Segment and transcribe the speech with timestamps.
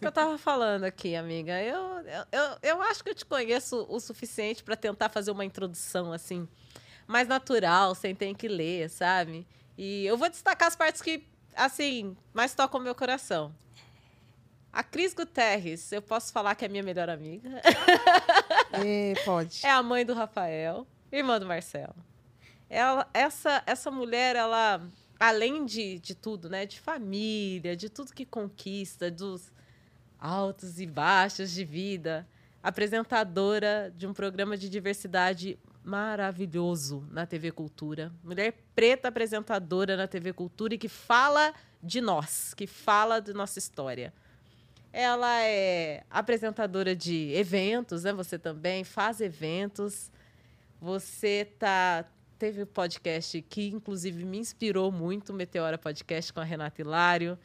[0.00, 1.62] que eu tava falando aqui, amiga.
[1.62, 1.78] Eu,
[2.32, 6.48] eu, eu, acho que eu te conheço o suficiente para tentar fazer uma introdução, assim,
[7.06, 9.46] mais natural, sem ter que ler, sabe?
[9.76, 13.54] E eu vou destacar as partes que, assim, mais tocam o meu coração.
[14.72, 17.60] A Cris Guterres, eu posso falar que é minha melhor amiga.
[18.72, 19.66] É, pode.
[19.66, 21.96] É a mãe do Rafael, irmã do Marcelo.
[22.68, 24.80] Ela, essa, essa mulher, ela,
[25.18, 26.64] além de, de tudo, né?
[26.64, 29.50] De família, de tudo que conquista, dos
[30.20, 32.28] altos e baixos de vida,
[32.62, 38.12] apresentadora de um programa de diversidade maravilhoso na TV Cultura.
[38.22, 43.58] Mulher preta apresentadora na TV Cultura e que fala de nós, que fala de nossa
[43.58, 44.12] história.
[44.92, 48.12] Ela é apresentadora de eventos, né?
[48.12, 50.10] Você também faz eventos.
[50.80, 52.04] Você tá
[52.38, 57.38] teve um podcast que inclusive me inspirou muito, Meteora Podcast com a Renata Hilário.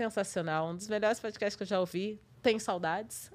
[0.00, 2.18] Sensacional, um dos melhores podcasts que eu já ouvi.
[2.42, 3.30] Tenho saudades.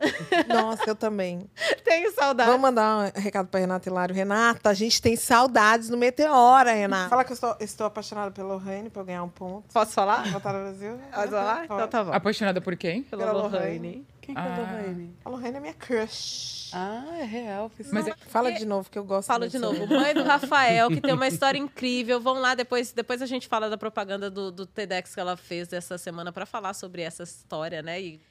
[0.48, 1.48] Nossa, eu também.
[1.84, 2.52] Tenho saudades.
[2.52, 4.16] Vamos mandar um recado para Renata Hilário.
[4.16, 7.10] Renata, a gente tem saudades no Meteora, Renata.
[7.10, 9.72] Fala que eu estou, estou apaixonada pela Lohane para eu ganhar um ponto.
[9.72, 10.30] Posso falar?
[10.32, 11.00] Voltar no Brasil?
[11.14, 11.66] Posso falar?
[11.66, 12.14] Então tá bom.
[12.14, 13.04] Apaixonada por quem?
[13.04, 14.06] Pela, Pela Lohane.
[14.22, 15.16] Quem que é a Lohane?
[15.24, 16.72] A Lohane é minha crush.
[16.74, 17.72] Ah, é real.
[17.92, 18.16] Mas é...
[18.28, 19.86] Fala de novo, que eu gosto Falo de novo.
[19.86, 22.20] Mãe do Rafael, que tem uma história incrível.
[22.20, 25.72] Vão lá, depois, depois a gente fala da propaganda do, do TEDx que ela fez
[25.72, 28.02] essa semana para falar sobre essa história, né?
[28.02, 28.22] E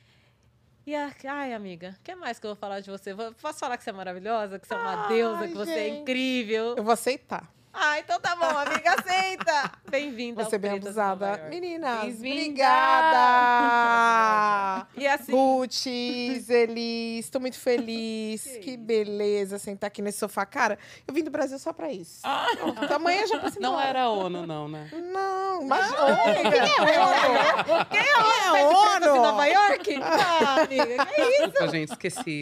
[0.86, 3.14] e a, ai, amiga, o que mais que eu vou falar de você?
[3.40, 5.88] Posso falar que você é maravilhosa, que você é uma ai, deusa, que você é
[5.88, 6.74] incrível?
[6.76, 7.50] Eu vou aceitar.
[7.76, 9.72] Ah, então tá bom, amiga, aceita.
[9.90, 10.44] Bem-vinda.
[10.44, 11.48] Você é bem abusada.
[11.50, 12.86] Meninas, obrigada.
[14.96, 15.32] e assim.
[15.32, 18.44] Ruth, Elis, estou muito feliz.
[18.46, 20.46] que, que beleza sentar aqui nesse sofá.
[20.46, 22.20] Cara, eu vim do Brasil só pra isso.
[22.22, 22.46] Ah.
[22.94, 24.88] Amanhã já posso Não era ONU, não, né?
[24.92, 25.90] Não, mas.
[25.90, 26.50] Não, amiga.
[26.50, 27.86] Quem é ONU?
[27.90, 28.28] Quem é ONU?
[29.00, 29.22] Quem é ONU?
[29.22, 30.00] Nova York?
[30.00, 31.48] Ah, amiga, que isso?
[31.48, 32.40] Desculpa, gente, esqueci.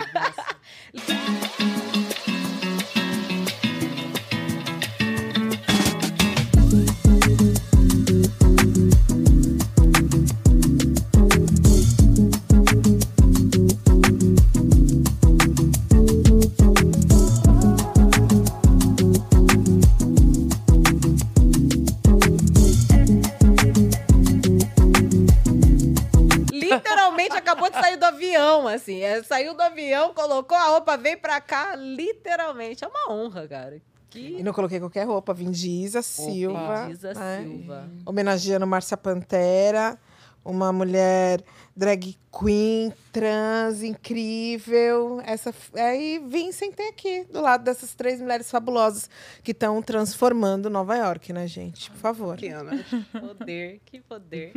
[28.06, 29.00] Avião, assim.
[29.00, 32.84] É, saiu do avião, colocou a roupa, veio pra cá, literalmente.
[32.84, 33.80] É uma honra, cara.
[34.10, 34.36] Que...
[34.38, 36.88] E não coloquei qualquer roupa, vim de Isa Silva.
[36.90, 37.42] Isa né?
[37.42, 37.88] Silva.
[38.04, 39.98] Homenageando Márcia Pantera,
[40.44, 41.42] uma mulher
[41.74, 45.20] drag queen, trans, incrível.
[45.24, 49.08] Essa, aí vim sentei aqui, do lado dessas três mulheres fabulosas
[49.42, 51.90] que estão transformando Nova York, né, gente?
[51.90, 52.36] Por favor.
[52.38, 52.50] Que
[53.20, 54.52] poder, que poder.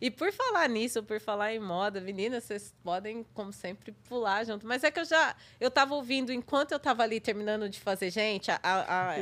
[0.00, 4.66] E por falar nisso, por falar em moda, meninas, vocês podem, como sempre, pular junto.
[4.66, 5.34] Mas é que eu já.
[5.60, 9.16] Eu tava ouvindo, enquanto eu tava ali terminando de fazer, gente, a, a,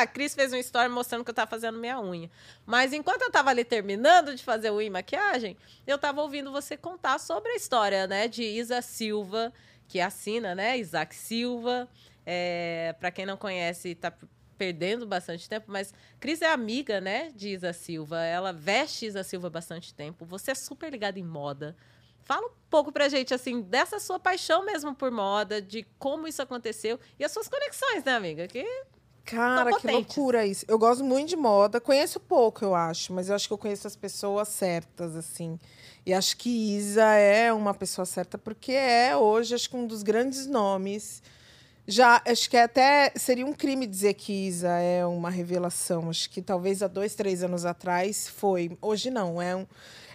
[0.00, 2.30] a Cris fez uma história mostrando que eu tava fazendo minha unha.
[2.64, 5.56] Mas enquanto eu tava ali terminando de fazer unha e maquiagem,
[5.86, 9.52] eu tava ouvindo você contar sobre a história, né, de Isa Silva,
[9.86, 11.88] que assina, né, Isaac Silva.
[12.26, 14.12] É, para quem não conhece, está
[14.56, 18.22] perdendo bastante tempo, mas Cris é amiga, né, de Isa Silva.
[18.22, 20.24] Ela veste Isa Silva bastante tempo.
[20.24, 21.76] Você é super ligada em moda.
[22.22, 26.40] Fala um pouco pra gente, assim, dessa sua paixão mesmo por moda, de como isso
[26.40, 28.48] aconteceu e as suas conexões, né, amiga?
[28.48, 28.64] Que
[29.24, 30.64] Cara, que loucura isso.
[30.68, 33.86] Eu gosto muito de moda, conheço pouco, eu acho, mas eu acho que eu conheço
[33.86, 35.58] as pessoas certas, assim.
[36.06, 40.02] E acho que Isa é uma pessoa certa, porque é hoje, acho que um dos
[40.02, 41.22] grandes nomes.
[41.86, 46.10] Já, acho que até seria um crime dizer que Isa é uma revelação.
[46.10, 48.76] Acho que talvez há dois, três anos atrás foi.
[48.80, 49.66] Hoje não, é, um,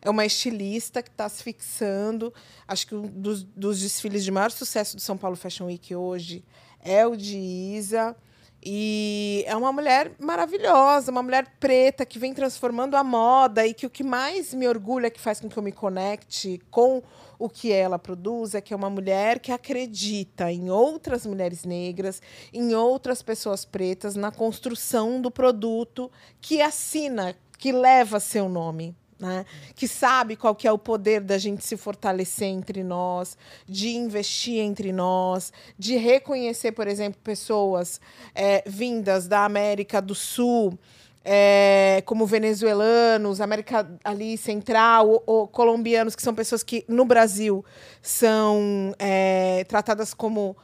[0.02, 2.34] é uma estilista que está se fixando.
[2.68, 6.44] Acho que um dos, dos desfiles de maior sucesso do São Paulo Fashion Week hoje
[6.84, 8.16] é o de Isa.
[8.62, 13.86] E é uma mulher maravilhosa, uma mulher preta que vem transformando a moda e que
[13.86, 17.02] o que mais me orgulha, que faz com que eu me conecte com
[17.38, 22.22] o que ela produz, é que é uma mulher que acredita em outras mulheres negras,
[22.54, 29.46] em outras pessoas pretas, na construção do produto que assina, que leva seu nome né?
[29.76, 33.38] que sabe qual que é o poder da gente se fortalecer entre nós,
[33.68, 38.00] de investir entre nós, de reconhecer, por exemplo, pessoas
[38.34, 40.80] é, vindas da América do Sul,
[41.24, 47.64] é, como venezuelanos, América ali Central, ou, ou, colombianos, que são pessoas que no Brasil
[48.02, 50.56] são é, tratadas como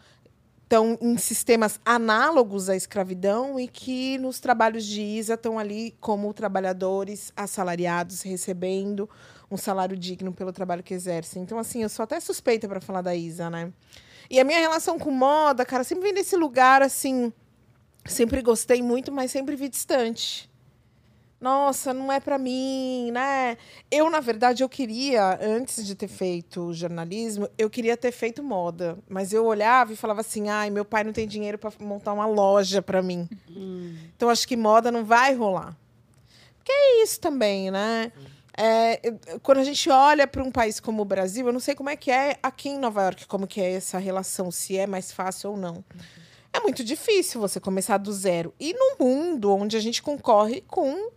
[0.65, 6.33] estão em sistemas análogos à escravidão e que nos trabalhos de ISA estão ali como
[6.33, 9.07] trabalhadores assalariados recebendo
[9.49, 11.43] um salário digno pelo trabalho que exercem.
[11.43, 13.71] Então, assim, eu sou até suspeita para falar da ISA, né?
[14.27, 17.31] E a minha relação com moda, cara, sempre vem desse lugar assim.
[18.03, 20.49] Sempre gostei muito, mas sempre vi distante
[21.45, 23.55] nossa, não é para mim, né?
[23.91, 28.97] Eu, na verdade, eu queria, antes de ter feito jornalismo, eu queria ter feito moda.
[29.07, 32.25] Mas eu olhava e falava assim: ai, meu pai não tem dinheiro para montar uma
[32.25, 33.29] loja para mim.
[33.47, 33.95] Hum.
[34.15, 35.77] Então, acho que moda não vai rolar.
[36.57, 38.11] Porque é isso também, né?
[38.57, 38.99] É,
[39.43, 41.95] quando a gente olha para um país como o Brasil, eu não sei como é
[41.95, 45.51] que é aqui em Nova York, como que é essa relação, se é mais fácil
[45.51, 45.85] ou não.
[46.51, 48.51] É muito difícil você começar do zero.
[48.59, 51.11] E no mundo onde a gente concorre com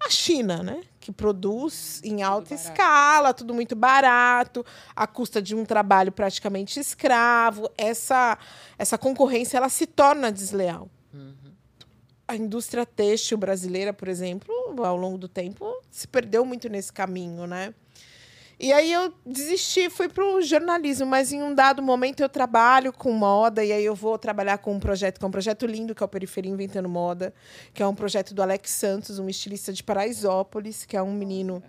[0.00, 0.80] a China, né?
[1.00, 4.64] Que produz em alta escala, tudo muito barato,
[4.94, 7.70] à custa de um trabalho praticamente escravo.
[7.76, 8.38] Essa,
[8.78, 10.88] essa concorrência ela se torna desleal.
[11.12, 11.34] Uhum.
[12.26, 14.52] A indústria têxtil brasileira, por exemplo,
[14.84, 17.72] ao longo do tempo, se perdeu muito nesse caminho, né?
[18.60, 22.92] E aí eu desisti, fui para o jornalismo, mas em um dado momento eu trabalho
[22.92, 25.94] com moda, e aí eu vou trabalhar com um projeto, que é um projeto lindo,
[25.94, 27.32] que é o Periferia Inventando Moda,
[27.72, 31.62] que é um projeto do Alex Santos, um estilista de Paraisópolis, que é um menino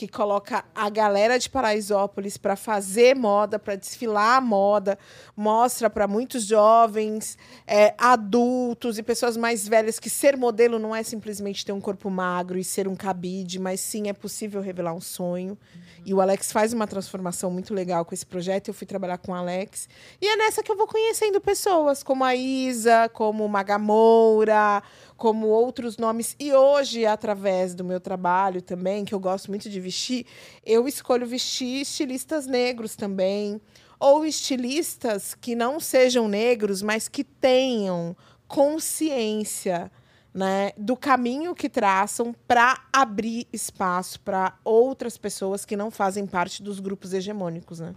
[0.00, 4.98] que coloca a galera de Paraisópolis para fazer moda, para desfilar a moda,
[5.36, 7.36] mostra para muitos jovens,
[7.66, 12.08] é, adultos e pessoas mais velhas que ser modelo não é simplesmente ter um corpo
[12.08, 15.50] magro e ser um cabide, mas sim é possível revelar um sonho.
[15.50, 15.80] Uhum.
[16.06, 18.68] E o Alex faz uma transformação muito legal com esse projeto.
[18.68, 19.86] Eu fui trabalhar com o Alex.
[20.18, 24.82] E é nessa que eu vou conhecendo pessoas como a Isa, como Magamoura,
[25.20, 26.34] como outros nomes.
[26.40, 30.24] E hoje, através do meu trabalho também, que eu gosto muito de vestir,
[30.64, 33.60] eu escolho vestir estilistas negros também.
[33.98, 38.16] Ou estilistas que não sejam negros, mas que tenham
[38.48, 39.92] consciência
[40.32, 46.62] né, do caminho que traçam para abrir espaço para outras pessoas que não fazem parte
[46.62, 47.94] dos grupos hegemônicos, né?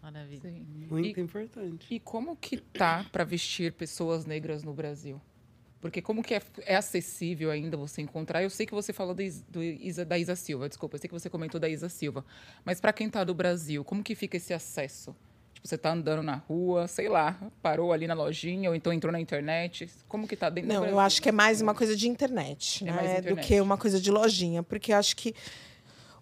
[0.00, 0.40] Maravilha.
[0.40, 0.66] Sim.
[0.88, 1.86] Muito e, importante.
[1.90, 5.20] E como que tá para vestir pessoas negras no Brasil?
[5.82, 8.40] Porque como que é, é, acessível ainda você encontrar?
[8.40, 11.12] Eu sei que você falou do, do Isa, da Isa Silva, desculpa, eu sei que
[11.12, 12.24] você comentou da Isa Silva.
[12.64, 15.14] Mas para quem está do Brasil, como que fica esse acesso?
[15.52, 19.12] Tipo, você está andando na rua, sei lá, parou ali na lojinha, ou então entrou
[19.12, 19.90] na internet.
[20.06, 22.86] Como que está dentro Não, eu acho que é mais uma coisa de internet, é
[22.86, 22.92] né?
[23.18, 23.28] Internet.
[23.28, 24.62] Do que uma coisa de lojinha.
[24.62, 25.34] Porque acho que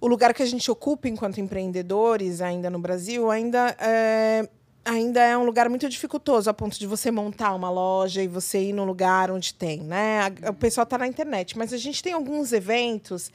[0.00, 4.48] o lugar que a gente ocupa enquanto empreendedores ainda no Brasil ainda é
[4.84, 8.60] ainda é um lugar muito dificultoso, a ponto de você montar uma loja e você
[8.62, 10.26] ir no lugar onde tem, né?
[10.48, 13.30] O pessoal está na internet, mas a gente tem alguns eventos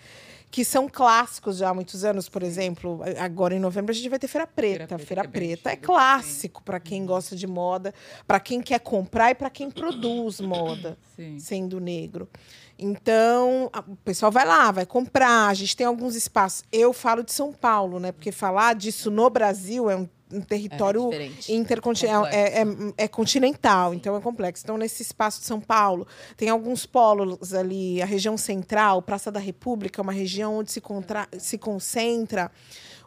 [0.52, 4.18] que são clássicos já há muitos anos, por exemplo, agora em novembro a gente vai
[4.18, 4.78] ter Feira Preta.
[4.78, 7.08] Feira Preta, Feira é, Preta é clássico para quem uhum.
[7.08, 7.94] gosta de moda,
[8.26, 11.40] para quem quer comprar e para quem produz moda, Sim.
[11.40, 12.30] sendo negro.
[12.78, 15.48] Então, o pessoal vai lá, vai comprar.
[15.48, 16.64] A gente tem alguns espaços.
[16.72, 18.12] Eu falo de São Paulo, né?
[18.12, 22.66] Porque falar disso no Brasil é um um território é intercontinental, é, é,
[22.98, 24.64] é, continental, então é complexo.
[24.64, 29.40] Então, nesse espaço de São Paulo, tem alguns polos ali, a região central, Praça da
[29.40, 32.52] República, uma região onde se, contra, se concentra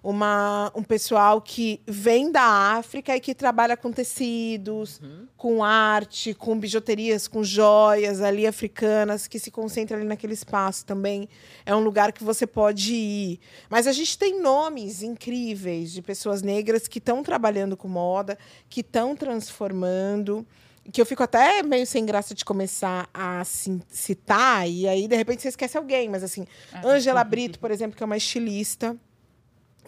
[0.03, 5.27] uma, um pessoal que vem da África e que trabalha com tecidos, uhum.
[5.37, 11.29] com arte, com bijuterias, com joias ali africanas, que se concentra ali naquele espaço também.
[11.67, 13.41] É um lugar que você pode ir.
[13.69, 18.81] Mas a gente tem nomes incríveis de pessoas negras que estão trabalhando com moda, que
[18.81, 20.47] estão transformando
[20.91, 25.43] que eu fico até meio sem graça de começar a citar, e aí, de repente,
[25.43, 26.09] você esquece alguém.
[26.09, 26.47] Mas, assim,
[26.83, 28.97] Ângela Brito, por exemplo, que é uma estilista,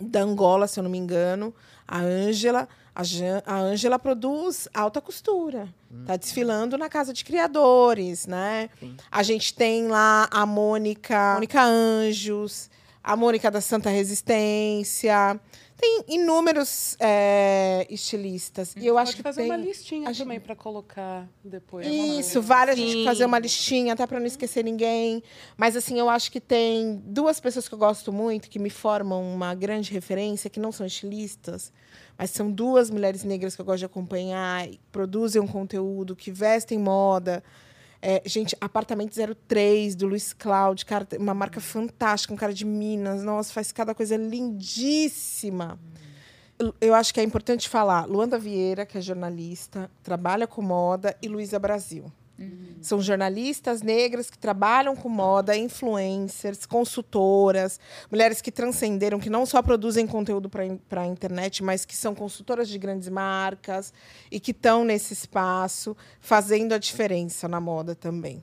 [0.01, 1.55] da Angola, se eu não me engano,
[1.87, 2.69] a Ângela.
[3.47, 5.69] A Ângela produz alta costura.
[6.01, 6.19] Está hum.
[6.19, 8.69] desfilando na casa de criadores, né?
[8.79, 8.97] Sim.
[9.11, 12.69] A gente tem lá a Mônica, Mônica Anjos,
[13.03, 15.41] a Mônica da Santa Resistência.
[15.81, 18.75] Tem inúmeros é, estilistas.
[18.77, 19.51] E eu acho que fazer tem...
[19.51, 21.87] uma listinha também para colocar depois.
[21.87, 25.23] Isso, vale a gente fazer uma listinha, até para não esquecer ninguém.
[25.57, 29.23] Mas assim, eu acho que tem duas pessoas que eu gosto muito, que me formam
[29.23, 31.73] uma grande referência, que não são estilistas,
[32.19, 36.79] mas são duas mulheres negras que eu gosto de acompanhar, produzem um conteúdo, que vestem
[36.79, 37.43] moda.
[38.03, 39.15] É, gente, Apartamento
[39.47, 43.23] 03, do Luiz Cláudio, cara, uma marca fantástica, um cara de Minas.
[43.23, 45.79] Nossa, faz cada coisa lindíssima.
[46.81, 48.07] Eu acho que é importante falar.
[48.07, 52.11] Luanda Vieira, que é jornalista, trabalha com moda, e Luísa Brasil.
[52.41, 52.77] Uhum.
[52.81, 57.79] São jornalistas negras que trabalham com moda, influencers, consultoras,
[58.11, 62.69] mulheres que transcenderam, que não só produzem conteúdo para a internet, mas que são consultoras
[62.69, 63.93] de grandes marcas
[64.31, 68.43] e que estão nesse espaço fazendo a diferença na moda também.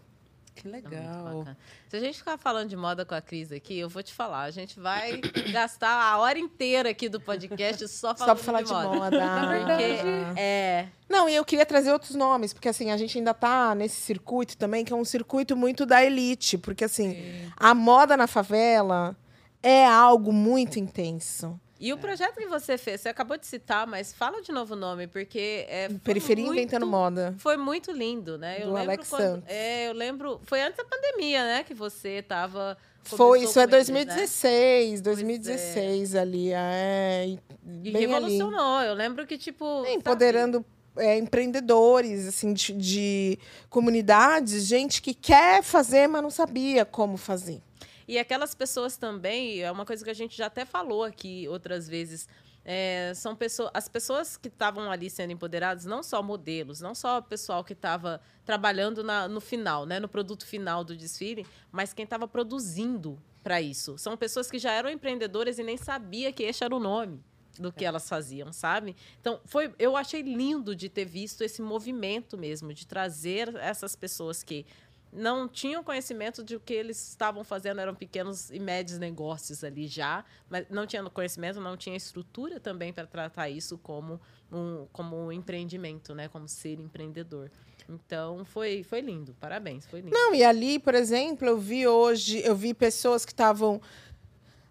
[0.57, 1.45] Que legal.
[1.87, 4.41] Se a gente ficar falando de moda com a Cris aqui, eu vou te falar,
[4.41, 5.21] a gente vai
[5.53, 8.89] gastar a hora inteira aqui do podcast só falando só falar de, de moda.
[8.89, 9.17] moda.
[9.67, 10.87] Porque é.
[11.07, 14.57] Não, e eu queria trazer outros nomes, porque assim, a gente ainda tá nesse circuito
[14.57, 17.51] também, que é um circuito muito da elite, porque assim, Sim.
[17.55, 19.15] a moda na favela
[19.63, 21.57] é algo muito intenso.
[21.79, 24.77] E o projeto que você fez, você acabou de citar, mas fala de novo o
[24.77, 25.89] nome, porque é.
[26.03, 27.35] Periferia muito, Inventando Moda.
[27.37, 28.57] Foi muito lindo, né?
[28.61, 29.49] Eu Do lembro Alex quando, Santos.
[29.49, 30.41] É, eu lembro.
[30.43, 31.63] Foi antes da pandemia, né?
[31.63, 32.77] Que você estava.
[33.03, 35.03] Foi, isso é 2016, eles, né?
[35.03, 36.19] 2016 é.
[36.19, 36.51] ali.
[36.51, 37.37] É,
[37.83, 38.77] e revolucionou.
[38.77, 38.89] Ali.
[38.89, 39.85] Eu lembro que, tipo.
[39.85, 40.65] É, empoderando
[40.97, 47.61] é, empreendedores, assim, de, de comunidades, gente que quer fazer, mas não sabia como fazer.
[48.07, 51.87] E aquelas pessoas também, é uma coisa que a gente já até falou aqui outras
[51.87, 52.27] vezes.
[52.63, 57.19] É, são pessoas, as pessoas que estavam ali sendo empoderadas, não só modelos, não só
[57.19, 61.93] o pessoal que estava trabalhando na, no final, né, no produto final do desfile, mas
[61.93, 63.97] quem estava produzindo para isso.
[63.97, 67.23] São pessoas que já eram empreendedoras e nem sabia que esse era o nome
[67.59, 68.95] do que elas faziam, sabe?
[69.19, 74.43] Então, foi, eu achei lindo de ter visto esse movimento mesmo, de trazer essas pessoas
[74.43, 74.65] que
[75.11, 79.87] não tinham conhecimento de o que eles estavam fazendo, eram pequenos e médios negócios ali
[79.87, 84.19] já, mas não tinham conhecimento, não tinha estrutura também para tratar isso como
[84.51, 86.27] um, como um empreendimento, né?
[86.27, 87.49] Como ser empreendedor.
[87.89, 90.13] Então foi, foi lindo, parabéns, foi lindo.
[90.13, 93.81] Não, e ali, por exemplo, eu vi hoje, eu vi pessoas que estavam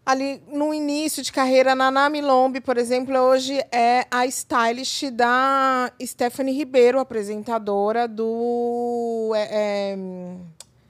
[0.07, 6.57] ali no início de carreira, Naná Milombe, por exemplo, hoje é a stylist da Stephanie
[6.57, 9.99] Ribeiro, apresentadora do é, é,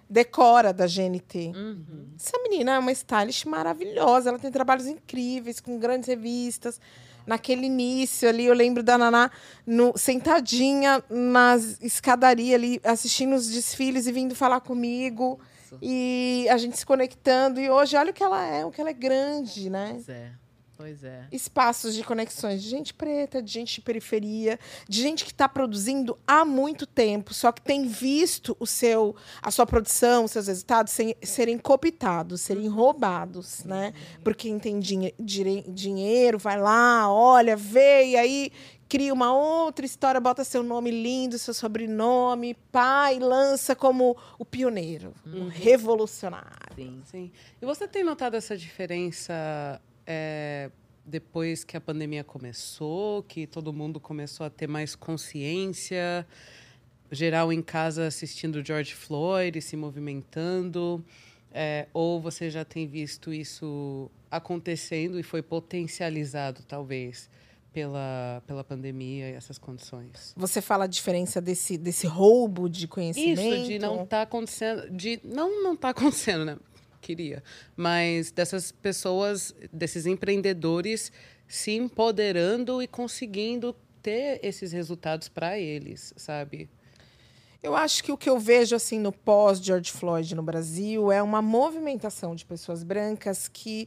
[0.08, 1.52] Decora da GNT.
[1.56, 2.08] Uhum.
[2.14, 6.78] Essa menina é uma stylist maravilhosa, ela tem trabalhos incríveis com grandes revistas.
[7.26, 9.30] Naquele início ali, eu lembro da Naná
[9.66, 15.40] no, sentadinha na escadaria ali, assistindo os desfiles e vindo falar comigo.
[15.66, 15.78] Isso.
[15.82, 17.60] E a gente se conectando.
[17.60, 19.90] E hoje, olha o que ela é, o que ela é grande, né?
[19.92, 20.32] Pois é.
[20.76, 21.26] Pois é.
[21.32, 26.18] Espaços de conexões de gente preta, de gente de periferia, de gente que está produzindo
[26.26, 30.92] há muito tempo, só que tem visto o seu, a sua produção, os seus resultados
[30.92, 33.94] sem, serem cooptados, serem roubados, né?
[34.22, 38.52] Porque quem tem dinhe dinheiro, vai lá, olha, vê, e aí
[38.88, 45.12] cria uma outra história, bota seu nome lindo, seu sobrenome, pai, lança como o pioneiro,
[45.24, 45.44] uhum.
[45.44, 46.74] um revolucionário.
[46.74, 47.02] Sim.
[47.04, 47.32] Sim.
[47.60, 50.70] E você tem notado essa diferença é,
[51.04, 56.26] depois que a pandemia começou, que todo mundo começou a ter mais consciência,
[57.10, 61.04] geral em casa assistindo George Floyd, se movimentando,
[61.52, 67.30] é, ou você já tem visto isso acontecendo e foi potencializado, talvez?
[67.76, 70.32] Pela, pela pandemia e essas condições.
[70.34, 73.38] Você fala a diferença desse, desse roubo de conhecimento?
[73.42, 76.56] Isso, de não estar tá acontecendo, de não não tá acontecendo, né?
[77.02, 77.42] Queria,
[77.76, 81.12] mas dessas pessoas, desses empreendedores
[81.46, 86.70] se empoderando e conseguindo ter esses resultados para eles, sabe?
[87.62, 91.22] Eu acho que o que eu vejo assim no pós George Floyd no Brasil é
[91.22, 93.86] uma movimentação de pessoas brancas que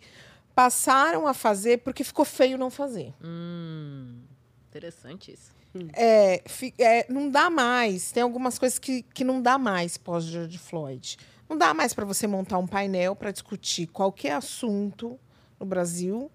[0.59, 3.13] passaram a fazer porque ficou feio não fazer.
[3.23, 4.23] Hum,
[4.67, 5.53] interessante isso.
[5.93, 6.43] É,
[6.77, 8.11] é, não dá mais.
[8.11, 11.17] Tem algumas coisas que, que não dá mais pós George Floyd.
[11.47, 15.17] Não dá mais para você montar um painel para discutir qualquer assunto
[15.57, 16.29] no Brasil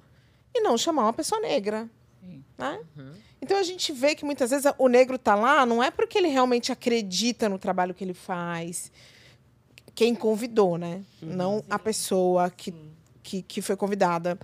[0.54, 1.86] e não chamar uma pessoa negra.
[2.56, 2.80] Né?
[2.96, 3.12] Uhum.
[3.42, 6.28] Então a gente vê que muitas vezes o negro está lá não é porque ele
[6.28, 8.90] realmente acredita no trabalho que ele faz.
[9.94, 11.04] Quem convidou, né?
[11.20, 11.28] Uhum.
[11.28, 12.72] Não a pessoa que
[13.24, 14.38] que, que foi convidada.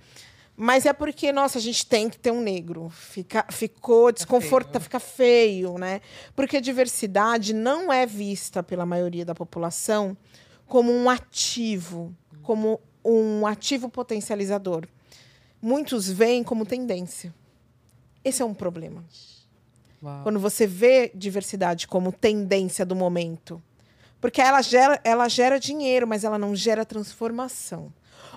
[0.57, 2.89] Mas é porque, nossa, a gente tem que ter um negro.
[2.89, 6.01] Fica, ficou desconfortável, fica feio, né?
[6.35, 10.17] Porque a diversidade não é vista pela maioria da população
[10.67, 14.85] como um ativo, como um ativo potencializador.
[15.61, 17.33] Muitos veem como tendência.
[18.23, 19.03] Esse é um problema.
[20.03, 20.23] Uau.
[20.23, 23.61] Quando você vê diversidade como tendência do momento.
[24.19, 27.91] Porque ela gera, ela gera dinheiro, mas ela não gera transformação.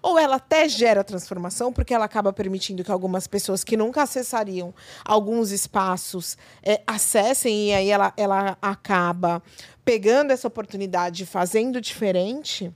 [0.05, 4.75] Ou ela até gera transformação, porque ela acaba permitindo que algumas pessoas que nunca acessariam
[5.03, 9.43] alguns espaços é, acessem, e aí ela, ela acaba
[9.83, 12.71] pegando essa oportunidade, fazendo diferente.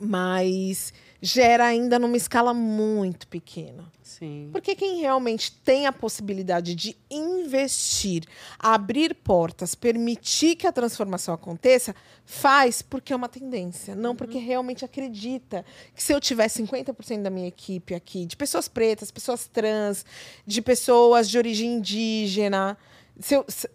[0.00, 0.92] Mas
[1.22, 3.84] gera ainda numa escala muito pequena.
[4.18, 4.48] Sim.
[4.50, 8.24] Porque quem realmente tem a possibilidade de investir,
[8.58, 11.94] abrir portas, permitir que a transformação aconteça,
[12.24, 14.16] faz porque é uma tendência, não Uhum.
[14.16, 19.10] porque realmente acredita que se eu tiver 50% da minha equipe aqui, de pessoas pretas,
[19.10, 20.04] pessoas trans,
[20.46, 22.78] de pessoas de origem indígena,
[23.20, 23.68] se eu, se-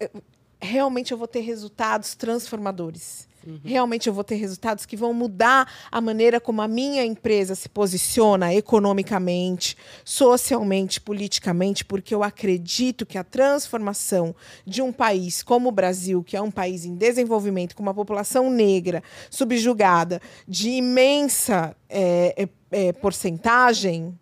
[0.59, 3.27] realmente eu vou ter resultados transformadores.
[3.63, 7.67] Realmente eu vou ter resultados que vão mudar a maneira como a minha empresa se
[7.67, 15.71] posiciona economicamente, socialmente, politicamente, porque eu acredito que a transformação de um país como o
[15.71, 22.33] Brasil, que é um país em desenvolvimento, com uma população negra, subjugada, de imensa eh,
[22.37, 24.17] eh, eh, porcentagem,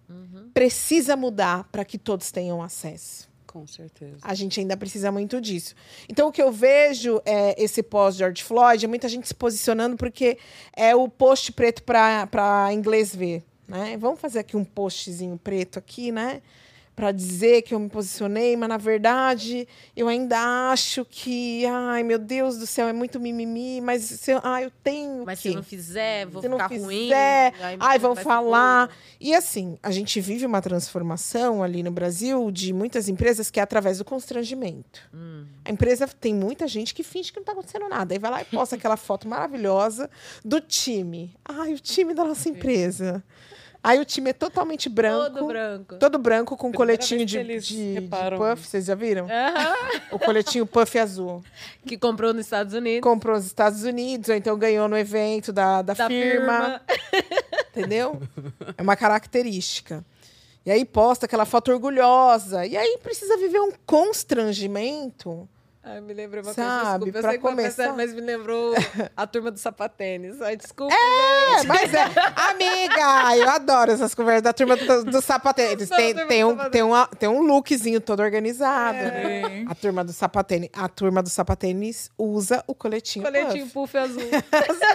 [0.54, 3.29] precisa mudar para que todos tenham acesso.
[3.52, 4.18] Com certeza.
[4.22, 5.74] A gente ainda precisa muito disso.
[6.08, 10.38] Então, o que eu vejo é esse pós-George Floyd, é muita gente se posicionando porque
[10.76, 13.44] é o post preto para inglês ver.
[13.68, 13.98] Né?
[13.98, 16.44] Vamos fazer aqui um postzinho preto aqui, né?
[17.00, 22.20] Para dizer que eu me posicionei, mas na verdade eu ainda acho que, ai meu
[22.20, 25.50] Deus do céu, é muito mimimi, mas se eu, ai, eu tenho Mas que.
[25.50, 27.64] se não fizer, vou Se não ficar fizer, ruim.
[27.64, 28.90] aí Ai, vão falar.
[29.20, 33.64] E assim, a gente vive uma transformação ali no Brasil de muitas empresas que é
[33.64, 35.02] através do constrangimento.
[35.14, 35.46] Hum.
[35.66, 38.14] A empresa tem muita gente que finge que não está acontecendo nada.
[38.14, 40.10] Aí vai lá e posta aquela foto maravilhosa
[40.44, 41.36] do time.
[41.46, 43.24] Ai, o time da nossa empresa.
[43.82, 45.36] Aí o time é totalmente branco.
[45.36, 45.96] Todo branco.
[45.96, 48.68] Todo branco com Primeira coletinho de, de, de puff.
[48.68, 49.26] Vocês já viram?
[50.12, 51.42] O coletinho puff azul.
[51.86, 53.02] Que comprou nos Estados Unidos.
[53.02, 56.82] Comprou nos Estados Unidos, ou então ganhou no evento da, da, da firma.
[57.72, 58.22] Entendeu?
[58.78, 60.04] É uma característica.
[60.66, 62.66] E aí posta aquela foto orgulhosa.
[62.66, 65.48] E aí precisa viver um constrangimento.
[65.82, 67.18] Ai, me lembrou uma Sabe, coisa, desculpa.
[67.18, 68.74] Eu sei que começar- passar, mas me lembrou
[69.16, 70.42] a turma do sapatênis.
[70.42, 70.94] Ai, desculpa.
[70.94, 72.04] É, mas é.
[72.50, 75.88] Amiga, eu adoro essas conversas da turma do, do sapatênis.
[75.90, 76.72] Tem, tem, um, sapatênis.
[76.72, 78.98] tem, uma, tem um lookzinho todo organizado.
[78.98, 79.64] É.
[79.70, 80.70] A turma do sapatênis.
[80.74, 83.24] A turma do sapatênis usa o coletinho.
[83.24, 83.94] Coletinho puff.
[83.94, 84.22] puff azul.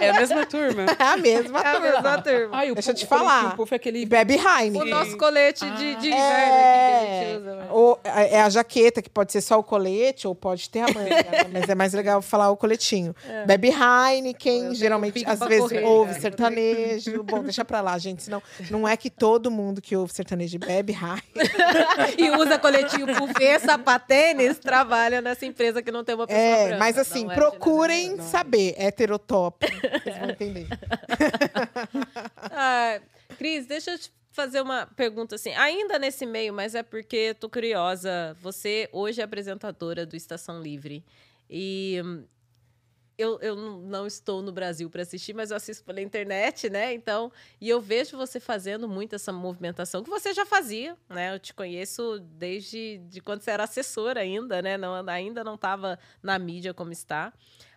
[0.01, 0.83] É a mesma turma.
[0.99, 1.91] É a mesma É a turma.
[1.91, 2.57] mesma turma.
[2.57, 3.55] Ai, o Deixa eu te o falar.
[3.55, 4.05] Puff é E aquele...
[4.05, 4.89] bebe O Heineken.
[4.91, 7.55] nosso colete de, de inverno É, aqui que a gente usa.
[7.55, 7.67] né?
[7.71, 11.09] ou, é a jaqueta, que pode ser só o colete, ou pode ter a manga.
[11.09, 11.23] né?
[11.53, 13.15] Mas é mais legal falar o coletinho.
[13.45, 16.21] Bebe Heineken, Eu geralmente, às vezes, correr, ouve cara.
[16.21, 17.23] sertanejo.
[17.23, 18.23] Bom, deixa pra lá, gente.
[18.23, 21.25] Senão, não é que todo mundo que ouve sertanejo bebe Heineken.
[22.17, 26.63] E usa coletinho puff e sapatênis, trabalha nessa empresa que não tem uma pessoa É,
[26.67, 26.77] branca.
[26.79, 28.31] mas assim, Não é procurem generalizando.
[28.31, 28.75] saber.
[28.77, 29.65] Heterotop.
[30.03, 30.67] Vocês vão entender.
[32.51, 32.99] Ah,
[33.37, 37.49] Cris, deixa eu te fazer uma pergunta assim, ainda nesse meio, mas é porque tô
[37.49, 38.35] curiosa.
[38.41, 41.03] Você hoje é apresentadora do Estação Livre
[41.49, 42.25] e hum,
[43.17, 46.93] eu, eu não- estou no Brasil para assistir, mas eu assisto pela internet, né?
[46.93, 51.33] Então, e eu vejo você fazendo muito essa movimentação que você já fazia, né?
[51.33, 54.77] Eu te conheço desde de quando você era assessora ainda, né?
[54.77, 57.31] Não, ainda não estava na mídia como está.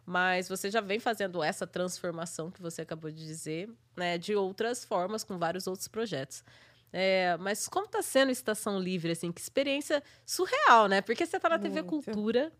[0.04, 4.84] Mas você já vem fazendo essa transformação que você acabou de dizer, né, de outras
[4.84, 6.44] formas, com vários outros projetos.
[6.92, 9.30] É, mas como está sendo Estação Livre, assim?
[9.30, 11.02] Que experiência surreal, né?
[11.02, 12.04] Porque você está na TV Muito.
[12.06, 12.52] Cultura,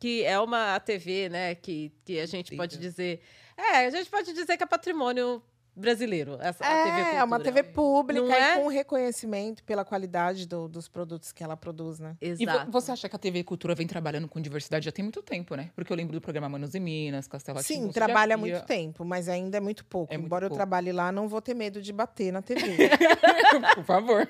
[0.00, 3.20] que é uma TV, né, que, que a gente pode dizer...
[3.56, 5.42] É, a gente pode dizer que é patrimônio
[5.76, 7.16] brasileiro, essa a TV Cultura.
[7.18, 8.56] É, uma TV pública Não e é?
[8.56, 12.16] com reconhecimento pela qualidade do- dos produtos que ela produz, né?
[12.20, 12.70] E Exato.
[12.70, 15.70] você acha que a TV Cultura vem trabalhando com diversidade já tem muito tempo, né?
[15.74, 19.28] Porque eu lembro do programa Manos e Minas, Castelo Sim, trabalha há muito tempo, mas
[19.28, 20.12] ainda é muito pouco.
[20.12, 20.58] É muito Embora eu pouco.
[20.58, 22.88] trabalhe lá, não vou ter medo de bater na TV.
[23.74, 24.28] Por favor.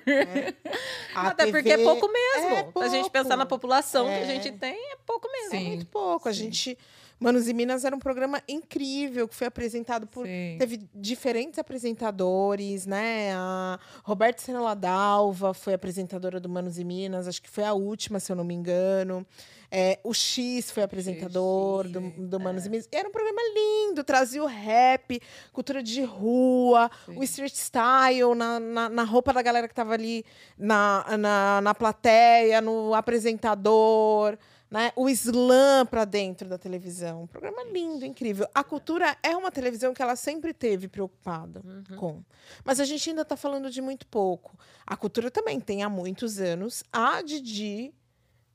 [1.14, 2.48] A Até porque é TV pouco mesmo.
[2.54, 3.10] é Se a gente pouco.
[3.10, 4.26] pensar na população que a É.
[4.26, 5.50] gente tem, é pouco mesmo.
[5.50, 5.66] Sim.
[5.68, 6.28] muito pouco.
[6.28, 6.44] A sim.
[6.44, 6.78] gente.
[7.24, 10.26] Manos e Minas era um programa incrível que foi apresentado por.
[10.26, 10.56] Sim.
[10.58, 13.32] Teve diferentes apresentadores, né?
[13.34, 18.20] A Roberta Senela Dalva foi apresentadora do Manos e Minas, acho que foi a última,
[18.20, 19.26] se eu não me engano.
[19.70, 22.88] É, o X foi apresentador do, do Manos e Minas.
[22.92, 25.20] E era um programa lindo, trazia o rap,
[25.52, 27.18] cultura de rua, Sim.
[27.18, 30.24] o street style na, na, na roupa da galera que tava ali
[30.56, 34.38] na, na, na plateia, no apresentador
[34.74, 34.90] né?
[34.96, 37.22] O slam para dentro da televisão.
[37.22, 38.48] Um programa lindo, incrível.
[38.52, 41.62] A cultura é uma televisão que ela sempre teve preocupada
[41.96, 42.24] com.
[42.64, 44.58] Mas a gente ainda está falando de muito pouco.
[44.84, 47.94] A cultura também tem há muitos anos a Didi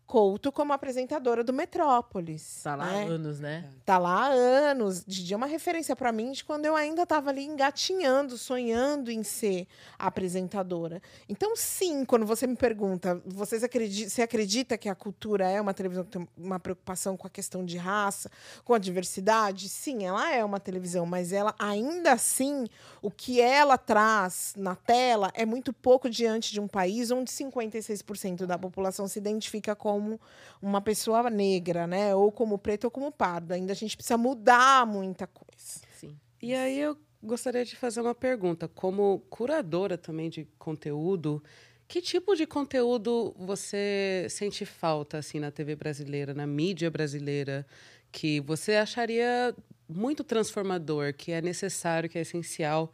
[0.09, 2.61] Couto como apresentadora do Metrópolis.
[2.63, 3.03] Tá lá né?
[3.03, 3.69] há anos, né?
[3.85, 5.05] Tá lá há anos.
[5.05, 9.21] Didi é uma referência para mim de quando eu ainda estava ali engatinhando, sonhando em
[9.21, 9.67] ser
[9.99, 10.99] apresentadora.
[11.29, 16.03] Então, sim, quando você me pergunta, vocês você acredita que a cultura é uma televisão
[16.03, 18.31] que tem uma preocupação com a questão de raça,
[18.65, 19.69] com a diversidade?
[19.69, 22.65] Sim, ela é uma televisão, mas ela ainda assim,
[22.99, 28.47] o que ela traz na tela é muito pouco diante de um país onde 56%
[28.47, 30.19] da população se identifica com como
[30.61, 32.15] uma pessoa negra, né?
[32.15, 33.53] Ou como preto ou como pardo.
[33.53, 35.81] Ainda a gente precisa mudar muita coisa.
[35.95, 36.17] Sim.
[36.41, 38.67] E aí eu gostaria de fazer uma pergunta.
[38.67, 41.43] Como curadora também de conteúdo,
[41.87, 47.65] que tipo de conteúdo você sente falta assim na TV brasileira, na mídia brasileira,
[48.11, 49.55] que você acharia
[49.87, 52.93] muito transformador, que é necessário, que é essencial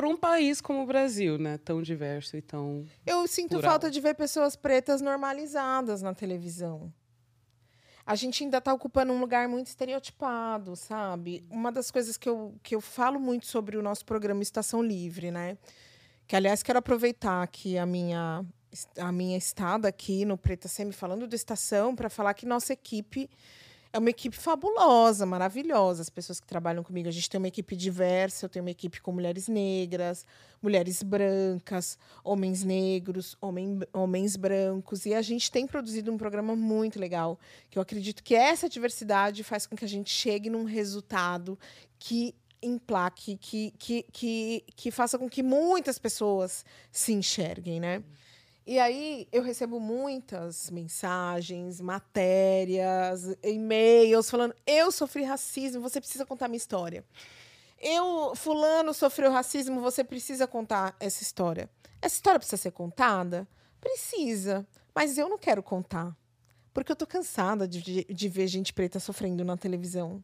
[0.00, 1.58] para um país como o Brasil, né?
[1.58, 2.86] Tão diverso e tão.
[3.06, 3.72] Eu sinto plural.
[3.72, 6.90] falta de ver pessoas pretas normalizadas na televisão.
[8.06, 11.44] A gente ainda está ocupando um lugar muito estereotipado, sabe?
[11.50, 15.30] Uma das coisas que eu, que eu falo muito sobre o nosso programa Estação Livre,
[15.30, 15.58] né?
[16.26, 18.42] Que, aliás, quero aproveitar aqui a minha,
[18.96, 23.28] a minha estada aqui no Preta Semi falando do Estação para falar que nossa equipe
[23.92, 26.02] é uma equipe fabulosa, maravilhosa.
[26.02, 28.44] As pessoas que trabalham comigo, a gente tem uma equipe diversa.
[28.44, 30.24] Eu tenho uma equipe com mulheres negras,
[30.62, 33.36] mulheres brancas, homens negros,
[33.92, 35.06] homens brancos.
[35.06, 39.42] E a gente tem produzido um programa muito legal, que eu acredito que essa diversidade
[39.42, 41.58] faz com que a gente chegue num resultado
[41.98, 48.02] que emplaque, que, que, que, que faça com que muitas pessoas se enxerguem, né?
[48.70, 56.46] E aí eu recebo muitas mensagens, matérias, e-mails falando: eu sofri racismo, você precisa contar
[56.46, 57.04] minha história.
[57.80, 61.68] Eu, fulano sofreu racismo, você precisa contar essa história.
[62.00, 63.44] Essa história precisa ser contada?
[63.80, 66.16] Precisa, mas eu não quero contar.
[66.72, 70.22] Porque eu tô cansada de, de ver gente preta sofrendo na televisão.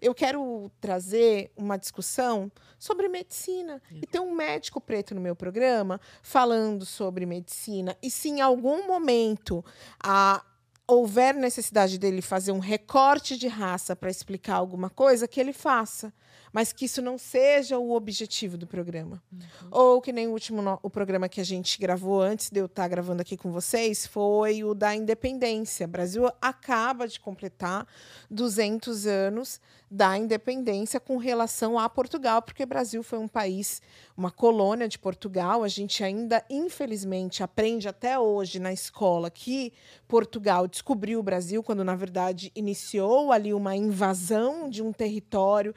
[0.00, 3.82] Eu quero trazer uma discussão sobre medicina.
[3.90, 7.96] E ter um médico preto no meu programa falando sobre medicina.
[8.02, 9.64] E se em algum momento
[10.02, 10.44] a,
[10.86, 16.12] houver necessidade dele fazer um recorte de raça para explicar alguma coisa, que ele faça
[16.52, 19.22] mas que isso não seja o objetivo do programa.
[19.32, 19.40] Uhum.
[19.70, 22.86] Ou que nem o último o programa que a gente gravou antes de eu estar
[22.88, 25.86] gravando aqui com vocês foi o da independência.
[25.86, 27.86] O Brasil acaba de completar
[28.30, 29.60] 200 anos
[29.90, 33.82] da independência com relação a Portugal, porque o Brasil foi um país,
[34.16, 35.62] uma colônia de Portugal.
[35.62, 39.70] A gente ainda, infelizmente, aprende até hoje na escola que
[40.08, 45.74] Portugal descobriu o Brasil, quando, na verdade, iniciou ali uma invasão de um território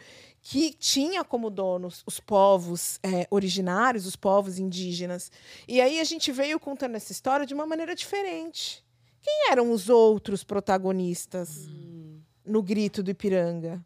[0.48, 5.32] que tinha como donos os povos é, originários, os povos indígenas.
[5.68, 8.86] E aí a gente veio contando essa história de uma maneira diferente.
[9.24, 12.20] Quem eram os outros protagonistas hum.
[12.46, 13.84] no grito do Ipiranga?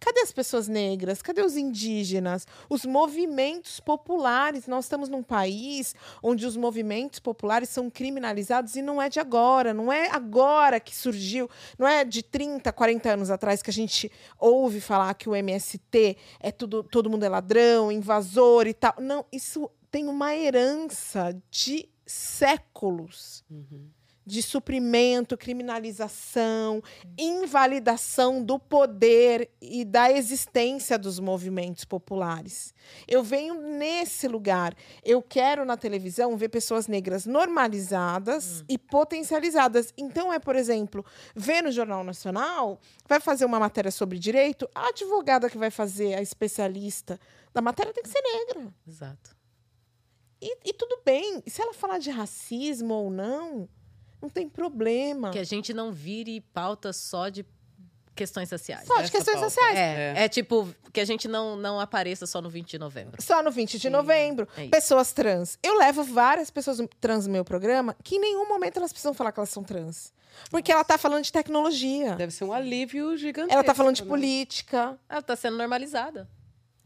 [0.00, 1.20] Cadê as pessoas negras?
[1.20, 2.46] Cadê os indígenas?
[2.68, 4.66] Os movimentos populares.
[4.66, 9.74] Nós estamos num país onde os movimentos populares são criminalizados e não é de agora,
[9.74, 14.10] não é agora que surgiu, não é de 30, 40 anos atrás que a gente
[14.38, 18.94] ouve falar que o MST é tudo, todo mundo é ladrão, invasor e tal.
[19.00, 23.44] Não, isso tem uma herança de séculos.
[23.50, 23.97] Uhum
[24.28, 26.82] de suprimento, criminalização,
[27.16, 32.74] invalidação do poder e da existência dos movimentos populares.
[33.08, 34.74] Eu venho nesse lugar.
[35.02, 38.64] Eu quero na televisão ver pessoas negras normalizadas hum.
[38.68, 39.94] e potencializadas.
[39.96, 41.02] Então é, por exemplo,
[41.34, 46.14] ver no Jornal Nacional, vai fazer uma matéria sobre direito, a advogada que vai fazer,
[46.14, 47.18] a especialista
[47.54, 48.74] da matéria tem que ser negra.
[48.86, 49.38] Exato.
[50.40, 51.42] E, e tudo bem.
[51.46, 53.68] Se ela falar de racismo ou não,
[54.20, 55.30] não tem problema.
[55.30, 57.44] Que a gente não vire pauta só de
[58.18, 58.86] questões sociais.
[58.86, 59.50] Só de questões pauta.
[59.50, 59.78] sociais.
[59.78, 63.22] É, é, é, tipo, que a gente não, não apareça só no 20 de novembro.
[63.22, 64.48] Só no 20 de Sim, novembro.
[64.56, 65.56] É pessoas trans.
[65.62, 69.30] Eu levo várias pessoas trans no meu programa que em nenhum momento elas precisam falar
[69.30, 70.12] que elas são trans.
[70.50, 72.16] Porque ela tá falando de tecnologia.
[72.16, 73.54] Deve ser um alívio gigantesco.
[73.54, 74.98] Ela tá falando de política.
[75.08, 76.28] Ela tá sendo normalizada.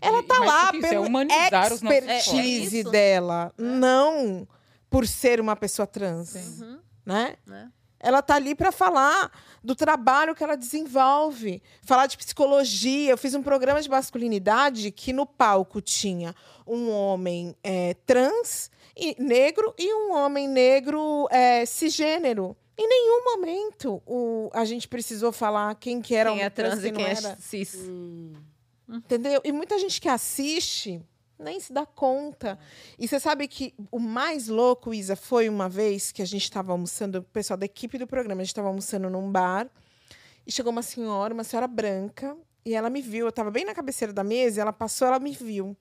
[0.00, 4.48] Ela tá lá é pelo é expertise é dela, não
[4.90, 6.34] por ser uma pessoa trans.
[6.34, 7.36] Uhum né?
[7.50, 7.82] É.
[8.02, 9.30] Ela está ali para falar
[9.62, 13.10] do trabalho que ela desenvolve, falar de psicologia.
[13.10, 16.34] Eu fiz um programa de masculinidade que no palco tinha
[16.66, 22.56] um homem é, trans e negro e um homem negro é, cisgênero.
[22.76, 26.84] Em nenhum momento o, a gente precisou falar quem que era quem é trans, trans
[26.84, 27.28] e quem era.
[27.28, 27.74] é cis.
[27.76, 28.32] Hum.
[28.88, 29.40] Entendeu?
[29.44, 31.00] E muita gente que assiste
[31.42, 32.58] nem se dá conta.
[32.98, 36.72] E você sabe que o mais louco, Isa, foi uma vez que a gente estava
[36.72, 39.68] almoçando, o pessoal da equipe do programa, a gente estava almoçando num bar,
[40.46, 43.26] e chegou uma senhora, uma senhora branca, e ela me viu.
[43.26, 45.76] Eu estava bem na cabeceira da mesa, ela passou, ela me viu.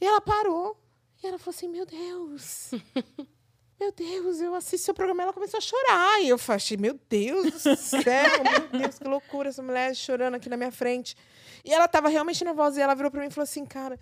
[0.00, 0.76] E ela parou,
[1.22, 2.70] e ela falou assim: Meu Deus.
[3.78, 5.22] Meu Deus, eu assisto seu programa.
[5.22, 6.22] Ela começou a chorar.
[6.22, 10.48] E eu falei, meu Deus do céu, meu Deus, que loucura, essa mulher chorando aqui
[10.48, 11.14] na minha frente.
[11.62, 12.80] E ela estava realmente nervosa.
[12.80, 14.00] E ela virou para mim e falou assim, cara,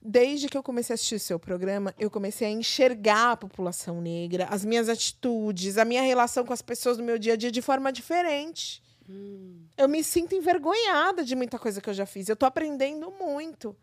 [0.00, 4.00] desde que eu comecei a assistir o seu programa, eu comecei a enxergar a população
[4.00, 7.50] negra, as minhas atitudes, a minha relação com as pessoas no meu dia a dia
[7.50, 8.82] de forma diferente.
[9.08, 9.66] Hum.
[9.76, 12.28] Eu me sinto envergonhada de muita coisa que eu já fiz.
[12.28, 13.76] Eu estou aprendendo muito.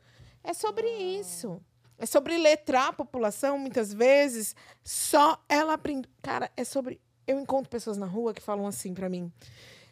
[0.43, 1.19] É sobre ah.
[1.19, 1.61] isso.
[1.99, 4.55] É sobre letrar a população, muitas vezes.
[4.83, 6.07] Só ela aprende.
[6.21, 6.99] Cara, é sobre.
[7.25, 9.31] Eu encontro pessoas na rua que falam assim para mim.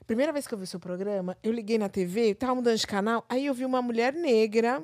[0.07, 2.85] Primeira vez que eu vi o seu programa, eu liguei na TV, tava mudando de
[2.85, 4.83] canal, aí eu vi uma mulher negra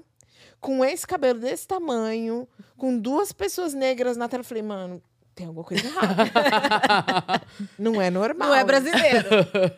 [0.59, 4.41] com esse cabelo desse tamanho, com duas pessoas negras na tela.
[4.41, 5.01] Eu falei, mano,
[5.33, 7.41] tem alguma coisa errada.
[7.79, 8.49] não é normal.
[8.49, 9.29] Não é brasileiro.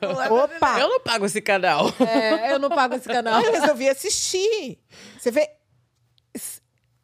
[0.01, 0.47] Não é Opa!
[0.47, 0.81] Brasileiro.
[0.81, 1.93] Eu não pago esse canal.
[1.99, 3.41] É, eu não pago esse canal.
[3.41, 4.79] Eu resolvi assistir.
[5.17, 5.49] Você vê,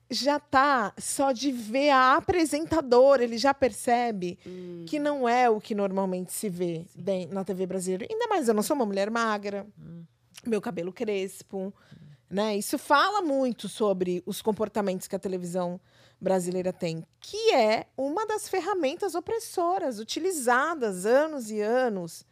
[0.09, 4.83] já tá só de ver a apresentadora, ele já percebe hum.
[4.87, 6.85] que não é o que normalmente se vê
[7.29, 8.07] na TV brasileira.
[8.09, 10.03] Ainda mais, eu não sou uma mulher magra, hum.
[10.45, 11.98] meu cabelo crespo, hum.
[12.29, 12.55] Né?
[12.55, 15.79] Isso fala muito sobre os comportamentos que a televisão
[16.21, 22.25] brasileira tem, que é uma das ferramentas opressoras utilizadas anos e anos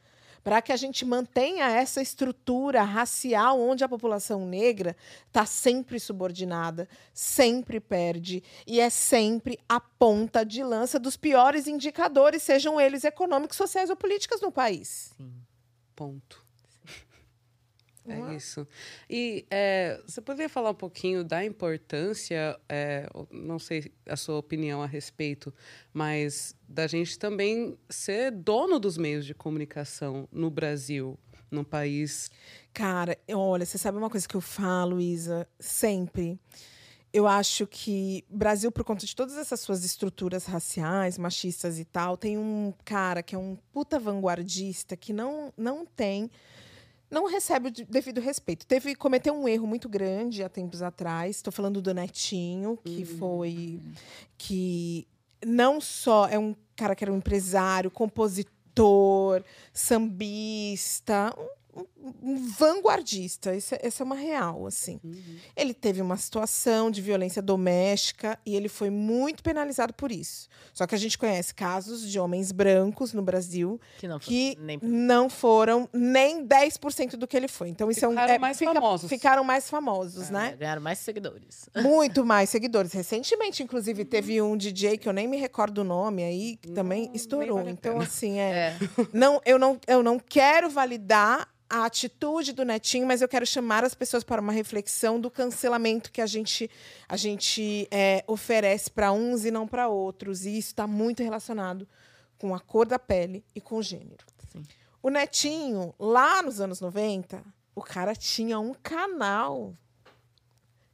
[0.43, 4.95] para que a gente mantenha essa estrutura racial onde a população negra
[5.27, 12.43] está sempre subordinada, sempre perde e é sempre a ponta de lança dos piores indicadores,
[12.43, 15.11] sejam eles econômicos, sociais ou políticos no país.
[15.17, 15.33] Sim.
[15.93, 16.46] Ponto.
[18.07, 18.67] É isso.
[19.09, 24.81] E é, você poderia falar um pouquinho da importância, é, não sei a sua opinião
[24.81, 25.53] a respeito,
[25.93, 31.17] mas da gente também ser dono dos meios de comunicação no Brasil,
[31.51, 32.31] num país.
[32.73, 36.39] Cara, olha, você sabe uma coisa que eu falo, Isa, sempre.
[37.11, 42.17] Eu acho que Brasil, por conta de todas essas suas estruturas raciais, machistas e tal,
[42.17, 46.29] tem um cara que é um puta vanguardista que não, não tem
[47.09, 48.65] não recebe o devido respeito.
[48.65, 51.37] Teve cometeu um erro muito grande há tempos atrás.
[51.37, 53.17] Estou falando do Netinho, que uhum.
[53.17, 53.81] foi
[54.37, 55.07] que
[55.45, 59.43] não só é um cara que era um empresário, compositor,
[59.73, 61.56] sambista, um
[62.57, 64.99] vanguardista, isso é, essa é uma real, assim.
[65.03, 65.37] Uhum.
[65.55, 70.47] Ele teve uma situação de violência doméstica e ele foi muito penalizado por isso.
[70.73, 74.79] Só que a gente conhece casos de homens brancos no Brasil que não, que nem...
[74.81, 77.69] não foram nem 10% do que ele foi.
[77.69, 79.09] Então isso ficaram é um é, mais fica, famosos.
[79.09, 80.55] Ficaram mais famosos, é, né?
[80.57, 81.69] Ganharam mais seguidores.
[81.75, 82.91] Muito mais seguidores.
[82.93, 86.75] Recentemente, inclusive, teve um DJ que eu nem me recordo o nome aí, que não,
[86.75, 87.57] também estourou.
[87.57, 88.77] Vale então, assim, é, é.
[89.13, 93.83] Não, eu, não, eu não quero validar a atitude do Netinho, mas eu quero chamar
[93.83, 96.69] as pessoas para uma reflexão do cancelamento que a gente,
[97.07, 100.45] a gente é, oferece para uns e não para outros.
[100.45, 101.87] E isso está muito relacionado
[102.37, 104.25] com a cor da pele e com o gênero.
[104.51, 104.63] Sim.
[105.01, 107.43] O Netinho, lá nos anos 90,
[107.75, 109.73] o cara tinha um canal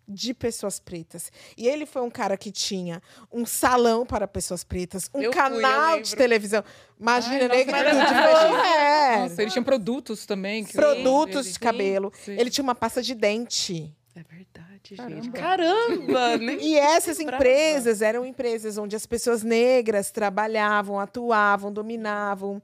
[0.07, 1.31] de pessoas pretas.
[1.57, 5.93] E ele foi um cara que tinha um salão para pessoas pretas, um eu canal
[5.93, 6.63] fui, de televisão.
[6.99, 9.17] Imagina, Ai, negra nossa, é.
[9.17, 10.65] Nossa, ele tinha produtos também.
[10.65, 12.11] produtos de cabelo.
[12.23, 12.33] Sim.
[12.33, 13.93] Ele tinha uma pasta de dente.
[14.15, 15.21] É verdade, Caramba.
[15.21, 15.31] gente.
[15.31, 16.35] Caramba!
[16.61, 22.61] e essas empresas eram empresas onde as pessoas negras trabalhavam, atuavam, dominavam.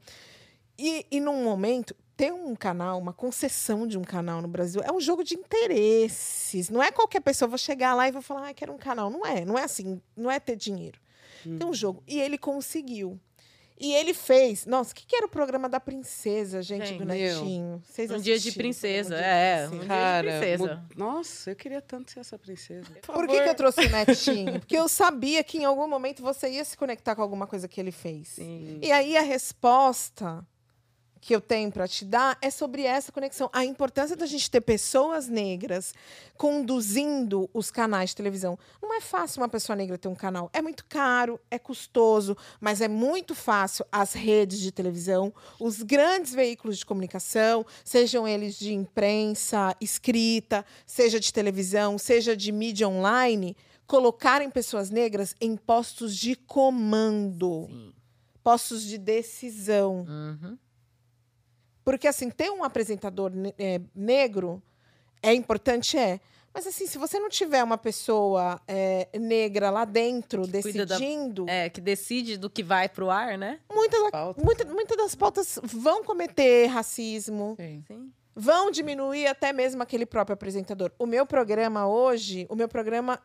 [0.78, 4.91] E, e num momento, ter um canal, uma concessão de um canal no Brasil, é
[4.91, 6.69] um jogo de interesses.
[6.69, 9.10] Não é qualquer pessoa, vou chegar lá e vou falar, ah, quero um canal.
[9.10, 10.99] Não é, não é assim, não é ter dinheiro.
[11.47, 11.58] Hum.
[11.58, 12.03] Tem um jogo.
[12.05, 13.17] E ele conseguiu.
[13.79, 14.65] E ele fez.
[14.65, 17.82] Nossa, o que, que, era o programa da princesa, gente, Sim, do Netinho?
[17.86, 19.69] Vocês um dia de princesa, é.
[19.69, 20.84] Um Cara, dia de princesa.
[20.97, 22.91] Nossa, eu queria tanto ser essa princesa.
[23.01, 24.60] Por, Por que, que eu trouxe o Netinho?
[24.60, 27.79] Porque eu sabia que em algum momento você ia se conectar com alguma coisa que
[27.79, 28.27] ele fez.
[28.27, 28.77] Sim.
[28.82, 30.45] E aí a resposta
[31.21, 33.49] que eu tenho para te dar é sobre essa conexão.
[33.51, 35.93] A importância da gente ter pessoas negras
[36.38, 38.58] conduzindo os canais de televisão.
[38.82, 40.49] Não é fácil uma pessoa negra ter um canal.
[40.53, 46.34] É muito caro, é custoso, mas é muito fácil as redes de televisão, os grandes
[46.34, 53.55] veículos de comunicação, sejam eles de imprensa, escrita, seja de televisão, seja de mídia online,
[53.86, 57.93] colocarem pessoas negras em postos de comando, Sim.
[58.43, 60.05] postos de decisão.
[60.08, 60.58] Uhum.
[61.89, 64.62] Porque, assim, ter um apresentador é, negro
[65.23, 66.19] é importante, é.
[66.54, 70.95] Mas assim, se você não tiver uma pessoa é, negra lá dentro Que cuida da-
[70.97, 73.60] decidindo, É, que decide do que vai pro ar, né?
[73.73, 73.99] muitas,
[74.38, 77.84] muita- muitas das pautas vão cometer racismo, Sim.
[77.88, 78.12] Sim.
[78.36, 80.91] vão diminuir até mesmo aquele próprio apresentador.
[80.99, 83.19] O meu programa hoje, o meu programa,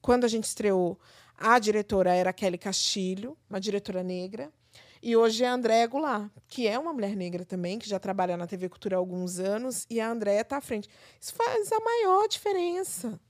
[0.00, 0.98] quando a gente estreou,
[1.38, 4.50] a diretora era Kelly Castilho, uma diretora negra.
[5.02, 8.36] E hoje é a Andréa Goulart, que é uma mulher negra também, que já trabalha
[8.36, 10.88] na TV Cultura há alguns anos, e a Andréa está à frente.
[11.20, 13.20] Isso faz a maior diferença.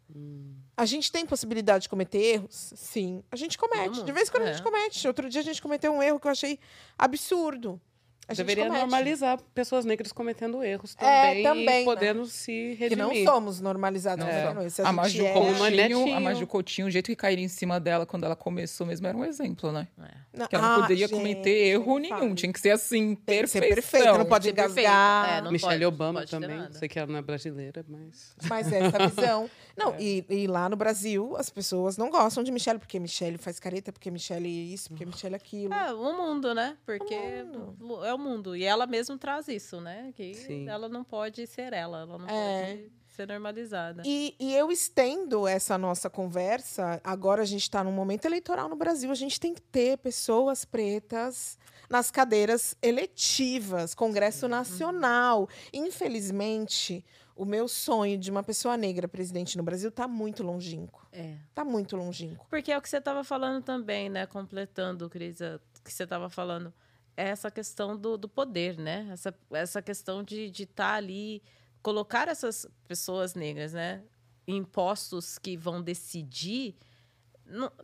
[0.77, 2.75] A gente tem possibilidade de cometer erros?
[2.77, 3.25] Sim.
[3.31, 4.03] A gente comete.
[4.03, 4.53] De vez em quando a é.
[4.53, 5.09] gente comete.
[5.09, 6.59] Outro dia a gente cometeu um erro que eu achei
[6.99, 7.81] absurdo.
[8.29, 8.81] A gente Deveria comete.
[8.81, 11.83] normalizar pessoas negras cometendo erros É, também, também, né?
[11.83, 12.89] e podendo se redimir.
[12.91, 14.67] Que não somos normalizados Não fazendo somos.
[14.73, 14.83] isso.
[14.83, 18.07] A gente Maju é- Coutinho, a Maju Coutinho, o jeito que caíram em cima dela
[18.07, 19.89] quando ela começou mesmo era um exemplo, né?
[20.33, 22.35] Não, Que ela não ah, poderia gente, cometer erro nenhum.
[22.35, 23.69] Tinha que ser assim, que ser perfeição.
[23.75, 24.79] perfeito, não pode perfeito.
[24.81, 25.29] engasgar.
[25.39, 26.73] É, não Michelle pode, Obama pode também.
[26.73, 28.35] Sei que ela não é brasileira, mas.
[28.49, 29.51] Mas essa visão.
[29.77, 30.03] Não, É.
[30.03, 33.93] e, e lá no Brasil, as pessoas não gostam de Michelle, porque Michelle faz careta,
[33.93, 35.73] porque Michelle isso, porque Michelle aquilo.
[35.73, 36.77] É, o mundo, né?
[36.85, 37.15] Porque
[37.81, 38.55] O é o mundo.
[38.57, 40.13] E ela mesmo traz isso, né?
[40.17, 40.69] Que Sim.
[40.69, 42.77] ela não pode ser ela, ela não É.
[42.77, 44.03] pode ser normalizada.
[44.07, 47.01] E, e eu estendo essa nossa conversa.
[47.05, 49.11] Agora a gente está num momento eleitoral no Brasil.
[49.11, 51.59] A gente tem que ter pessoas pretas
[51.91, 55.47] nas cadeiras eletivas, Congresso Nacional.
[55.75, 61.07] Infelizmente, o meu sonho de uma pessoa negra presidente no Brasil está muito longínquo.
[61.12, 61.37] É.
[61.49, 62.47] Está muito longínquo.
[62.49, 64.27] Porque é o que você estava falando também, né?
[64.27, 66.73] Completando, Cris, o que você estava falando.
[67.16, 69.09] É essa questão do, do poder, né?
[69.11, 71.42] Essa, essa questão de estar de tá ali,
[71.83, 74.03] colocar essas pessoas negras, né?
[74.47, 76.77] Em postos que vão decidir.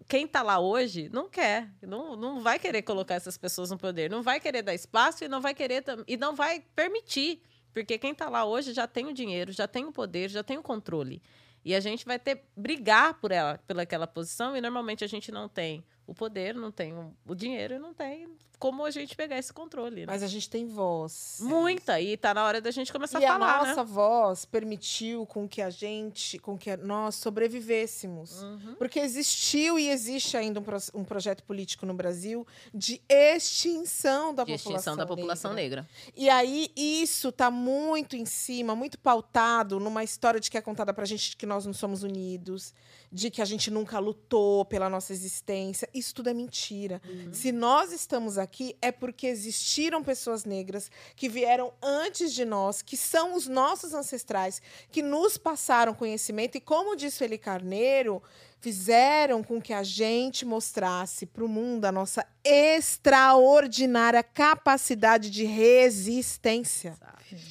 [0.09, 4.11] quem está lá hoje não quer, não, não vai querer colocar essas pessoas no poder,
[4.11, 8.13] não vai querer dar espaço e não vai querer e não vai permitir, porque quem
[8.13, 11.23] está lá hoje já tem o dinheiro, já tem o poder, já tem o controle.
[11.65, 15.31] E a gente vai ter brigar por ela, pela aquela posição, e normalmente a gente
[15.31, 19.39] não tem o poder, não tem o dinheiro e não tem como a gente pegar
[19.39, 20.01] esse controle.
[20.01, 20.07] né?
[20.07, 21.39] Mas a gente tem voz.
[21.41, 23.91] Muita, e tá na hora da gente começar e a falar, a nossa né?
[23.91, 28.43] voz permitiu com que a gente, com que nós sobrevivêssemos.
[28.43, 28.75] Uhum.
[28.77, 34.45] Porque existiu e existe ainda um, pro- um projeto político no Brasil de extinção da
[34.45, 35.89] De população extinção da população negra.
[36.17, 40.93] E aí isso está muito em cima, muito pautado numa história de que é contada
[40.93, 42.75] pra gente de que nós não somos unidos,
[43.11, 45.89] de que a gente nunca lutou pela nossa existência.
[45.95, 47.01] Isso tudo é mentira.
[47.33, 48.48] Se nós estamos aqui
[48.81, 54.61] é porque existiram pessoas negras que vieram antes de nós, que são os nossos ancestrais,
[54.91, 58.23] que nos passaram conhecimento e como disse o Eli Carneiro,
[58.61, 66.97] fizeram com que a gente mostrasse para o mundo a nossa extraordinária capacidade de resistência.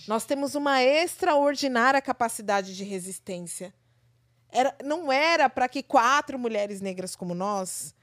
[0.07, 3.73] Nós temos uma extraordinária capacidade de resistência.
[4.49, 7.93] Era, não era para que quatro mulheres negras como nós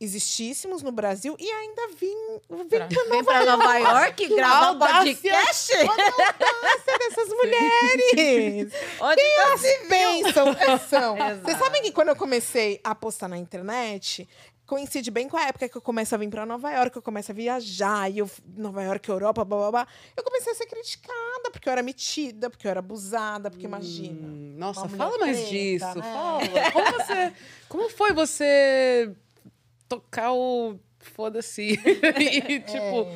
[0.00, 2.16] existíssemos no Brasil e ainda vim,
[2.48, 2.78] vim
[3.10, 5.72] Vem pra Nova York gravar um podcast?
[5.72, 8.72] ser dessas mulheres.
[9.00, 11.16] Onde tá Elas pensam que são.
[11.42, 14.26] Vocês sabem que quando eu comecei a postar na internet,
[14.66, 17.32] coincide bem com a época que eu começo a vir para Nova York, eu começo
[17.32, 19.86] a viajar, e eu, Nova York, Europa, blá, blá, blá.
[20.16, 24.28] Eu comecei a ser criticada, porque eu era metida, porque eu era abusada, porque imagina.
[24.28, 25.98] Hum, Nossa, Uma mulher fala mais preta, disso.
[25.98, 26.14] né?
[26.14, 26.70] Fala.
[26.72, 27.32] Como, você,
[27.68, 29.12] como foi você
[29.90, 31.72] tocar o foda-se?
[32.18, 33.06] e, tipo,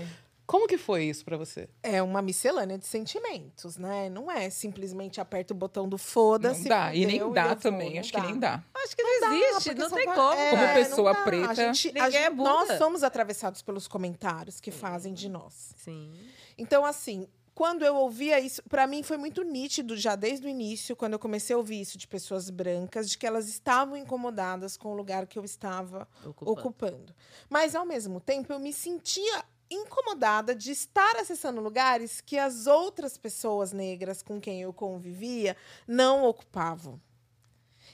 [0.46, 1.68] como que foi isso pra você?
[1.82, 4.10] É uma miscelânea de sentimentos, né?
[4.10, 6.62] Não é simplesmente aperta o botão do foda-se.
[6.62, 6.94] Não dá.
[6.94, 7.94] E nem dá vou, também.
[7.94, 8.62] não Acho que nem dá.
[8.74, 10.32] Acho que não, dá, existe, não tem como.
[10.32, 11.22] é, Como não pessoa dá.
[11.22, 12.78] preta, A gente, a ninguém é gente- nós bunda.
[12.78, 15.72] somos atravessados pelos comentários que fazem de nós.
[15.76, 16.12] Sim.
[16.58, 20.96] Então, assim, quando eu ouvia isso, para mim foi muito nítido já desde o início,
[20.96, 24.88] quando eu comecei a ouvir isso de pessoas brancas, de que elas estavam incomodadas com
[24.92, 26.50] o lugar que eu estava Ocupando.
[26.52, 27.14] ocupando.
[27.48, 33.16] Mas, ao mesmo tempo, eu me sentia incomodada de estar acessando lugares que as outras
[33.16, 37.00] pessoas negras com quem eu convivia não ocupavam.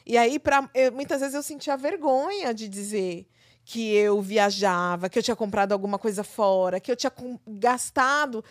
[0.05, 3.27] E aí, pra, eu- muitas vezes, eu sentia vergonha de dizer
[3.65, 8.43] que eu viajava, que eu tinha comprado alguma coisa fora, que eu tinha com- gastado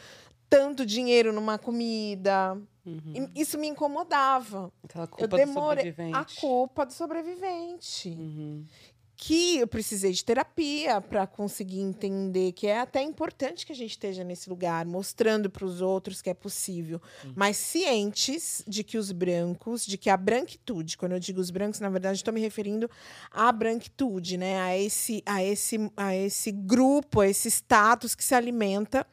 [0.50, 2.58] tanto dinheiro numa comida.
[2.86, 3.30] Uhum.
[3.36, 4.72] Isso me incomodava.
[4.84, 6.16] Aquela Eu culpa do demorei sobrevivente.
[6.18, 8.66] a culpa do sobrevivente Uhum.
[9.22, 13.92] que eu precisei de terapia para conseguir entender que é até importante que a gente
[13.92, 17.02] esteja nesse lugar, mostrando para os outros que é possível,
[17.36, 21.82] mas cientes de que os brancos, de que a branquitude, quando eu digo os brancos,
[21.82, 22.90] na verdade estou me referindo
[23.30, 28.34] à branquitude, né, a esse, a esse, a esse grupo, a esse status que se
[28.34, 29.06] alimenta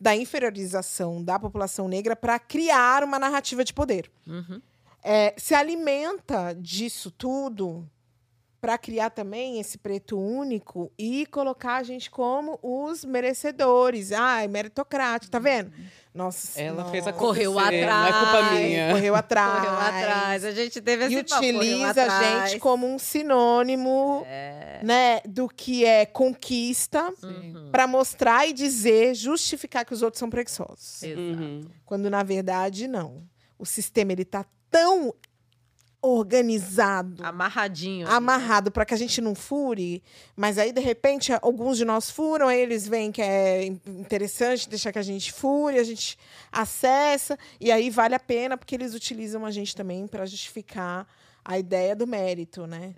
[0.00, 4.10] da inferiorização da população negra para criar uma narrativa de poder.
[4.26, 4.60] Uhum.
[5.02, 7.88] é, se alimenta disso tudo
[8.60, 14.12] para criar também esse preto único e colocar a gente como os merecedores.
[14.12, 15.70] Ai, meritocrático, tá vendo?
[16.14, 16.90] Nossa, Ela nossa.
[16.90, 18.16] fez a Correu acontecer, Não é atrás.
[18.16, 18.92] culpa minha.
[18.92, 19.54] Correu atrás.
[19.66, 20.44] Correu atrás.
[20.46, 22.50] A gente teve esse E utiliza a atrás.
[22.50, 24.80] gente como um sinônimo É.
[24.82, 27.68] né, do que é conquista Uhum.
[27.70, 31.02] para mostrar e dizer, justificar que os outros são preguiçosos.
[31.02, 31.20] Exato.
[31.20, 31.66] Uhum.
[31.84, 33.22] Quando na verdade não.
[33.58, 35.14] O sistema ele tá tão
[36.08, 38.08] organizado, Amarradinho.
[38.08, 40.02] amarrado para que a gente não fure,
[40.36, 44.68] mas aí de repente alguns de nós furam, aí eles veem que é in- interessante
[44.68, 46.18] deixar que a gente fure, a gente
[46.52, 51.06] acessa e aí vale a pena porque eles utilizam a gente também para justificar
[51.44, 52.94] a ideia do mérito, né?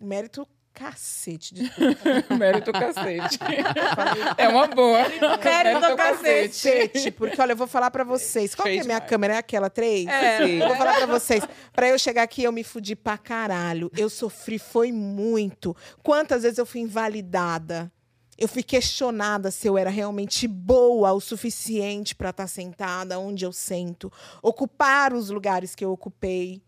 [0.00, 0.46] Mérito
[0.76, 1.54] cacete.
[1.56, 2.36] desculpa.
[2.36, 3.38] Mérito cacete.
[4.36, 4.98] é uma boa.
[5.42, 7.10] Mérito cacete.
[7.12, 8.54] Porque, olha, eu vou falar pra vocês.
[8.54, 9.08] Qual que é a minha demais.
[9.08, 9.34] câmera?
[9.34, 10.06] É aquela três?
[10.06, 10.46] É.
[10.46, 10.58] Sim.
[10.58, 11.42] Vou falar pra vocês.
[11.72, 13.90] Pra eu chegar aqui, eu me fudi pra caralho.
[13.96, 15.74] Eu sofri, foi muito.
[16.02, 17.90] Quantas vezes eu fui invalidada?
[18.38, 23.52] Eu fui questionada se eu era realmente boa o suficiente pra estar sentada onde eu
[23.52, 24.12] sento,
[24.42, 26.60] ocupar os lugares que eu ocupei,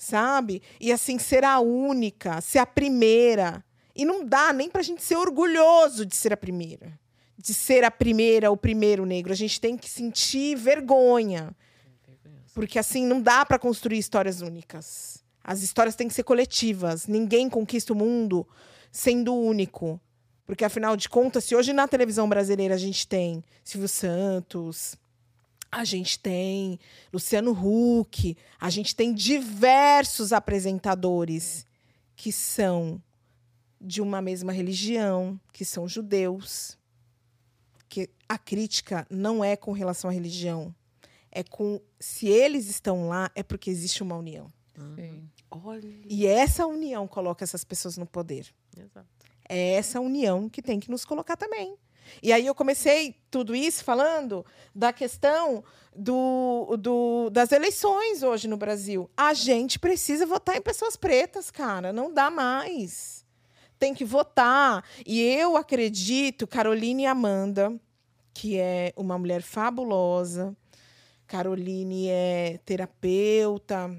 [0.00, 0.62] sabe?
[0.80, 3.62] E assim, ser a única, ser a primeira.
[3.94, 6.98] E não dá nem pra gente ser orgulhoso de ser a primeira.
[7.36, 9.30] De ser a primeira, o primeiro negro.
[9.30, 11.54] A gente tem que sentir vergonha.
[12.54, 15.22] Porque assim não dá para construir histórias únicas.
[15.44, 17.06] As histórias têm que ser coletivas.
[17.06, 18.48] Ninguém conquista o mundo
[18.90, 20.00] sendo único.
[20.46, 24.96] Porque afinal de contas, se hoje na televisão brasileira a gente tem Silvio Santos,
[25.70, 26.78] a gente tem
[27.12, 31.64] Luciano Huck, a gente tem diversos apresentadores
[32.16, 33.02] que são
[33.80, 36.76] de uma mesma religião, que são judeus.
[37.88, 40.74] Que a crítica não é com relação à religião,
[41.30, 44.52] é com se eles estão lá é porque existe uma união.
[44.94, 45.28] Sim.
[45.50, 45.88] Olha.
[46.04, 48.46] E essa união coloca essas pessoas no poder.
[48.76, 49.08] Exato.
[49.48, 51.76] É essa união que tem que nos colocar também.
[52.22, 54.44] E aí eu comecei tudo isso falando
[54.74, 55.62] da questão
[55.94, 59.08] do, do- das eleições hoje no Brasil.
[59.16, 61.92] A gente precisa votar em pessoas pretas, cara.
[61.92, 63.24] Não dá mais.
[63.78, 64.84] Tem que votar.
[65.06, 67.74] E eu acredito, Caroline Amanda,
[68.34, 70.54] que é uma mulher fabulosa.
[71.26, 73.90] Caroline é terapeuta.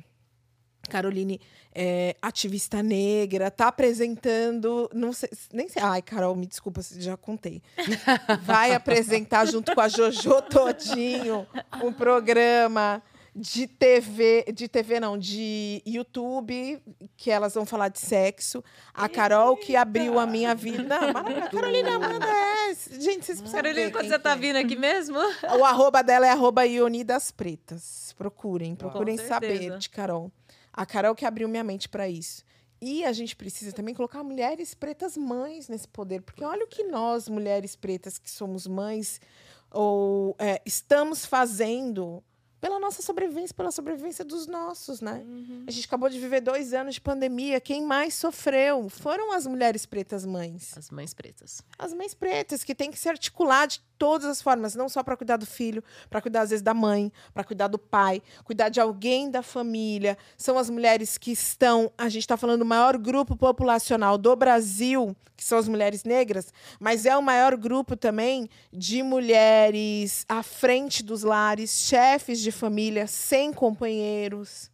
[0.89, 1.39] Caroline
[1.73, 7.61] é ativista negra, tá apresentando, não sei, nem sei, ai, Carol, me desculpa, já contei.
[8.43, 11.47] Vai apresentar junto com a Jojo Todinho
[11.84, 13.01] um programa
[13.34, 16.82] de TV, de TV não, de YouTube,
[17.15, 18.63] que elas vão falar de sexo.
[18.93, 20.99] A Carol que abriu a minha vida.
[21.13, 21.49] Maravilha.
[21.49, 25.17] Carolina Amanda é, gente, vocês precisam Carolina, ver quando você tá vindo aqui mesmo?
[25.57, 28.13] O arroba dela é arroba Ioni das Pretas.
[28.17, 30.32] Procurem, procurem saber de Carol.
[30.74, 32.43] A Carol que abriu minha mente para isso.
[32.82, 36.22] E a gente precisa também colocar mulheres pretas mães nesse poder.
[36.22, 39.22] Porque olha o que nós, mulheres pretas que somos mães,
[39.69, 42.24] ou é, estamos fazendo
[42.59, 45.24] pela nossa sobrevivência, pela sobrevivência dos nossos, né?
[45.67, 47.59] A gente acabou de viver dois anos de pandemia.
[47.59, 50.78] Quem mais sofreu foram as mulheres pretas mães.
[50.78, 51.63] As mães pretas.
[51.78, 55.15] As mães pretas, que tem que se articular de todas as formas, não só para
[55.15, 58.79] cuidar do filho, para cuidar às vezes da mãe, para cuidar do pai, cuidar de
[58.81, 60.17] alguém da família.
[60.35, 65.15] São as mulheres que estão, a gente está falando do maior grupo populacional do Brasil,
[65.37, 71.03] que são as mulheres negras, mas é o maior grupo também de mulheres à frente
[71.03, 74.71] dos lares, chefes de família, sem companheiros.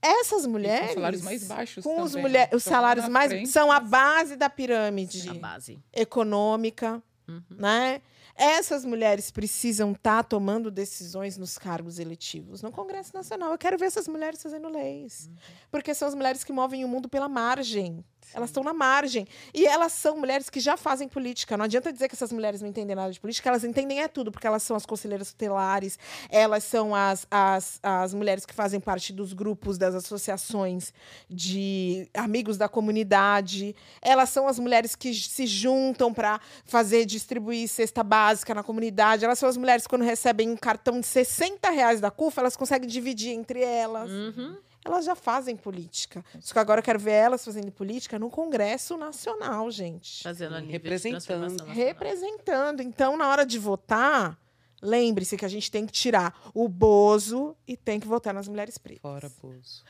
[0.00, 0.94] Essas mulheres.
[0.94, 3.30] salários mais baixos Com os, também, mulher, os Estão lá salários mais.
[3.30, 5.78] frente, são a base da pirâmide A base.
[5.92, 7.00] econômica,
[7.32, 7.56] Uhum.
[7.56, 8.02] né?
[8.34, 12.62] Essas mulheres precisam estar tomando decisões nos cargos eletivos.
[12.62, 15.30] No Congresso Nacional, eu quero ver essas mulheres fazendo leis.
[15.70, 18.04] Porque são as mulheres que movem o mundo pela margem.
[18.34, 19.26] Elas estão na margem.
[19.52, 21.56] E elas são mulheres que já fazem política.
[21.56, 24.30] Não adianta dizer que essas mulheres não entendem nada de política, elas entendem é tudo,
[24.30, 29.12] porque elas são as conselheiras tutelares, elas são as, as, as mulheres que fazem parte
[29.12, 30.92] dos grupos, das associações
[31.28, 33.74] de amigos da comunidade.
[34.00, 39.24] Elas são as mulheres que se juntam para fazer distribuir cesta básica na comunidade.
[39.24, 42.56] Elas são as mulheres que, quando recebem um cartão de 60 reais da CUFA, elas
[42.56, 44.10] conseguem dividir entre elas.
[44.10, 44.56] Uhum.
[44.84, 46.24] Elas já fazem política.
[46.40, 50.22] Só que agora eu quero ver elas fazendo política no Congresso Nacional, gente.
[50.22, 51.64] Fazendo a Representando.
[51.64, 52.80] Representando.
[52.82, 54.36] Então, na hora de votar,
[54.82, 58.76] lembre-se que a gente tem que tirar o Bozo e tem que votar nas mulheres
[58.76, 59.00] pretas.
[59.02, 59.84] Fora, Bozo.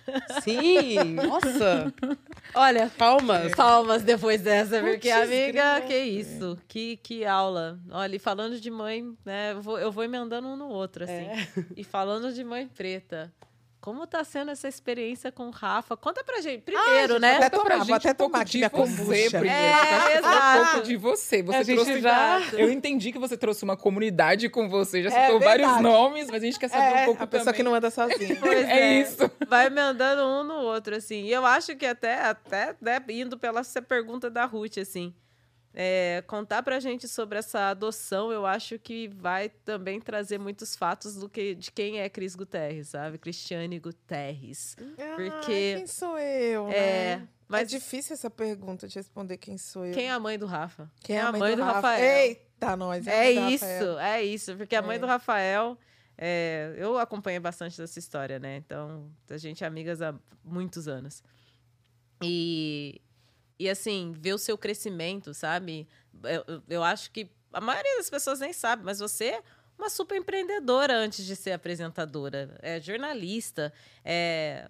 [0.44, 1.92] Sim, nossa.
[2.54, 3.54] Olha, Palmas.
[3.54, 6.58] palmas depois dessa, porque, amiga, que isso.
[6.68, 7.80] Que, que aula.
[7.90, 9.52] Olha, e falando de mãe, né?
[9.52, 11.26] Eu vou, eu vou emendando um no outro, assim.
[11.74, 13.32] E falando de mãe preta.
[13.82, 15.96] Como tá sendo essa experiência com o Rafa?
[15.96, 16.62] Conta pra gente.
[16.62, 17.36] Primeiro, Ai, né?
[17.38, 19.48] Até tomar, pra gente até um tomar de você, primeiro.
[19.48, 20.60] É, exato.
[20.60, 21.42] Um pouco de você.
[21.42, 22.40] Você a trouxe já...
[22.52, 26.40] Eu entendi que você trouxe uma comunidade com você, já é citou vários nomes, mas
[26.40, 27.56] a gente quer saber é, um pouco a pessoa também.
[27.56, 28.36] que não anda sozinha.
[28.38, 29.28] Pois é, é, isso.
[29.48, 31.24] Vai mandando um no outro, assim.
[31.24, 35.12] E eu acho que até, até né, indo pela essa pergunta da Ruth, assim
[35.74, 41.16] é, contar pra gente sobre essa adoção, eu acho que vai também trazer muitos fatos
[41.16, 43.18] do que de quem é Cris Guterres, sabe?
[43.18, 44.76] Cristiane Guterres.
[44.80, 47.28] Ah, porque quem sou eu, é, né?
[47.48, 49.94] Mas é difícil essa pergunta de responder quem sou eu.
[49.94, 50.90] Quem é a mãe do Rafa?
[51.00, 52.04] Quem é a mãe, mãe do, do Rafael?
[52.04, 53.06] Eita, nós.
[53.06, 54.98] É, é isso, é isso, porque a mãe é.
[54.98, 55.78] do Rafael
[56.16, 58.56] é, eu acompanhei bastante dessa história, né?
[58.56, 60.14] Então, a gente é amigas há
[60.44, 61.22] muitos anos.
[62.22, 63.00] E
[63.58, 65.88] e assim, ver o seu crescimento, sabe?
[66.24, 69.42] Eu, eu acho que a maioria das pessoas nem sabe, mas você é
[69.78, 72.56] uma super empreendedora antes de ser apresentadora.
[72.62, 73.72] É jornalista,
[74.04, 74.68] é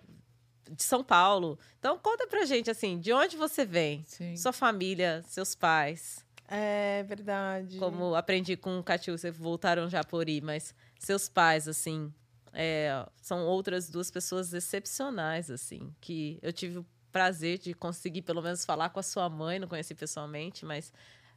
[0.70, 1.58] de São Paulo.
[1.78, 4.04] Então conta pra gente assim, de onde você vem?
[4.06, 4.36] Sim.
[4.36, 6.24] Sua família, seus pais.
[6.48, 7.78] É verdade.
[7.78, 12.12] Como aprendi com o Catiu, vocês voltaram já por aí, mas seus pais, assim,
[12.52, 18.42] é, são outras duas pessoas excepcionais, assim, que eu tive o prazer de conseguir pelo
[18.42, 20.92] menos falar com a sua mãe, não conheci pessoalmente, mas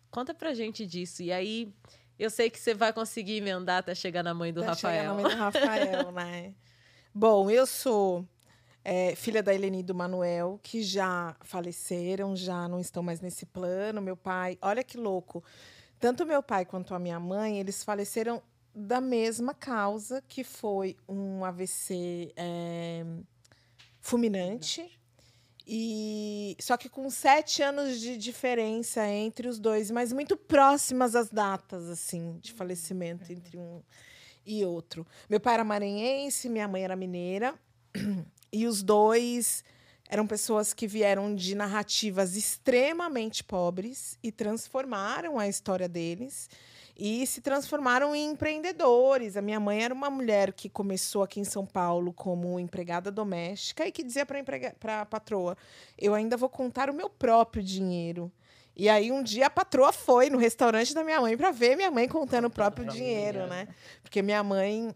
[0.10, 1.22] conta pra gente disso.
[1.22, 1.72] E aí,
[2.18, 5.02] eu sei que você vai conseguir emendar até chegar na mãe do até Rafael.
[5.02, 6.54] Chegar na mãe do Rafael, né?
[7.14, 8.26] Bom, eu sou
[8.84, 13.46] é, filha da Helene e do Manuel, que já faleceram, já não estão mais nesse
[13.46, 14.02] plano.
[14.02, 15.44] Meu pai, olha que louco.
[16.00, 18.42] Tanto meu pai quanto a minha mãe, eles faleceram
[18.74, 23.06] da mesma causa, que foi um AVC é,
[24.02, 25.00] fulminante.
[25.68, 31.30] E só que com sete anos de diferença entre os dois, mas muito próximas as
[31.30, 33.82] datas assim de falecimento entre um
[34.46, 35.08] e outro.
[35.28, 37.56] Meu pai era maranhense, minha mãe era mineira,
[38.54, 39.64] e os dois
[40.08, 46.48] eram pessoas que vieram de narrativas extremamente pobres e transformaram a história deles
[46.98, 49.36] e se transformaram em empreendedores.
[49.36, 53.86] A minha mãe era uma mulher que começou aqui em São Paulo como empregada doméstica
[53.86, 55.58] e que dizia para a patroa:
[55.98, 58.32] Eu ainda vou contar o meu próprio dinheiro.
[58.78, 61.92] E aí um dia a patroa foi no restaurante da minha mãe para ver minha
[61.92, 63.68] mãe contando o próprio dinheiro, né?
[64.02, 64.94] Porque minha mãe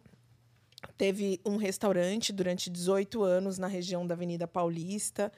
[0.97, 5.31] teve um restaurante durante 18 anos na região da Avenida Paulista,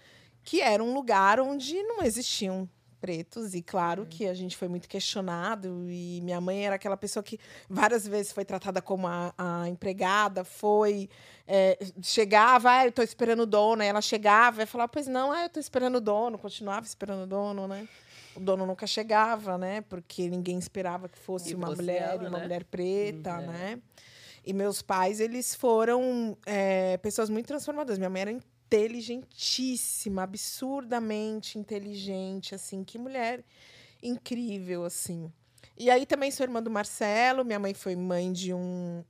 [0.43, 2.68] que era um lugar onde não existiam
[3.02, 4.08] pretos e claro uhum.
[4.08, 8.32] que a gente foi muito questionado e minha mãe era aquela pessoa que várias vezes
[8.32, 11.10] foi tratada como a, a empregada foi
[11.47, 15.32] é, chegava ah, eu estou esperando o dono aí ela chegava e falava pois não
[15.32, 17.88] ah, eu estou esperando o dono continuava esperando o dono né
[18.36, 22.38] o dono nunca chegava né porque ninguém esperava que fosse e uma mulher ela, uma
[22.38, 22.43] né?
[22.43, 23.47] mulher preta uhum.
[23.47, 23.80] né
[24.45, 28.32] e meus pais eles foram é, pessoas muito transformadoras minha mãe era
[28.72, 33.44] inteligentíssima, absurdamente inteligente, assim, que mulher
[34.02, 35.32] incrível, assim.
[35.78, 39.04] E aí também sou irmã do Marcelo, minha mãe foi mãe de um.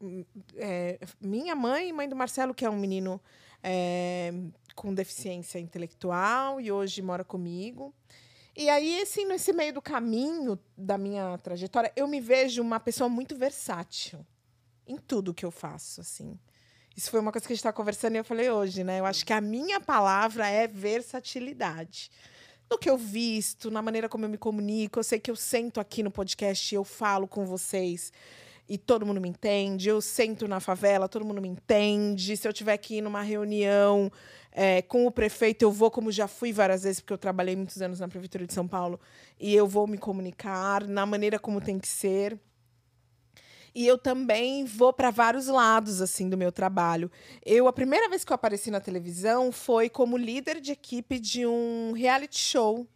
[0.56, 3.22] É, minha mãe e mãe do Marcelo, que é um menino
[3.62, 4.34] é,
[4.76, 7.94] com deficiência intelectual e hoje mora comigo.
[8.56, 13.08] E aí, assim, nesse meio do caminho da minha trajetória, eu me vejo uma pessoa
[13.08, 14.26] muito versátil
[14.88, 16.38] em tudo que eu faço, assim.
[16.96, 19.00] Isso foi uma coisa que a gente estava conversando e eu falei hoje, né?
[19.00, 22.12] Eu acho que a minha palavra é versatilidade.
[22.70, 25.80] No que eu visto, na maneira como eu me comunico, eu sei que eu sento
[25.80, 28.12] aqui no podcast e eu falo com vocês
[28.72, 29.90] e todo mundo me entende.
[29.90, 32.38] Eu sento na favela, todo mundo me entende.
[32.38, 34.10] Se eu tiver que ir numa reunião
[34.52, 37.82] é, com o prefeito, eu vou, como já fui várias vezes, porque eu trabalhei muitos
[37.82, 39.00] anos na Prefeitura de São Paulo,
[39.40, 42.40] e eu vou me comunicar na maneira como tem que ser.
[43.74, 47.10] E eu também vou para vários lados assim do meu trabalho.
[47.46, 51.46] Eu a primeira vez que eu apareci na televisão foi como líder de equipe de
[51.46, 52.88] um reality show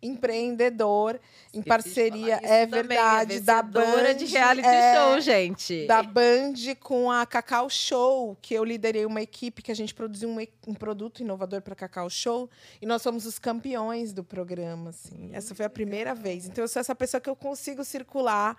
[0.00, 1.20] empreendedor
[1.52, 5.86] em parceria é verdade da Band de reality é, show gente.
[5.86, 10.28] da Band com a Cacau Show que eu liderei uma equipe que a gente produziu
[10.28, 12.48] um, um produto inovador para Cacau Show
[12.80, 15.30] e nós somos os campeões do programa assim.
[15.32, 16.46] Essa foi a primeira vez.
[16.46, 18.56] Então eu sou essa pessoa que eu consigo circular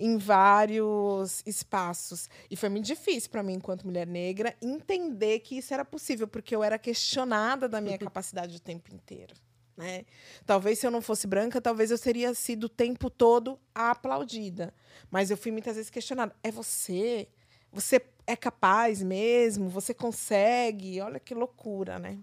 [0.00, 2.28] em vários espaços.
[2.50, 6.56] E foi muito difícil para mim, enquanto mulher negra, entender que isso era possível, porque
[6.56, 9.34] eu era questionada da minha capacidade o tempo inteiro.
[9.76, 10.04] Né?
[10.44, 14.74] Talvez se eu não fosse branca, talvez eu teria sido o tempo todo aplaudida.
[15.10, 16.34] Mas eu fui muitas vezes questionada.
[16.42, 17.28] É você?
[17.72, 19.68] Você é capaz mesmo?
[19.68, 21.00] Você consegue?
[21.00, 22.18] Olha que loucura, né?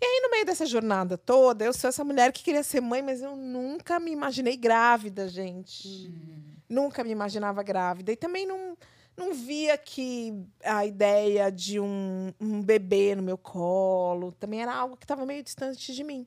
[0.00, 3.02] E aí, no meio dessa jornada toda, eu sou essa mulher que queria ser mãe,
[3.02, 6.08] mas eu nunca me imaginei grávida, gente.
[6.08, 6.54] Hum.
[6.68, 8.12] Nunca me imaginava grávida.
[8.12, 8.76] E também não,
[9.16, 10.32] não via que
[10.62, 15.42] a ideia de um, um bebê no meu colo também era algo que estava meio
[15.42, 16.24] distante de mim.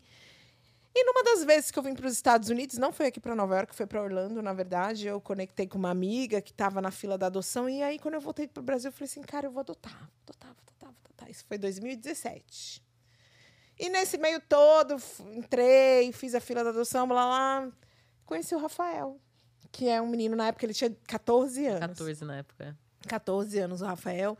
[0.93, 3.33] E numa das vezes que eu vim para os Estados Unidos, não foi aqui para
[3.33, 6.91] Nova York, foi para Orlando, na verdade, eu conectei com uma amiga que estava na
[6.91, 7.69] fila da adoção.
[7.69, 10.09] E aí, quando eu voltei para o Brasil, eu falei assim: cara, eu vou adotar,
[10.27, 11.31] adotar, vou adotar, vou adotar.
[11.31, 12.90] Isso foi 2017.
[13.81, 14.95] E nesse meio todo,
[15.35, 17.71] entrei, fiz a fila da adoção, blá lá.
[18.27, 19.19] Conheci o Rafael,
[19.71, 21.79] que é um menino, na época ele tinha 14 anos.
[21.79, 22.77] 14 na época.
[23.07, 24.37] 14 anos, o Rafael.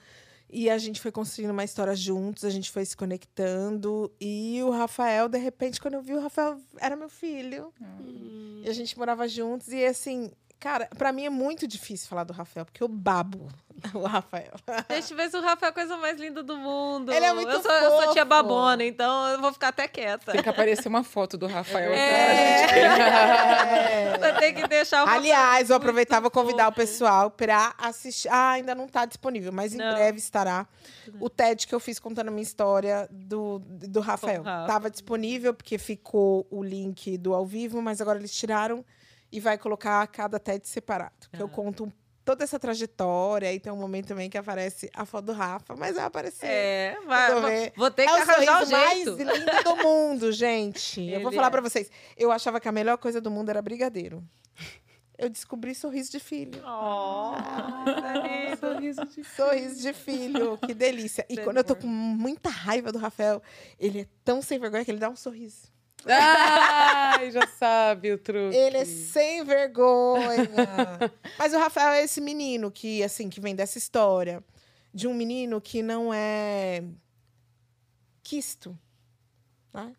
[0.47, 4.13] E a gente foi construindo uma história juntos, a gente foi se conectando.
[4.21, 7.73] E o Rafael, de repente, quando eu vi, o Rafael era meu filho.
[7.81, 8.61] Hum.
[8.63, 9.69] E a gente morava juntos.
[9.69, 10.31] E assim,
[10.61, 13.47] Cara, pra mim é muito difícil falar do Rafael, porque eu babo
[13.95, 14.53] o Rafael.
[14.91, 17.11] Gente, vê se o Rafael é a coisa mais linda do mundo.
[17.11, 17.83] Ele é muito eu sou, fofo.
[17.83, 20.31] eu sou tia babona, então eu vou ficar até quieta.
[20.31, 21.91] Tem que aparecer uma foto do Rafael.
[21.91, 22.61] É.
[22.77, 24.17] É.
[24.19, 26.75] Você tem que deixar o Aliás, eu aproveitava muito convidar o fofo.
[26.75, 28.29] pessoal para assistir.
[28.29, 29.95] Ah, ainda não está disponível, mas em Não.
[29.95, 30.67] breve estará
[31.19, 34.41] o TED que eu fiz contando a minha história do, do Rafael.
[34.41, 34.67] O.
[34.67, 38.85] Tava disponível porque ficou o link do ao vivo, mas agora eles tiraram
[39.31, 41.27] e vai colocar cada TED separado.
[41.33, 41.49] Que eu Ah.
[41.49, 41.91] conto
[42.23, 45.95] toda essa trajetória e tem um momento também que aparece a foto do Rafa, mas
[45.95, 46.45] vai aparecer.
[46.45, 47.73] É, vai, Vou vou, ver.
[47.75, 49.17] vou ter que É o arranjar o sorriso mais jeito.
[49.23, 51.01] lindo do mundo, gente.
[51.01, 51.51] eu vou Ele falar é.
[51.51, 51.89] pra vocês.
[52.15, 54.23] Eu achava que a melhor coisa do mundo era brigadeiro.
[55.17, 56.63] Eu descobri sorriso de filho.
[56.65, 57.35] Oh,
[58.59, 61.25] Sorriso de Sorriso de filho, que delícia.
[61.29, 63.41] E quando eu tô com muita raiva do Rafael,
[63.79, 65.70] ele é tão sem vergonha que ele dá um sorriso.
[66.05, 68.55] Ai, já sabe o truque.
[68.55, 70.47] Ele é sem vergonha.
[71.37, 74.43] Mas o Rafael é esse menino que, assim, que vem dessa história
[74.93, 76.83] de um menino que não é
[78.23, 78.77] quisto,
[79.73, 79.93] né?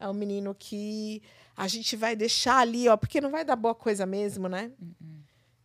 [0.00, 1.22] É um menino que
[1.56, 4.72] a gente vai deixar ali, ó, porque não vai dar boa coisa mesmo, né?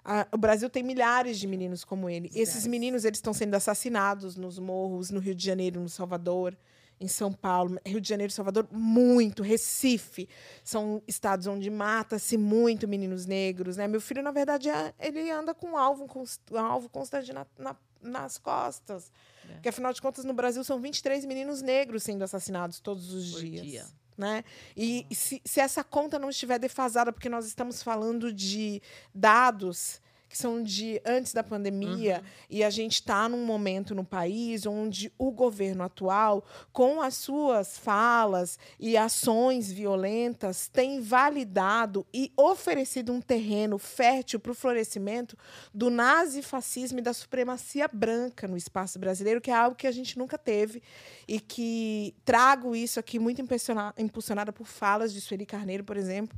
[0.06, 2.30] A- o Brasil tem milhares de meninos como ele.
[2.36, 6.56] Esses meninos eles estão sendo assassinados nos morros, no Rio de Janeiro, no Salvador,
[7.00, 10.28] em São Paulo, Rio de Janeiro, Salvador, muito, Recife.
[10.64, 13.88] São estados onde mata-se muito meninos negros, né?
[13.88, 16.08] Meu filho, na verdade, é- ele anda com um alvo,
[16.52, 19.12] um alvo constante na- na- nas costas.
[19.50, 19.54] É.
[19.54, 23.42] Porque, afinal de contas, no Brasil são 23 meninos negros sendo assassinados todos os Por
[23.42, 23.62] dias.
[23.66, 23.86] dia.
[24.18, 24.44] Né?
[24.76, 28.82] E se, se essa conta não estiver defasada, porque nós estamos falando de
[29.14, 34.66] dados que são de antes da pandemia, e a gente está num momento no país
[34.66, 43.14] onde o governo atual, com as suas falas e ações violentas, tem validado e oferecido
[43.14, 45.38] um terreno fértil para o florescimento
[45.74, 50.18] do nazifascismo e da supremacia branca no espaço brasileiro, que é algo que a gente
[50.18, 50.82] nunca teve
[51.28, 56.38] e que trago isso aqui muito impulsiona- impulsionada por falas de Sueli Carneiro, por exemplo.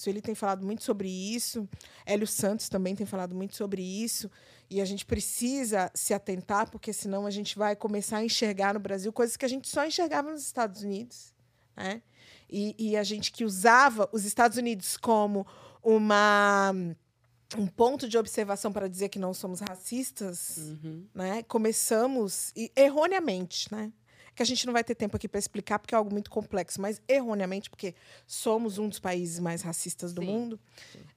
[0.00, 1.68] Sueli tem falado muito sobre isso,
[2.06, 4.30] Hélio Santos também tem falado muito sobre isso,
[4.70, 8.80] e a gente precisa se atentar, porque senão a gente vai começar a enxergar no
[8.80, 11.32] Brasil coisas que a gente só enxergava nos Estados Unidos.
[11.76, 12.02] Né?
[12.50, 15.46] E, e a gente que usava os Estados Unidos como
[15.82, 16.72] uma
[17.56, 21.06] um ponto de observação para dizer que não somos racistas, Uhum.
[21.14, 21.42] né?
[21.44, 23.90] Começamos e erroneamente, né?
[24.38, 26.80] Que a gente não vai ter tempo aqui para explicar porque é algo muito complexo,
[26.80, 27.92] mas erroneamente porque
[28.24, 30.60] somos um dos países mais racistas do Sim, mundo.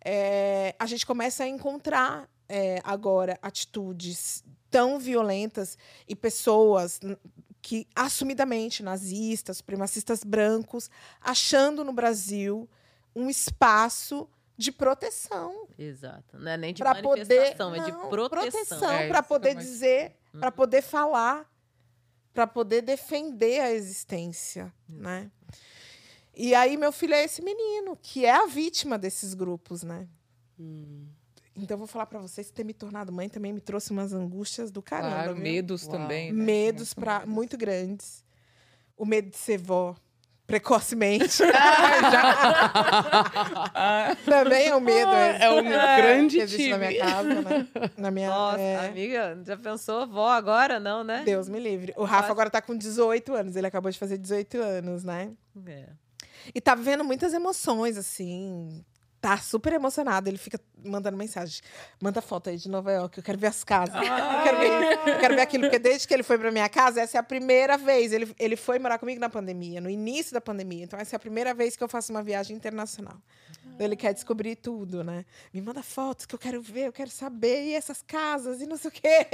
[0.03, 6.99] é, a gente começa a encontrar é, agora atitudes tão violentas e pessoas
[7.61, 10.89] que assumidamente nazistas, supremacistas brancos,
[11.21, 12.67] achando no Brasil
[13.15, 16.39] um espaço de proteção Exato.
[16.39, 18.91] Não é nem de para poder manifestação, é de não, proteção.
[18.91, 21.47] É, para poder é mais- dizer, para poder falar,
[22.33, 25.29] para poder defender a existência, né?
[26.33, 30.07] E aí meu filho é esse menino que é a vítima desses grupos, né?
[30.59, 31.05] Hum.
[31.55, 34.13] Então eu vou falar para vocês que ter me tornado mãe também me trouxe umas
[34.13, 35.91] angústias do caramba, Claro, medos Uau.
[35.91, 36.31] também.
[36.31, 36.43] né?
[36.43, 37.25] medos medos.
[37.27, 38.23] muito grandes.
[38.95, 39.95] O medo de ser vó
[40.51, 41.43] precocemente
[44.25, 45.11] também é um medo.
[45.11, 47.01] É um grande que existe na minha time.
[47.01, 47.67] casa, né?
[47.97, 51.23] Na minha, Nossa, é, amiga, já pensou vó agora, não, né?
[51.25, 51.93] Deus me livre.
[51.95, 52.31] O Rafa Nossa.
[52.33, 53.55] agora tá com 18 anos.
[53.55, 55.31] Ele acabou de fazer 18 anos, né?
[55.65, 55.85] É.
[56.53, 58.83] E tá vivendo muitas emoções, assim.
[59.21, 60.27] Tá super emocionado.
[60.27, 61.61] Ele fica mandando mensagem.
[62.01, 63.19] Manda foto aí de Nova York.
[63.19, 63.95] Eu quero ver as casas.
[63.95, 65.63] Eu, quero ver, eu quero ver aquilo.
[65.65, 68.11] Porque desde que ele foi pra minha casa, essa é a primeira vez.
[68.11, 70.83] Ele, ele foi morar comigo na pandemia, no início da pandemia.
[70.83, 73.17] Então, essa é a primeira vez que eu faço uma viagem internacional.
[73.63, 75.23] Então, ele quer descobrir tudo, né?
[75.53, 77.65] Me manda fotos que eu quero ver, eu quero saber.
[77.65, 79.27] E essas casas, e não sei o quê.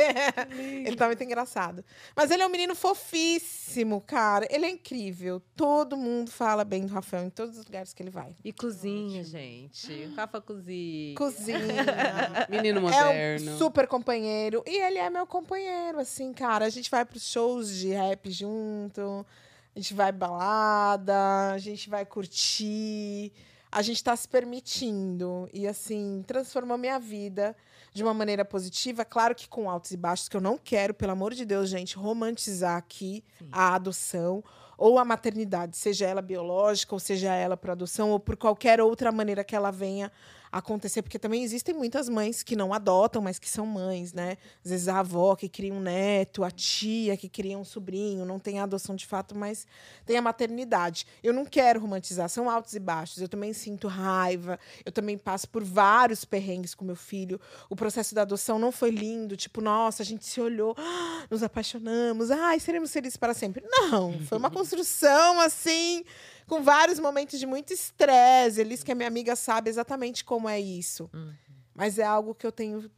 [0.85, 1.83] ele tá muito engraçado.
[2.13, 4.45] Mas ele é um menino fofíssimo, cara.
[4.49, 5.41] Ele é incrível.
[5.55, 8.35] Todo mundo fala bem do Rafael em todos os lugares que ele vai.
[8.43, 9.76] E cozinha, gente.
[9.85, 10.15] Gente.
[10.15, 11.15] Rafa cozinha.
[11.15, 11.59] Cozinha.
[12.49, 13.51] Menino É moderno.
[13.53, 14.63] um super companheiro.
[14.65, 16.65] E ele é meu companheiro, assim, cara.
[16.65, 19.25] A gente vai pros shows de rap junto.
[19.75, 23.31] A gente vai balada, a gente vai curtir.
[23.71, 25.47] A gente tá se permitindo.
[25.53, 27.55] E, assim, transformou minha vida
[27.93, 29.03] de uma maneira positiva.
[29.05, 31.95] Claro que com altos e baixos, que eu não quero, pelo amor de Deus, gente,
[31.95, 34.43] romantizar aqui a adoção
[34.77, 39.11] ou a maternidade, seja ela biológica, ou seja ela por adoção, ou por qualquer outra
[39.11, 40.11] maneira que ela venha
[40.51, 44.37] acontecer, porque também existem muitas mães que não adotam, mas que são mães, né?
[44.63, 48.39] Às vezes a avó que cria um neto, a tia que cria um sobrinho, não
[48.39, 49.65] tem a adoção de fato, mas
[50.05, 51.05] tem a maternidade.
[51.23, 53.21] Eu não quero romantizar, são altos e baixos.
[53.21, 57.39] Eu também sinto raiva, eu também passo por vários perrengues com meu filho.
[57.69, 60.75] O processo da adoção não foi lindo, tipo, nossa, a gente se olhou,
[61.29, 63.63] nos apaixonamos, ai, seremos felizes para sempre.
[63.69, 66.03] Não, foi uma construção assim
[66.47, 68.61] com vários momentos de muito estresse.
[68.61, 71.09] Elis, que é minha amiga, sabe exatamente como é isso.
[71.13, 71.33] Uhum.
[71.73, 72.89] Mas é algo que eu tenho.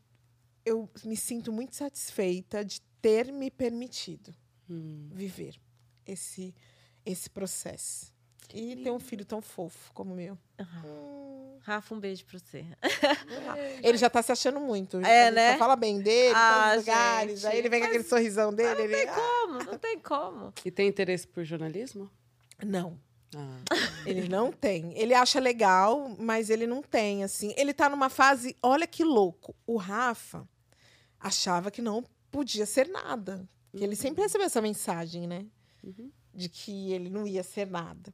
[0.66, 4.34] Eu me sinto muito satisfeita de ter me permitido
[4.70, 5.10] Hum.
[5.12, 5.56] viver
[6.06, 6.54] esse,
[7.06, 8.14] esse processo.
[8.54, 10.38] E ter um filho tão fofo como o meu.
[11.62, 12.66] Rafa, um beijo pra você.
[13.84, 14.98] Ele já tá se achando muito.
[15.06, 15.52] É, Ele né?
[15.54, 17.40] Só fala bem dele, Ah, todos os lugares.
[17.42, 18.76] gente, Aí ele vem com aquele sorrisão dele.
[18.76, 18.96] Não ele...
[18.96, 20.54] tem como, não tem como.
[20.66, 22.10] E tem interesse por jornalismo?
[22.66, 23.00] Não.
[23.36, 23.60] Ah.
[24.06, 24.98] Ele não tem.
[24.98, 27.54] Ele acha legal, mas ele não tem, assim.
[27.58, 29.56] Ele tá numa fase, olha que louco.
[29.68, 30.48] O Rafa
[31.20, 33.48] achava que não podia ser nada.
[33.76, 35.46] Que ele sempre recebeu essa mensagem, né?
[36.34, 38.14] De que ele não ia ser nada.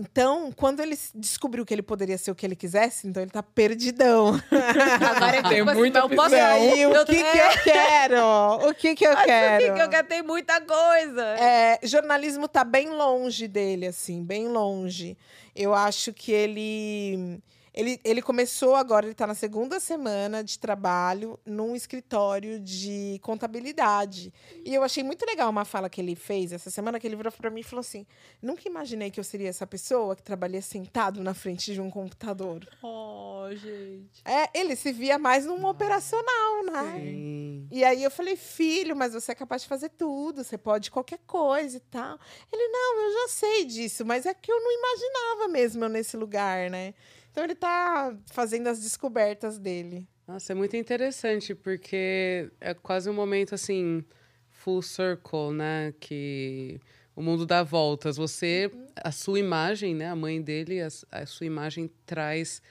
[0.00, 3.42] Então, quando ele descobriu que ele poderia ser o que ele quisesse, então ele tá
[3.42, 4.40] perdidão.
[5.14, 6.34] Agora é Tem tipo assim, muita eu posso...
[6.34, 8.68] E aí, o que, que é, eu quero?
[8.68, 9.54] O que, que eu mas quero?
[9.54, 10.08] o que que eu quero?
[10.08, 11.22] Tem muita coisa.
[11.38, 15.18] É, jornalismo tá bem longe dele, assim, bem longe.
[15.54, 17.38] Eu acho que ele.
[17.72, 24.32] Ele, ele começou agora, ele está na segunda semana de trabalho num escritório de contabilidade.
[24.64, 27.32] E eu achei muito legal uma fala que ele fez essa semana, que ele virou
[27.32, 28.06] para mim e falou assim:
[28.42, 32.66] nunca imaginei que eu seria essa pessoa que trabalha sentado na frente de um computador.
[32.82, 34.20] Oh, gente.
[34.24, 37.00] É, ele se via mais num operacional, né?
[37.00, 37.68] Sim.
[37.70, 41.20] E aí eu falei, filho, mas você é capaz de fazer tudo, você pode qualquer
[41.26, 42.18] coisa e tal.
[42.52, 46.16] Ele, não, eu já sei disso, mas é que eu não imaginava mesmo eu nesse
[46.16, 46.94] lugar, né?
[47.30, 50.08] Então ele tá fazendo as descobertas dele.
[50.26, 54.04] Nossa, é muito interessante, porque é quase um momento assim,
[54.48, 55.92] full circle, né?
[55.98, 56.80] Que
[57.16, 58.16] o mundo dá voltas.
[58.16, 60.08] Você, a sua imagem, né?
[60.08, 62.62] A mãe dele, a, a sua imagem traz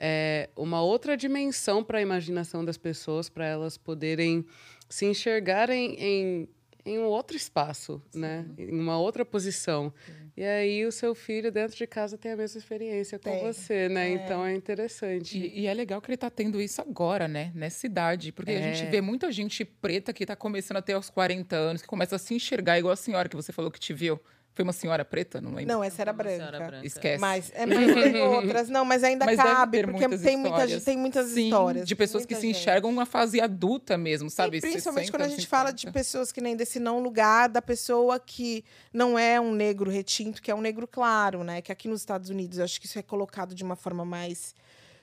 [0.00, 4.46] é, uma outra dimensão para a imaginação das pessoas, para elas poderem
[4.88, 6.48] se enxergarem em,
[6.88, 8.46] em um outro espaço, né?
[8.56, 9.92] Em uma outra posição.
[10.36, 13.42] E aí o seu filho dentro de casa tem a mesma experiência com Tem.
[13.42, 14.08] você, né?
[14.10, 15.36] Então é interessante.
[15.36, 17.50] E, e é legal que ele tá tendo isso agora, né?
[17.54, 18.30] Nessa idade.
[18.32, 18.90] Porque a gente É.
[18.90, 22.18] vê muita gente preta que tá começando a ter aos 40 anos, que começa a
[22.18, 24.20] se enxergar igual a senhora que você falou que te viu.
[24.58, 25.40] Foi uma senhora preta?
[25.40, 25.72] Não lembro.
[25.72, 26.66] Não, essa era Uma senhora branca.
[26.72, 26.84] branca.
[26.86, 27.20] Esquece.
[27.20, 28.68] Mas, é, mas tem outras.
[28.68, 31.86] Não, mas ainda Mas cabe, porque muitas tem, muita, gente- tem muitas Sim, histórias.
[31.86, 32.60] De pessoas que muita se gente.
[32.60, 34.56] enxergam numa fase adulta mesmo, sabe?
[34.56, 35.48] E principalmente 60, quando a gente 50.
[35.56, 39.88] fala de pessoas que nem desse não lugar, da pessoa que não é um negro
[39.92, 41.62] retinto, que é um negro claro, né?
[41.62, 44.56] Que aqui nos Estados Unidos eu acho que isso é colocado de uma forma mais,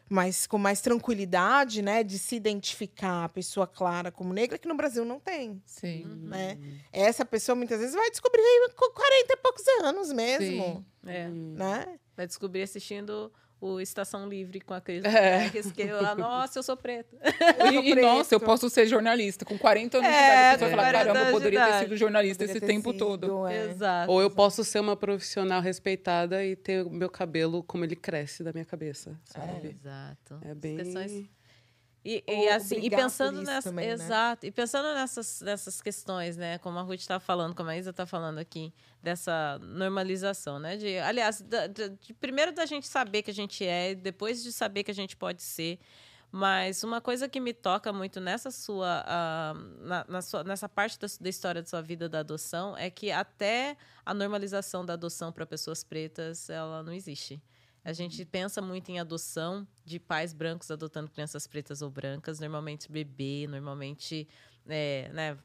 [0.10, 2.04] mais com mais tranquilidade, né?
[2.04, 5.62] De se identificar a pessoa clara como negra, que no Brasil não tem.
[5.66, 6.06] Sim.
[6.24, 6.58] Né?
[6.92, 8.42] Essa pessoa muitas vezes vai descobrir
[8.76, 10.86] com 40 e poucos anos mesmo.
[11.06, 11.28] É.
[11.28, 12.00] Né?
[12.16, 13.32] Vai descobrir assistindo
[13.62, 15.40] o Estação Livre com a Cris É.
[15.44, 17.16] Marques, que eu, ah, nossa, eu sou preta.
[17.74, 19.44] E, e, nossa, eu posso ser jornalista.
[19.46, 21.32] Com 40 anos de É, idade, a pessoa com vai falar, 40 caramba, eu de
[21.32, 21.84] poderia ter idade.
[21.86, 23.48] sido jornalista esse tempo sido, todo.
[23.48, 23.66] é.
[23.66, 24.12] Exato.
[24.12, 28.44] Ou eu posso ser uma profissional respeitada e ter o meu cabelo como ele cresce
[28.44, 29.68] da minha cabeça, É, sabe?
[29.70, 30.40] exato.
[30.44, 30.78] É As bem...
[30.78, 31.26] questões-
[32.08, 33.94] E, e assim, e pensando nessa, também, né?
[33.96, 37.90] exato, e pensando nessas, nessas questões, né, como a Ruth está falando, como a Isa
[37.90, 41.90] está falando aqui, dessa normalização, né, de, aliás, da- de,
[42.20, 45.42] primeiro da gente saber que a gente é, depois de saber que a gente pode
[45.42, 45.80] ser,
[46.32, 51.00] mas uma coisa que me toca muito nessa sua, ah, na, na sua nessa parte
[51.00, 53.76] da, da história da sua vida da adoção é que até
[54.06, 57.42] a normalização da adoção para pessoas pretas, ela não existe.
[57.86, 62.92] A gente pensa muito em adoção de pais brancos adotando crianças pretas ou brancas, normalmente
[62.92, 64.28] bebê, normalmente,
[64.68, 65.38] é, né,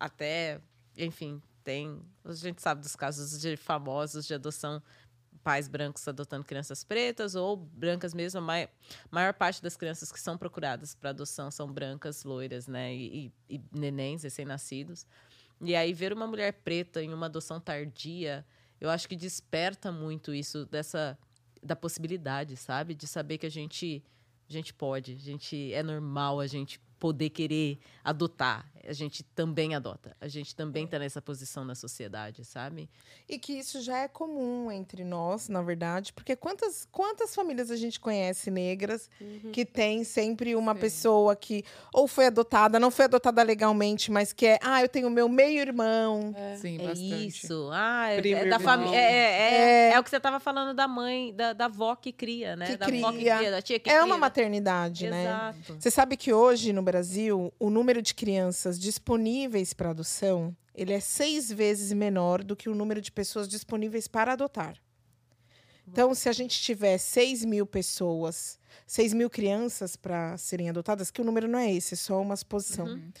[0.00, 0.62] até,
[0.96, 4.82] enfim, tem, a gente sabe dos casos de famosos de adoção
[5.42, 8.38] pais brancos adotando crianças pretas ou brancas mesmo.
[8.38, 8.70] A mai-
[9.10, 13.56] maior parte das crianças que são procuradas para adoção são brancas, loiras, né, e, e,
[13.56, 15.06] e nenéns recém-nascidos.
[15.60, 18.42] E aí ver uma mulher preta em uma adoção tardia,
[18.80, 21.18] eu acho que desperta muito isso dessa
[21.64, 22.94] da possibilidade, sabe?
[22.94, 24.04] De saber que a gente,
[24.48, 28.66] a gente pode, a gente é normal, a gente poder querer adotar.
[28.86, 30.14] A gente também adota.
[30.20, 32.88] A gente também está nessa posição na sociedade, sabe?
[33.26, 37.76] E que isso já é comum entre nós, na verdade, porque quantas, quantas famílias a
[37.76, 39.50] gente conhece negras uhum.
[39.52, 40.80] que tem sempre uma Sim.
[40.80, 45.08] pessoa que ou foi adotada, não foi adotada legalmente, mas que é, ah, eu tenho
[45.08, 46.34] meu meio-irmão.
[46.36, 46.56] É.
[46.56, 47.26] Sim, é bastante.
[47.26, 47.70] isso.
[47.72, 48.96] Ah, é, é da família.
[48.96, 52.12] É, é, é, é, o que você estava falando da mãe, da, da avó que
[52.12, 52.66] cria, né?
[52.66, 53.06] Que da cria.
[53.06, 54.04] avó que cria, da tia que É cria.
[54.04, 55.72] uma maternidade, Exato.
[55.72, 55.78] né?
[55.78, 60.92] Você sabe que hoje no Brasil Brasil, o número de crianças disponíveis para adoção ele
[60.92, 64.80] é seis vezes menor do que o número de pessoas disponíveis para adotar.
[65.88, 71.20] Então, se a gente tiver 6 mil pessoas, 6 mil crianças para serem adotadas, que
[71.20, 73.12] o número não é esse, é só uma suposição, uhum.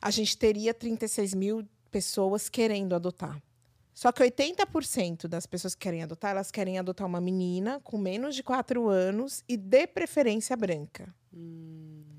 [0.00, 3.42] a gente teria 36 mil pessoas querendo adotar.
[3.92, 8.34] Só que 80% das pessoas que querem adotar, elas querem adotar uma menina com menos
[8.34, 11.14] de 4 anos e de preferência branca.
[11.30, 12.15] Hum.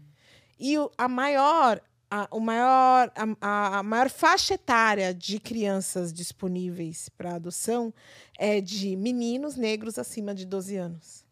[0.60, 7.10] E o, a maior, a, o maior, a, a maior faixa etária de crianças disponíveis
[7.10, 7.94] para adoção
[8.38, 11.26] é de meninos negros acima de 12 anos.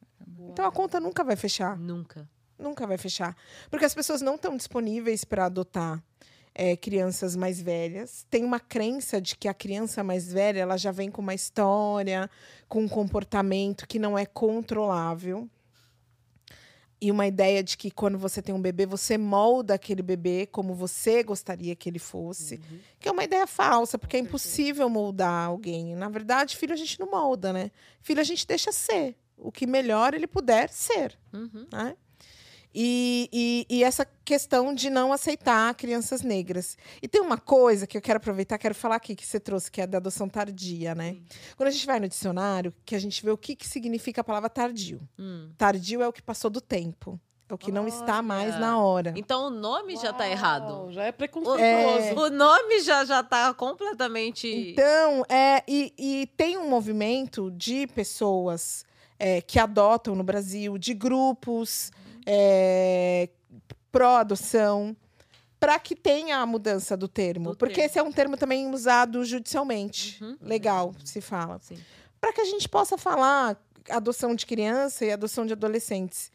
[0.49, 1.77] Então a conta nunca vai fechar.
[1.77, 2.29] Nunca.
[2.57, 3.35] Nunca vai fechar.
[3.69, 6.01] Porque as pessoas não estão disponíveis para adotar
[6.53, 8.25] é, crianças mais velhas.
[8.29, 12.29] Tem uma crença de que a criança mais velha ela já vem com uma história,
[12.69, 15.49] com um comportamento que não é controlável
[17.05, 20.73] e uma ideia de que quando você tem um bebê, você molda aquele bebê como
[20.73, 22.55] você gostaria que ele fosse.
[22.55, 22.79] Uhum.
[22.99, 25.93] Que é uma ideia falsa, porque é impossível moldar alguém.
[25.95, 27.69] Na verdade, filho a gente não molda, né?
[28.01, 29.15] Filho a gente deixa ser.
[29.37, 31.15] O que melhor ele puder ser.
[31.31, 31.67] Uhum.
[31.71, 31.95] Né?
[32.77, 36.77] E, e, e, essa questão de não aceitar crianças negras.
[37.01, 39.79] E tem uma coisa que eu quero aproveitar, quero falar aqui, que você trouxe, que
[39.79, 41.11] é da adoção tardia, né?
[41.11, 41.23] Sim.
[41.55, 44.23] Quando a gente vai no dicionário, que a gente vê o que, que significa a
[44.25, 44.99] palavra tardio.
[45.17, 45.51] Hum.
[45.57, 47.17] Tardio é o que passou do tempo.
[47.47, 47.75] É o que Olha.
[47.75, 49.13] não está mais na hora.
[49.15, 50.91] Então o nome Uau, já está errado.
[50.91, 51.61] Já é preconceituoso.
[51.61, 52.13] É...
[52.13, 54.47] O nome já já está completamente.
[54.47, 58.83] Então, é, e, e tem um movimento de pessoas
[59.17, 61.91] é, que adotam no Brasil, de grupos
[62.25, 63.29] é,
[63.91, 64.95] pró-adoção,
[65.59, 67.51] para que tenha a mudança do termo.
[67.51, 67.89] Do porque termo.
[67.89, 70.23] esse é um termo também usado judicialmente.
[70.23, 70.37] Uhum.
[70.41, 71.59] Legal, se fala.
[72.19, 76.31] Para que a gente possa falar adoção de criança e adoção de adolescentes.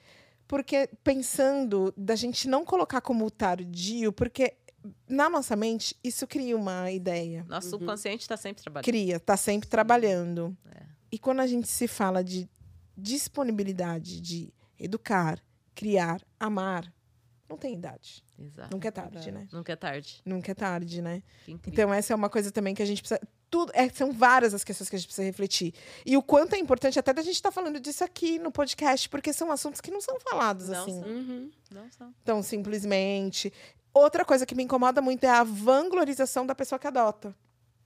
[0.47, 4.55] Porque pensando da gente não colocar como tardio, porque
[5.09, 7.45] na nossa mente isso cria uma ideia.
[7.49, 7.72] Nosso uhum.
[7.72, 8.84] subconsciente está sempre trabalhando.
[8.84, 10.57] Cria, está sempre trabalhando.
[10.74, 10.82] É.
[11.12, 12.49] E quando a gente se fala de
[12.97, 15.41] disponibilidade de educar,
[15.81, 16.93] criar, amar,
[17.49, 18.22] não tem idade.
[18.39, 18.68] Exato.
[18.70, 19.49] Nunca é tarde, né?
[19.51, 20.22] Nunca é tarde.
[20.26, 21.22] Nunca é tarde, né?
[21.49, 23.18] Então, essa é uma coisa também que a gente precisa.
[23.49, 25.72] Tudo, é, são várias as questões que a gente precisa refletir.
[26.05, 29.09] E o quanto é importante até da gente estar tá falando disso aqui no podcast,
[29.09, 31.01] porque são assuntos que não são falados não assim.
[31.01, 31.09] São.
[31.09, 31.51] Uhum.
[31.72, 32.14] Não são.
[32.22, 33.51] Então, simplesmente.
[33.93, 37.35] Outra coisa que me incomoda muito é a vanglorização da pessoa que adota.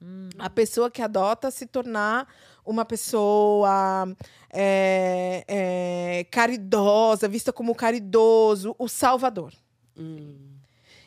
[0.04, 0.28] Hum.
[0.38, 2.28] A pessoa que adota se tornar
[2.64, 4.06] uma pessoa
[4.52, 9.52] é, é, caridosa, vista como caridoso, o salvador.
[9.96, 10.54] Hum.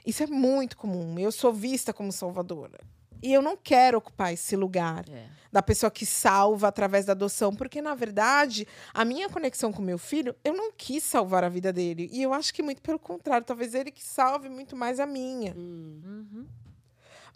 [0.06, 1.20] Isso é muito comum.
[1.20, 2.80] Eu sou vista como salvadora.
[3.22, 5.26] E eu não quero ocupar esse lugar é.
[5.52, 9.98] da pessoa que salva através da adoção, porque, na verdade, a minha conexão com meu
[9.98, 12.10] filho, eu não quis salvar a vida dele.
[12.12, 15.54] E eu acho que muito pelo contrário, talvez ele que salve muito mais a minha.
[15.58, 16.02] Hum.
[16.06, 16.48] Uhum.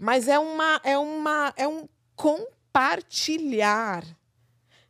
[0.01, 4.03] Mas é uma é uma é um compartilhar.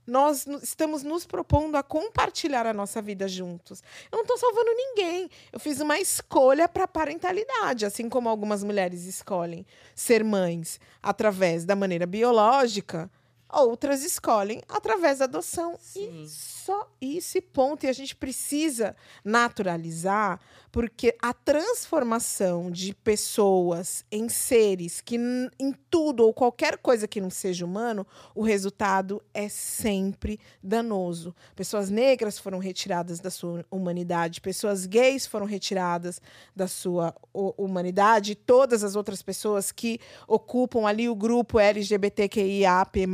[0.07, 3.83] Nós estamos nos propondo a compartilhar a nossa vida juntos.
[4.09, 5.29] Eu não estou salvando ninguém.
[5.51, 11.65] Eu fiz uma escolha para a parentalidade, assim como algumas mulheres escolhem ser mães através
[11.65, 13.11] da maneira biológica,
[13.51, 15.75] outras escolhem através da adoção.
[15.77, 16.23] Sim.
[16.23, 17.85] E só esse ponto.
[17.85, 18.95] E a gente precisa
[19.25, 20.39] naturalizar
[20.71, 25.17] porque a transformação de pessoas em seres que
[25.59, 31.35] em tudo ou qualquer coisa que não seja humano, o resultado é sempre danoso.
[31.55, 36.21] Pessoas negras foram retiradas da sua humanidade, pessoas gays foram retiradas
[36.55, 43.07] da sua humanidade, todas as outras pessoas que ocupam ali o grupo LGBTQIAP+,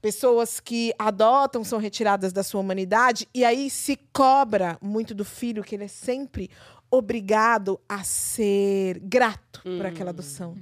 [0.00, 5.62] pessoas que adotam são retiradas da sua humanidade e aí se cobra muito do filho
[5.62, 6.50] que ele é sempre
[6.90, 9.76] obrigado a ser grato hum.
[9.76, 10.56] por aquela adoção.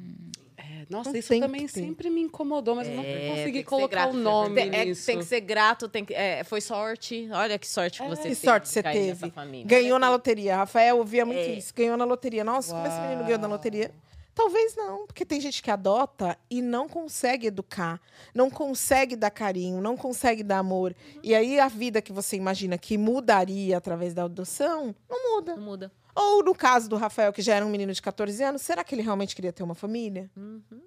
[0.57, 4.09] É, nossa, não isso também sempre me incomodou, mas é, eu não é, consegui colocar
[4.09, 7.29] o nome tem, é, tem que ser grato, tem que, é, foi sorte.
[7.33, 8.35] Olha que sorte que é, você teve.
[8.37, 9.33] Que sorte você teve.
[9.65, 10.57] Ganhou na loteria.
[10.57, 11.73] Rafael ouvia muito isso.
[11.75, 12.45] Ganhou na loteria.
[12.45, 12.83] Nossa, Uau.
[12.83, 13.91] como esse menino ganhou na loteria.
[14.35, 18.01] Talvez não, porque tem gente que adota e não consegue educar,
[18.35, 20.91] não consegue dar carinho, não consegue dar amor.
[20.91, 21.21] Uhum.
[21.23, 25.55] E aí a vida que você imagina que mudaria através da adoção, não muda.
[25.55, 25.93] Não muda.
[26.15, 28.95] Ou no caso do Rafael, que já era um menino de 14 anos, será que
[28.95, 30.31] ele realmente queria ter uma família?
[30.37, 30.83] Uhum.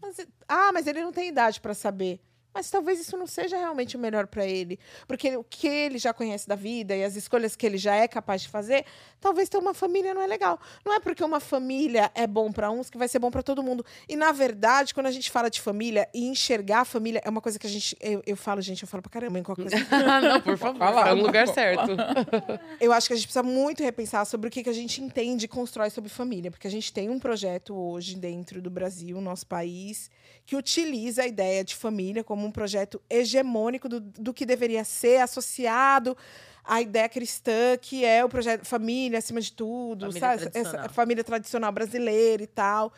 [0.00, 2.20] Mas, ah, mas ele não tem idade para saber.
[2.52, 4.78] Mas talvez isso não seja realmente o melhor para ele.
[5.06, 8.08] Porque o que ele já conhece da vida e as escolhas que ele já é
[8.08, 8.84] capaz de fazer,
[9.20, 10.58] talvez ter uma família não é legal.
[10.84, 13.62] Não é porque uma família é bom para uns que vai ser bom para todo
[13.62, 13.84] mundo.
[14.08, 17.40] E, na verdade, quando a gente fala de família e enxergar a família, é uma
[17.40, 17.96] coisa que a gente.
[18.00, 19.76] Eu, eu falo, gente, eu falo pra caramba em qualquer coisa.
[20.20, 21.90] não, por favor, fala no lugar certo.
[22.80, 25.44] eu acho que a gente precisa muito repensar sobre o que, que a gente entende
[25.44, 26.50] e constrói sobre família.
[26.50, 30.10] Porque a gente tem um projeto hoje dentro do Brasil, nosso país,
[30.50, 35.18] que utiliza a ideia de família como um projeto hegemônico do, do que deveria ser
[35.18, 36.16] associado
[36.64, 40.50] à ideia cristã, que é o projeto família acima de tudo, família sabe?
[40.50, 40.80] Tradicional.
[40.80, 42.92] Essa família tradicional brasileira e tal.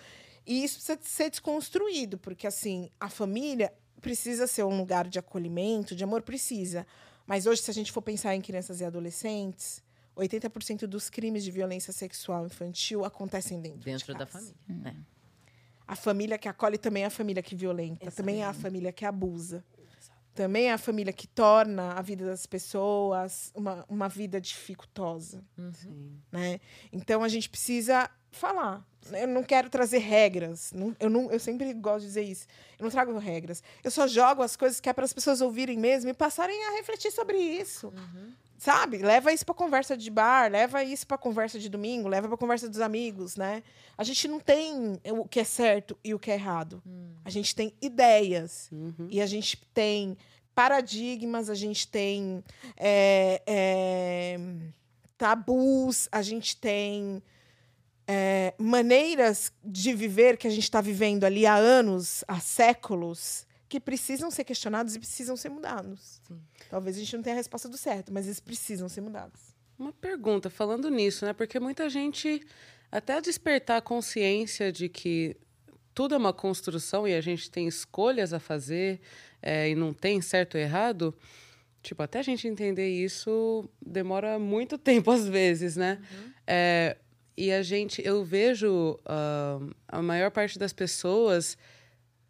[0.47, 5.95] E isso precisa ser desconstruído, porque assim, a família precisa ser um lugar de acolhimento,
[5.95, 6.87] de amor, precisa.
[7.27, 9.83] Mas hoje, se a gente for pensar em crianças e adolescentes,
[10.17, 14.55] 80% dos crimes de violência sexual infantil acontecem dentro, dentro de da família.
[14.71, 14.83] Hum.
[14.87, 15.12] É.
[15.87, 19.05] A família que acolhe também é a família que violenta, também é a família que
[19.05, 19.65] abusa.
[20.35, 25.45] Também é a família que torna a vida das pessoas uma, uma vida dificultosa.
[25.59, 26.17] Uhum.
[26.31, 26.59] Né?
[26.91, 28.85] Então a gente precisa falar.
[29.13, 30.73] Eu não quero trazer regras.
[31.01, 32.47] Eu, não, eu sempre gosto de dizer isso.
[32.79, 33.63] Eu não trago regras.
[33.83, 36.73] Eu só jogo as coisas que é para as pessoas ouvirem mesmo e passarem a
[36.73, 37.89] refletir sobre isso.
[37.89, 38.33] Uhum.
[38.59, 38.99] Sabe?
[38.99, 42.69] Leva isso para conversa de bar, leva isso para conversa de domingo, leva para conversa
[42.69, 43.61] dos amigos, né?
[43.99, 46.81] A gente não tem o que é certo e o que é errado.
[46.87, 47.11] Hum.
[47.25, 49.09] A gente tem ideias Uhum.
[49.11, 50.17] e a gente tem
[50.55, 52.45] paradigmas, a gente tem
[52.77, 54.39] é, é,
[55.19, 57.21] tabus, a gente tem
[58.15, 63.81] é, maneiras de viver que a gente está vivendo ali há anos, há séculos, que
[63.81, 66.21] precisam ser questionados e precisam ser mudados.
[66.29, 66.39] Sim.
[66.69, 69.41] Talvez a gente não tenha a resposta do certo, mas eles precisam ser mudados.
[69.79, 71.33] Uma pergunta, falando nisso, né?
[71.33, 72.43] Porque muita gente,
[72.91, 75.35] até despertar a consciência de que
[75.95, 79.01] tudo é uma construção e a gente tem escolhas a fazer
[79.41, 81.15] é, e não tem certo ou errado,
[81.83, 85.99] tipo, até a gente entender isso demora muito tempo às vezes, né?
[86.13, 86.33] Uhum.
[86.47, 86.97] É,
[87.37, 91.57] e a gente, eu vejo uh, a maior parte das pessoas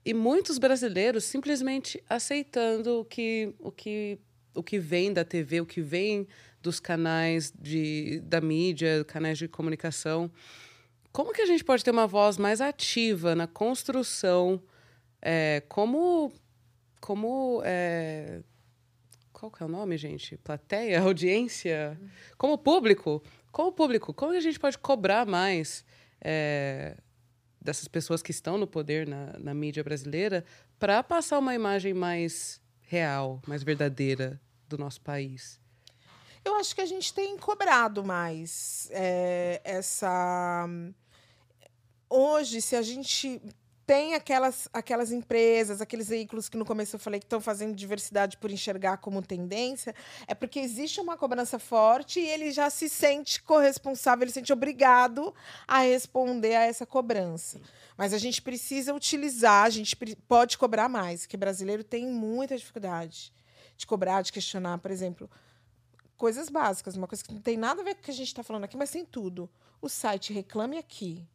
[0.05, 4.19] e muitos brasileiros simplesmente aceitando o que, o que,
[4.55, 6.27] o que vem da TV, o que vem
[6.61, 10.31] dos canais de, da mídia, canais de comunicação.
[11.13, 14.63] Como que a gente pode ter uma voz mais ativa na construção,
[15.21, 16.33] é, como,
[17.01, 18.41] como é,
[19.33, 20.37] qual que é o nome, gente?
[20.37, 22.01] Plateia, audiência,
[22.39, 23.23] como público,
[23.53, 25.85] como público, como a gente pode cobrar mais
[26.21, 26.97] é,
[27.61, 30.45] dessas pessoas que estão no poder na, na mídia brasileira
[30.79, 35.61] para passar uma imagem mais real, mais verdadeira do nosso país?
[36.45, 40.67] Eu acho que a gente tem cobrado mais é, essa.
[42.11, 43.41] Hoje, se a gente
[43.87, 48.37] tem aquelas, aquelas empresas, aqueles veículos que no começo eu falei que estão fazendo diversidade
[48.37, 49.95] por enxergar como tendência,
[50.27, 54.53] é porque existe uma cobrança forte e ele já se sente corresponsável, ele se sente
[54.53, 55.35] obrigado
[55.67, 57.61] a responder a essa cobrança.
[57.97, 59.97] Mas a gente precisa utilizar, a gente
[60.29, 63.33] pode cobrar mais, porque brasileiro tem muita dificuldade
[63.77, 65.29] de cobrar, de questionar, por exemplo
[66.23, 68.29] coisas básicas, uma coisa que não tem nada a ver com o que a gente
[68.29, 69.51] está falando aqui, mas tem tudo.
[69.81, 71.27] O site Reclame Aqui.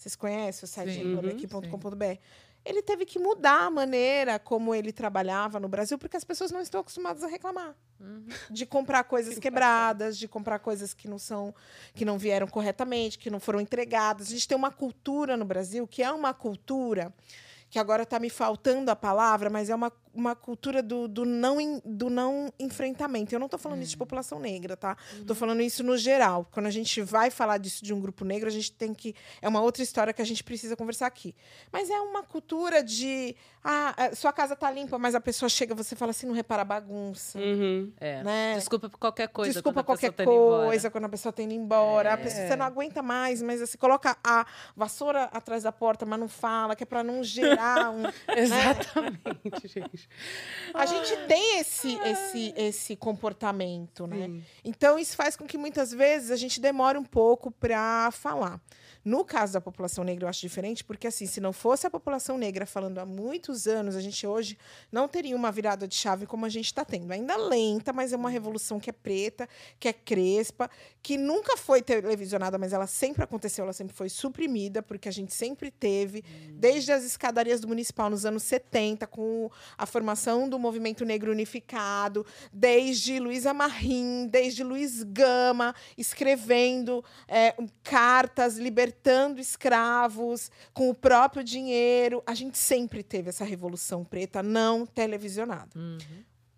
[0.00, 2.18] Vocês conhecem o site reclameaqui.com.br?
[2.64, 6.62] Ele teve que mudar a maneira como ele trabalhava no Brasil, porque as pessoas não
[6.62, 7.76] estão acostumadas a reclamar.
[8.00, 8.26] Uhum.
[8.50, 11.54] De comprar coisas quebradas, de comprar coisas que não são,
[11.94, 14.28] que não vieram corretamente, que não foram entregadas.
[14.28, 17.12] A gente tem uma cultura no Brasil que é uma cultura
[17.68, 21.80] que agora está me faltando a palavra, mas é uma, uma cultura do, do, não,
[21.84, 23.34] do não enfrentamento.
[23.34, 24.96] Eu não estou falando isso de população negra, tá?
[25.18, 26.48] Estou falando isso no geral.
[26.50, 29.14] Quando a gente vai falar disso de um grupo negro, a gente tem que.
[29.40, 31.34] É uma outra história que a gente precisa conversar aqui.
[31.72, 33.36] Mas é uma cultura de.
[33.62, 36.64] Ah, sua casa tá limpa, mas a pessoa chega, você fala assim, não repara a
[36.64, 37.38] bagunça.
[37.38, 37.92] Uhum.
[38.00, 38.22] É.
[38.22, 38.54] Né?
[38.54, 39.52] Desculpa por qualquer coisa.
[39.52, 42.14] Desculpa qualquer tá coisa quando a pessoa está indo embora.
[42.14, 46.18] A pessoa, você não aguenta mais, mas você coloca a vassoura atrás da porta, mas
[46.18, 48.04] não fala, que é para não gerar um.
[48.34, 49.99] Exatamente, gente.
[49.99, 49.99] gente.
[50.72, 54.26] A gente tem esse, esse, esse comportamento, né?
[54.26, 54.44] Sim.
[54.64, 58.60] Então, isso faz com que muitas vezes a gente demore um pouco para falar.
[59.02, 62.36] No caso da população negra, eu acho diferente, porque assim, se não fosse a população
[62.36, 64.58] negra falando há muitos anos, a gente hoje
[64.92, 67.10] não teria uma virada de chave como a gente está tendo.
[67.10, 69.48] Ainda lenta, mas é uma revolução que é preta,
[69.78, 70.70] que é crespa,
[71.02, 75.32] que nunca foi televisionada, mas ela sempre aconteceu, ela sempre foi suprimida, porque a gente
[75.32, 81.04] sempre teve, desde as escadarias do municipal nos anos 70, com a formação do movimento
[81.04, 90.94] negro unificado, desde Luísa Marim, desde Luiz Gama, escrevendo é, cartas libertando escravos com o
[90.94, 92.22] próprio dinheiro.
[92.26, 95.70] A gente sempre teve essa revolução preta não televisionada.
[95.76, 95.98] Uhum.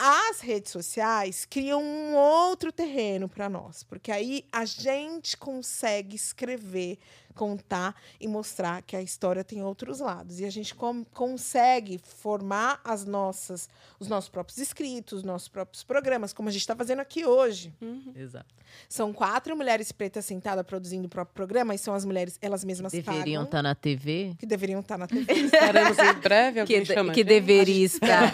[0.04, 6.98] As redes sociais criam um outro terreno para nós, porque aí a gente consegue escrever
[7.32, 10.40] contar e mostrar que a história tem outros lados.
[10.40, 10.74] E a gente
[11.12, 13.68] consegue formar as nossas,
[13.98, 17.72] os nossos próprios escritos, os nossos próprios programas, como a gente está fazendo aqui hoje.
[17.80, 18.12] Uhum.
[18.14, 18.54] Exato.
[18.88, 22.92] São quatro mulheres pretas sentadas produzindo o próprio programa, e são as mulheres, elas mesmas
[22.92, 24.34] que Deveriam estar tá na TV.
[24.38, 25.32] Que deveriam estar tá na TV.
[25.32, 28.32] Estaremos em breve, que, chama que deveria estar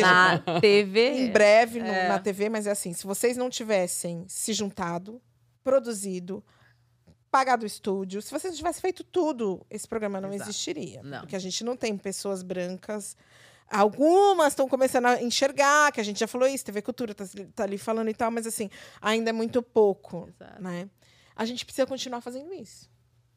[0.00, 1.24] na TV.
[1.24, 2.08] Em breve, é.
[2.08, 5.20] na TV, mas é assim, se vocês não tivessem se juntado,
[5.62, 6.42] produzido,
[7.30, 8.20] pagado o estúdio.
[8.22, 10.50] Se você tivesse feito tudo, esse programa não Exato.
[10.50, 11.02] existiria.
[11.02, 11.20] Não.
[11.20, 13.16] Porque a gente não tem pessoas brancas.
[13.70, 17.24] Algumas estão começando a enxergar, que a gente já falou isso, TV Cultura está
[17.54, 18.70] tá ali falando e tal, mas assim,
[19.00, 20.28] ainda é muito pouco.
[20.28, 20.62] Exato.
[20.62, 20.88] Né?
[21.36, 22.90] A gente precisa continuar fazendo isso.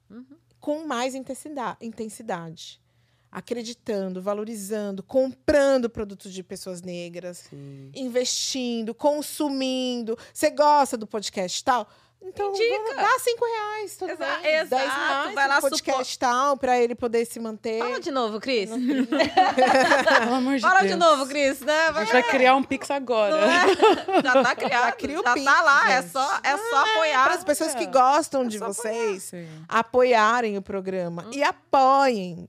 [0.10, 0.26] Uhum.
[0.60, 2.82] Com mais intensidade.
[3.30, 7.92] Acreditando, valorizando, comprando produtos de pessoas negras, Sim.
[7.94, 10.18] investindo, consumindo.
[10.34, 11.90] Você gosta do podcast tal?
[12.24, 12.96] Então, Indica.
[12.96, 14.46] dá cinco reais todo Exa mês.
[14.46, 14.70] Exato.
[14.70, 17.80] Dez reais vai lá podcast tal, pra ele poder se manter.
[17.80, 18.70] Fala de novo, Cris.
[18.70, 20.92] Pelo amor de Fala Deus.
[20.92, 21.60] de novo, Cris.
[21.62, 21.92] Né?
[21.92, 22.04] Vai...
[22.04, 23.36] A gente vai criar um Pix agora.
[23.38, 24.22] É?
[24.22, 24.86] Já tá criado.
[24.86, 25.92] Já, cria o já Pix, tá lá.
[25.92, 27.24] É só, é só ah, apoiar.
[27.24, 29.32] Para as pessoas que gostam é de vocês,
[29.68, 31.26] apoiarem o programa.
[31.26, 31.32] Hum.
[31.34, 32.48] E apoiem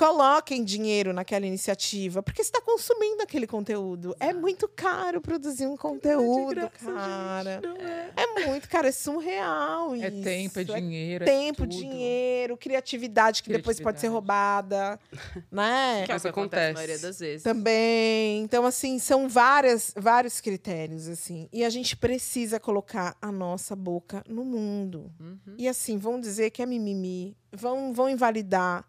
[0.00, 4.16] coloquem dinheiro naquela iniciativa, porque você está consumindo aquele conteúdo.
[4.18, 7.60] É muito caro produzir um conteúdo, graça, cara.
[7.62, 8.12] Gente, é.
[8.16, 8.46] é.
[8.46, 10.22] muito caro, é surreal é isso.
[10.22, 13.58] Tempo, é dinheiro, é tempo, é dinheiro, criatividade que criatividade.
[13.58, 14.98] depois pode ser roubada,
[15.52, 16.04] né?
[16.06, 17.42] Que é o que acontece a maioria das vezes.
[17.42, 18.40] Também.
[18.40, 24.24] Então assim, são várias, vários critérios assim, e a gente precisa colocar a nossa boca
[24.26, 25.12] no mundo.
[25.20, 25.56] Uhum.
[25.58, 28.88] E assim, vão dizer que é mimimi, vão vão invalidar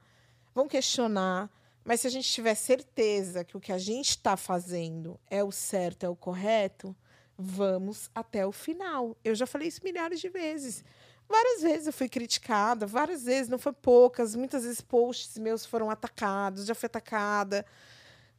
[0.53, 1.49] vão questionar,
[1.83, 5.51] mas se a gente tiver certeza que o que a gente está fazendo é o
[5.51, 6.95] certo, é o correto,
[7.37, 9.17] vamos até o final.
[9.23, 10.83] Eu já falei isso milhares de vezes.
[11.27, 15.89] Várias vezes eu fui criticada, várias vezes, não foi poucas, muitas vezes posts meus foram
[15.89, 17.65] atacados, já fui atacada.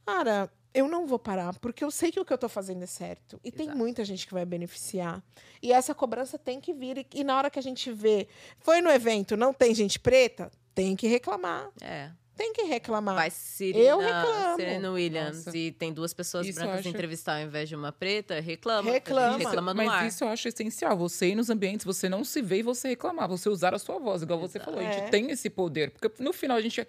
[0.05, 2.87] Cara, eu não vou parar, porque eu sei que o que eu estou fazendo é
[2.87, 3.39] certo.
[3.43, 3.57] E Exato.
[3.57, 5.23] tem muita gente que vai beneficiar.
[5.61, 6.97] E essa cobrança tem que vir.
[6.99, 8.27] E, e, na hora que a gente vê,
[8.59, 10.51] foi no evento, não tem gente preta?
[10.73, 11.69] Tem que reclamar.
[11.81, 12.11] É.
[12.35, 13.15] Tem que reclamar.
[13.15, 14.55] Vai Serena, eu reclamo.
[14.55, 15.57] Serena Williams Nossa.
[15.57, 16.89] e tem duas pessoas isso brancas acho...
[16.89, 18.91] entrevistar ao invés de uma preta, reclama.
[18.91, 19.37] Reclama.
[19.37, 20.07] reclama Mas ar.
[20.07, 20.97] isso eu acho essencial.
[20.97, 23.29] Você ir nos ambientes, você não se vê e você reclamar.
[23.29, 24.79] Você usar a sua voz, igual você falou.
[24.79, 25.09] A gente é.
[25.09, 25.91] tem esse poder.
[25.91, 26.79] Porque no final a gente,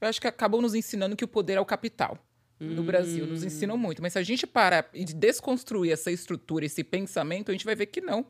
[0.00, 2.18] eu acho que acabou nos ensinando que o poder é o capital.
[2.58, 2.86] No hum.
[2.86, 4.00] Brasil, nos ensinam muito.
[4.00, 7.86] Mas se a gente parar e desconstruir essa estrutura, esse pensamento, a gente vai ver
[7.86, 8.24] que não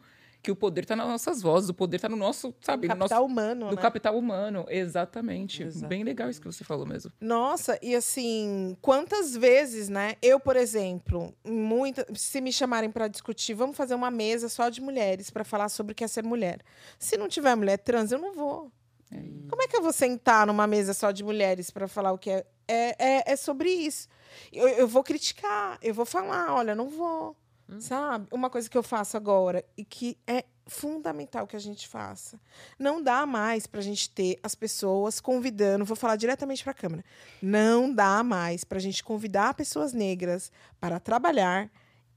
[0.45, 3.25] que o poder está nas nossas vozes, o poder está no nosso, sabe, no capital
[3.25, 3.81] humano, no né?
[3.81, 5.63] capital humano, exatamente.
[5.63, 5.89] Exato.
[5.89, 7.11] Bem legal isso que você falou mesmo.
[7.19, 10.17] Nossa, e assim, quantas vezes, né?
[10.21, 14.83] Eu, por exemplo, muita, se me chamarem para discutir, vamos fazer uma mesa só de
[14.83, 16.61] mulheres para falar sobre o que é ser mulher.
[16.99, 18.71] Se não tiver mulher trans, eu não vou.
[19.11, 19.17] É.
[19.49, 22.29] Como é que eu vou sentar numa mesa só de mulheres para falar o que
[22.29, 22.47] é?
[22.69, 24.09] É, é, é sobre isso.
[24.53, 27.35] Eu, eu vou criticar, eu vou falar, olha, não vou.
[27.75, 27.81] Hum.
[27.81, 28.27] Sabe?
[28.31, 32.41] Uma coisa que eu faço agora e que é fundamental que a gente faça.
[32.79, 36.75] Não dá mais para a gente ter as pessoas convidando, vou falar diretamente para a
[36.75, 37.05] câmera.
[37.43, 40.51] Não dá mais para a gente convidar pessoas negras
[40.81, 41.71] para trabalhar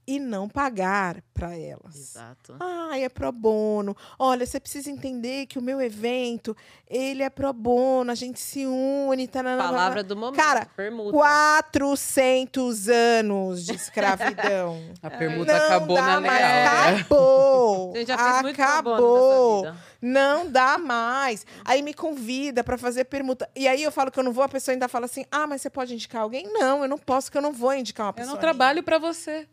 [0.08, 1.94] e não pagar para elas.
[1.94, 2.56] Exato.
[2.58, 3.94] Ah, é pro bono.
[4.18, 6.56] Olha, você precisa entender que o meu evento,
[6.88, 9.28] ele é pro bono, a gente se une.
[9.28, 10.40] Tá Palavra do momento.
[10.40, 11.10] Cara, permuta.
[11.10, 14.80] 400 anos de escravidão.
[15.02, 16.32] a permuta não acabou na mais.
[16.32, 16.94] legal.
[16.94, 17.92] Acabou.
[17.92, 19.64] Fez acabou.
[19.64, 21.44] Muito não dá mais.
[21.64, 23.48] Aí me convida para fazer permuta.
[23.54, 25.60] E aí eu falo que eu não vou, a pessoa ainda fala assim: "Ah, mas
[25.60, 28.30] você pode indicar alguém?" Não, eu não posso, que eu não vou indicar uma pessoa.
[28.30, 29.46] Eu não trabalho para você.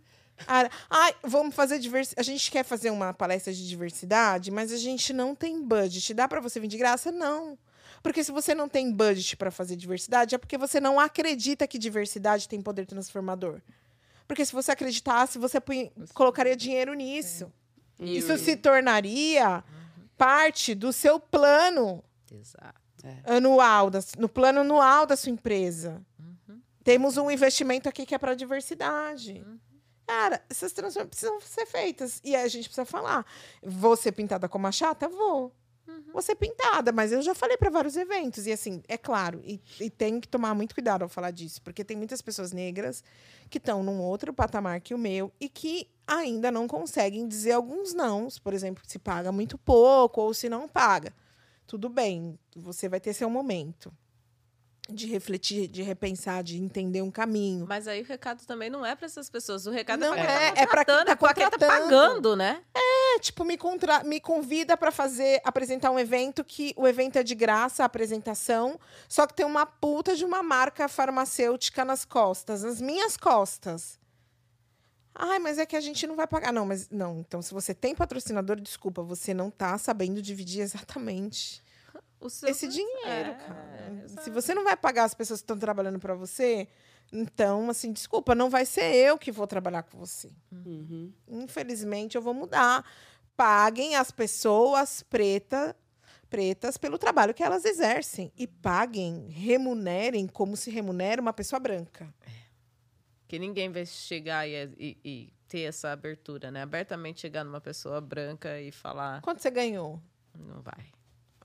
[0.47, 2.19] Ah, ai, vamos fazer diversidade.
[2.19, 6.13] A gente quer fazer uma palestra de diversidade, mas a gente não tem budget.
[6.13, 7.11] Dá para você vir de graça?
[7.11, 7.57] Não.
[8.03, 11.77] Porque se você não tem budget para fazer diversidade, é porque você não acredita que
[11.77, 13.61] diversidade tem poder transformador.
[14.27, 15.57] Porque se você acreditasse, você
[16.13, 17.51] colocaria dinheiro nisso.
[17.99, 18.05] É.
[18.05, 20.07] Isso se tornaria uhum.
[20.17, 22.03] parte do seu plano.
[23.03, 23.35] É.
[23.35, 26.03] anual, da, no plano anual da sua empresa.
[26.19, 26.59] Uhum.
[26.83, 29.43] Temos um investimento aqui que é para diversidade.
[29.45, 29.59] Uhum.
[30.07, 32.21] Cara, essas transformações precisam ser feitas.
[32.23, 33.25] E a gente precisa falar.
[33.63, 35.07] Vou ser pintada como a chata?
[35.09, 35.51] Vou.
[35.87, 36.03] Uhum.
[36.13, 38.47] Vou ser pintada, mas eu já falei para vários eventos.
[38.47, 41.83] E assim, é claro, e, e tem que tomar muito cuidado ao falar disso, porque
[41.83, 43.03] tem muitas pessoas negras
[43.49, 47.93] que estão num outro patamar que o meu e que ainda não conseguem dizer alguns
[47.93, 51.13] nãos, por exemplo, se paga muito pouco ou se não paga.
[51.67, 53.93] Tudo bem, você vai ter seu momento
[54.89, 57.65] de refletir, de repensar, de entender um caminho.
[57.67, 59.65] Mas aí o recado também não é para essas pessoas.
[59.65, 62.35] O recado não é para é, é para quem tá contratando, é quem tá pagando,
[62.35, 62.61] né?
[62.73, 64.03] É, tipo, me, contra...
[64.03, 68.79] me convida para fazer, apresentar um evento que o evento é de graça, a apresentação,
[69.09, 73.99] só que tem uma puta de uma marca farmacêutica nas costas, nas minhas costas.
[75.17, 76.51] Ai, mas é que a gente não vai pagar.
[76.51, 77.21] Não, mas não.
[77.21, 81.63] Então, se você tem patrocinador, desculpa, você não tá sabendo dividir exatamente.
[82.27, 84.07] Esse dinheiro, é, cara.
[84.21, 86.67] Se você não vai pagar as pessoas que estão trabalhando para você,
[87.11, 90.31] então, assim, desculpa, não vai ser eu que vou trabalhar com você.
[90.51, 91.13] Uhum.
[91.27, 92.85] Infelizmente, eu vou mudar.
[93.37, 95.75] Paguem as pessoas preta,
[96.29, 98.31] pretas pelo trabalho que elas exercem.
[98.37, 102.13] E paguem, remunerem como se remunera uma pessoa branca.
[102.25, 102.45] É.
[103.27, 106.61] Que ninguém vai chegar e, e, e ter essa abertura, né?
[106.61, 109.21] Abertamente chegar numa pessoa branca e falar.
[109.21, 110.01] Quanto você ganhou?
[110.37, 110.85] Não vai.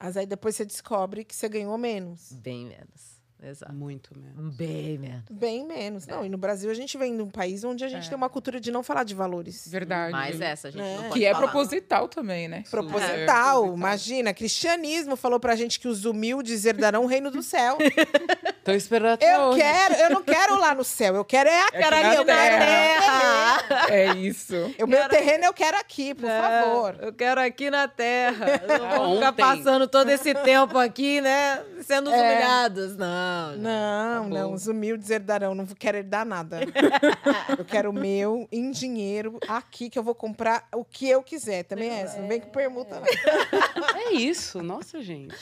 [0.03, 2.33] Mas aí depois você descobre que você ganhou menos.
[2.33, 3.20] Bem menos.
[3.43, 3.73] Exato.
[3.73, 4.55] Muito menos.
[4.55, 5.25] Bem menos.
[5.31, 6.07] Bem menos.
[6.07, 6.27] Não, é.
[6.27, 8.09] e no Brasil a gente vem de um país onde a gente é.
[8.09, 9.67] tem uma cultura de não falar de valores.
[9.69, 10.13] Verdade.
[10.13, 10.97] Mas essa a gente é.
[10.97, 11.49] não pode Que é falar.
[11.49, 12.65] proposital também, né?
[12.71, 13.65] Proposital.
[13.65, 13.69] É.
[13.69, 17.79] Imagina, cristianismo falou pra gente que os humildes herdarão o reino do céu.
[18.63, 19.61] Tô esperando até Eu hoje.
[19.61, 21.77] quero, eu não quero lá no céu, eu quero é aqui.
[21.77, 23.87] Eu quero aqui, eu quero terra.
[23.89, 24.55] É isso.
[24.83, 26.97] O meu terreno eu quero aqui, por favor.
[27.01, 28.47] Eu quero aqui na terra.
[28.69, 31.63] não vou ficar passando todo esse tempo aqui, né?
[31.83, 32.15] Sendo é.
[32.15, 32.97] humilhados.
[32.97, 33.30] Não.
[33.57, 34.29] Não, não.
[34.29, 34.53] não.
[34.53, 35.55] Os humildes herdarão.
[35.55, 36.61] Não quero herdar nada.
[37.59, 41.65] eu quero o meu em dinheiro aqui, que eu vou comprar o que eu quiser.
[41.65, 42.21] Também é essa.
[42.21, 44.01] Não vem com permuta, não.
[44.01, 44.63] É isso.
[44.63, 45.37] Nossa, gente.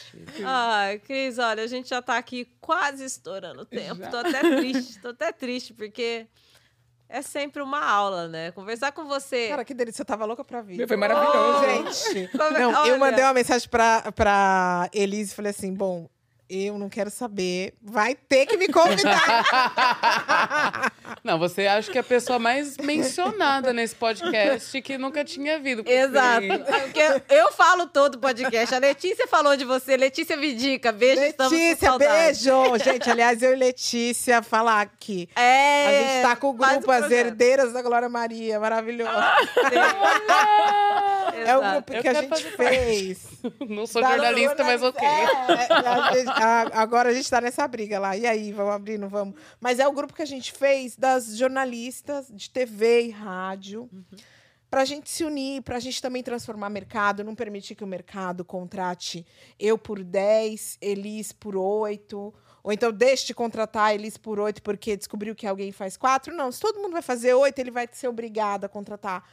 [0.44, 4.02] Ai, Cris, olha, a gente já tá aqui quase estourando o tempo.
[4.02, 4.10] Já.
[4.10, 6.27] Tô até triste, tô até triste, porque
[7.09, 8.51] é sempre uma aula, né?
[8.51, 9.48] Conversar com você.
[9.48, 10.02] Cara, que delícia.
[10.02, 10.86] Eu tava louca pra vir.
[10.86, 11.59] Foi maravilhoso.
[11.59, 12.36] Oh, gente.
[12.36, 16.09] Não, eu mandei uma mensagem pra, pra Elise e falei assim: bom,
[16.48, 17.74] eu não quero saber.
[17.82, 19.44] Vai ter que me convidar.
[21.28, 25.84] não, você acha que é a pessoa mais mencionada nesse podcast que nunca tinha vindo.
[25.86, 26.46] Exato.
[26.64, 28.74] Porque eu falo todo podcast.
[28.74, 29.94] A Letícia falou de você.
[29.94, 31.20] Letícia Vidica, beijo.
[31.20, 32.78] Letícia, beijo.
[32.82, 35.28] Gente, aliás, eu e Letícia falar aqui.
[35.36, 35.86] É.
[35.86, 38.59] A gente tá com o grupo As Herdeiras da Glória Maria.
[38.59, 39.12] Maravilhoso.
[41.44, 43.28] é o grupo que a gente fez.
[43.68, 45.06] Não sou jornalista, mas ok.
[45.06, 48.16] É, é, a, agora a gente tá nessa briga lá.
[48.16, 49.34] E aí, vamos abrir, não vamos?
[49.60, 50.96] Mas é o grupo que a gente fez
[51.27, 53.89] das jornalistas de TV e rádio.
[53.93, 54.05] Uhum.
[54.70, 57.86] Para a gente se unir, para a gente também transformar mercado, não permitir que o
[57.86, 59.27] mercado contrate
[59.59, 64.97] eu por 10, Elis por 8, ou então deixe de contratar Elis por 8 porque
[64.97, 66.35] descobriu que alguém faz 4.
[66.36, 69.24] Não, se todo mundo vai fazer 8, ele vai ser obrigado a contratar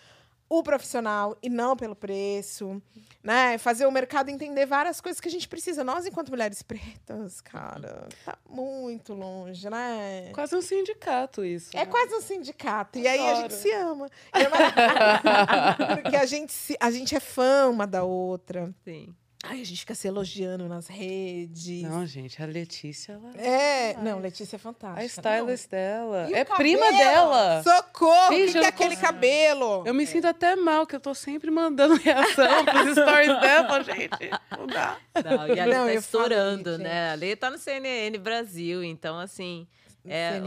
[0.47, 2.81] o profissional e não pelo preço,
[3.23, 3.57] né?
[3.57, 5.84] Fazer o mercado entender várias coisas que a gente precisa.
[5.84, 10.31] Nós, enquanto mulheres pretas, cara, tá muito longe, né?
[10.34, 11.76] Quase um sindicato isso.
[11.76, 11.85] É né?
[11.88, 12.99] quase um sindicato.
[12.99, 14.09] E aí a gente se ama.
[16.01, 18.73] Porque a gente, se, a gente é fã uma da outra.
[18.84, 19.15] Sim.
[19.47, 21.84] Ai, a gente fica se elogiando nas redes.
[21.84, 23.31] Não, gente, a Letícia, ela.
[23.38, 25.01] É, não, Letícia é fantástica.
[25.01, 25.69] A stylist não.
[25.72, 26.27] dela.
[26.30, 27.61] E é prima dela.
[27.63, 28.27] Socorro!
[28.27, 29.84] o que, que é aquele cabelo?
[29.85, 34.30] Eu me sinto até mal, que eu tô sempre mandando reação pros stories dela, gente.
[34.57, 34.97] Não dá.
[35.23, 37.11] Não, e a Lê tá estourando, né?
[37.11, 39.67] A Lê tá no CNN Brasil, então, assim.
[40.07, 40.39] É,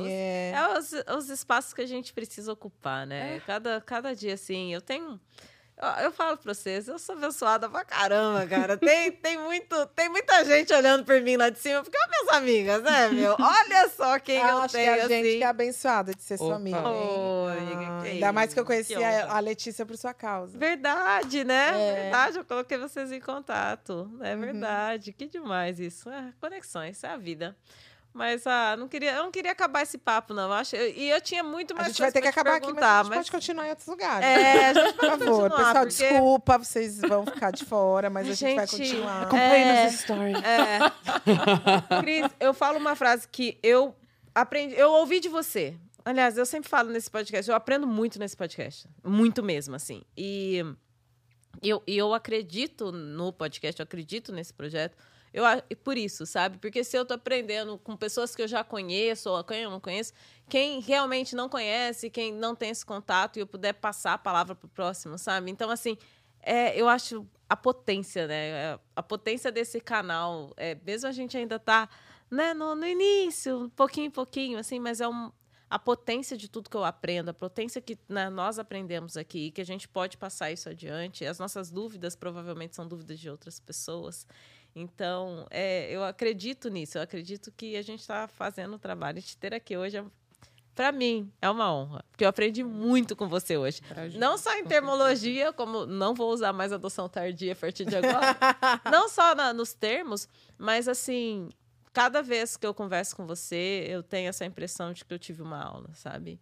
[0.78, 3.36] os, é os, os, espaços que a gente precisa ocupar, né?
[3.36, 3.40] É.
[3.40, 5.20] Cada, cada dia, assim, eu tenho.
[6.02, 8.76] Eu falo pra vocês, eu sou abençoada pra caramba, cara.
[8.76, 12.36] Tem, tem, muito, tem muita gente olhando por mim lá de cima, porque é minhas
[12.36, 13.36] amigas, né, meu?
[13.38, 14.84] Olha só quem eu, eu tenho.
[14.84, 15.08] Que a assim.
[15.08, 16.44] gente que é abençoada de ser Opa.
[16.44, 16.88] sua amiga.
[16.88, 20.58] Oi, ah, ainda mais que eu conheci a, a, Letícia por sua causa.
[20.58, 21.70] Verdade, né?
[21.74, 22.02] É.
[22.02, 24.10] Verdade, eu coloquei vocês em contato.
[24.20, 24.40] É uhum.
[24.40, 25.12] verdade.
[25.12, 26.10] Que demais isso.
[26.10, 27.56] É, conexões, é a vida.
[28.18, 30.48] Mas ah, não queria, eu não queria acabar esse papo, não.
[30.48, 32.82] Eu acho, e eu tinha muito mais A gente vai ter que acabar aqui, mas
[32.82, 33.18] a gente mas...
[33.18, 34.26] pode continuar em outros lugares.
[34.26, 36.08] É, a gente pode Por favor, pessoal, porque...
[36.08, 39.22] desculpa, vocês vão ficar de fora, mas a, a gente, gente, vai continuar.
[39.22, 40.36] Acompanhe é, nos stories.
[40.42, 43.94] É, Cris, eu falo uma frase que eu
[44.34, 45.76] aprendi, eu ouvi de você.
[46.04, 48.88] Aliás, eu sempre falo nesse podcast, eu aprendo muito nesse podcast.
[49.04, 50.02] Muito mesmo, assim.
[50.16, 50.64] E
[51.62, 54.96] eu, e eu acredito no podcast, eu acredito nesse projeto.
[55.32, 55.44] Eu,
[55.84, 56.58] por isso, sabe?
[56.58, 59.80] Porque se eu tô aprendendo com pessoas que eu já conheço, ou quem eu não
[59.80, 60.12] conheço,
[60.48, 64.54] quem realmente não conhece, quem não tem esse contato, e eu puder passar a palavra
[64.54, 65.50] pro próximo, sabe?
[65.50, 65.96] Então, assim,
[66.42, 68.78] é, eu acho a potência, né?
[68.94, 70.52] A potência desse canal.
[70.56, 71.88] É, mesmo a gente ainda tá
[72.30, 75.32] né, no, no início, pouquinho, pouquinho, assim, mas é um,
[75.70, 79.60] a potência de tudo que eu aprendo, a potência que né, nós aprendemos aqui, que
[79.60, 81.24] a gente pode passar isso adiante.
[81.24, 84.26] As nossas dúvidas provavelmente são dúvidas de outras pessoas.
[84.74, 89.20] Então, é, eu acredito nisso, eu acredito que a gente está fazendo o trabalho.
[89.20, 90.04] De ter aqui hoje, é,
[90.74, 93.80] para mim, é uma honra, porque eu aprendi muito com você hoje.
[94.16, 98.36] Não só em termologia, como não vou usar mais adoção tardia a partir de agora,
[98.90, 101.48] não só na, nos termos, mas assim,
[101.92, 105.42] cada vez que eu converso com você, eu tenho essa impressão de que eu tive
[105.42, 106.40] uma aula, sabe?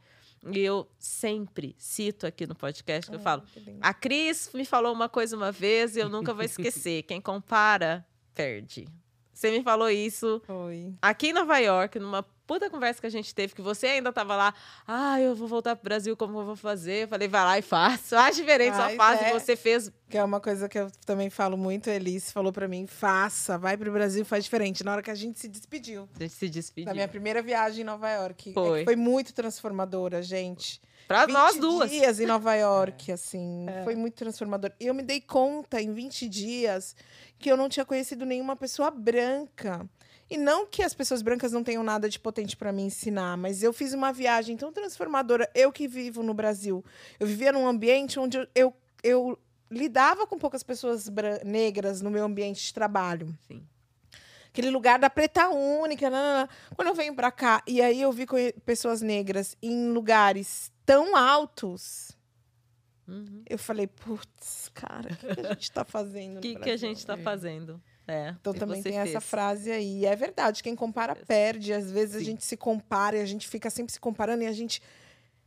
[0.52, 3.42] E eu sempre cito aqui no podcast que eu falo:
[3.80, 7.02] a Cris me falou uma coisa uma vez e eu nunca vou esquecer.
[7.04, 8.06] Quem compara,
[8.36, 8.86] perde.
[9.32, 10.40] Você me falou isso
[11.02, 14.36] aqui em Nova York, numa puta conversa que a gente teve, que você ainda tava
[14.36, 14.54] lá,
[14.86, 17.04] ah, eu vou voltar pro Brasil, como eu vou fazer?
[17.04, 18.08] Eu falei, vai lá e faz.
[18.08, 19.20] Faz diferente, só faz.
[19.20, 19.30] É.
[19.30, 19.90] E você fez.
[20.08, 23.76] Que é uma coisa que eu também falo muito, Elise falou para mim, faça, vai
[23.76, 24.84] pro Brasil faz diferente.
[24.84, 26.08] Na hora que a gente se despediu.
[26.14, 26.86] A gente se despediu.
[26.86, 28.50] Da minha primeira viagem em Nova York.
[28.50, 28.82] É foi.
[28.82, 30.80] É foi muito transformadora, gente.
[31.06, 31.90] Pra nós duas.
[31.90, 33.66] dias em Nova York, assim.
[33.68, 33.84] É.
[33.84, 34.72] Foi muito transformador.
[34.80, 36.96] E eu me dei conta em 20 dias
[37.38, 39.88] que eu não tinha conhecido nenhuma pessoa branca.
[40.28, 43.62] E não que as pessoas brancas não tenham nada de potente para me ensinar, mas
[43.62, 45.48] eu fiz uma viagem tão transformadora.
[45.54, 46.84] Eu que vivo no Brasil,
[47.20, 49.38] eu vivia num ambiente onde eu, eu, eu
[49.70, 51.08] lidava com poucas pessoas
[51.44, 53.32] negras no meu ambiente de trabalho.
[53.46, 53.62] Sim.
[54.48, 56.10] Aquele lugar da preta única.
[56.10, 56.48] Nanana.
[56.74, 58.26] Quando eu venho para cá, e aí eu vi
[58.64, 62.16] pessoas negras em lugares tão altos.
[63.06, 63.42] Uhum.
[63.48, 66.36] Eu falei, putz, cara, o que, que, a gente está fazendo?
[66.38, 67.82] O que, que a gente está fazendo?
[68.08, 69.08] É, então também tem fez.
[69.08, 70.00] essa frase aí.
[70.00, 71.72] E é verdade, quem compara perde.
[71.72, 72.22] Às vezes Sim.
[72.22, 74.80] a gente se compara e a gente fica sempre se comparando e a gente.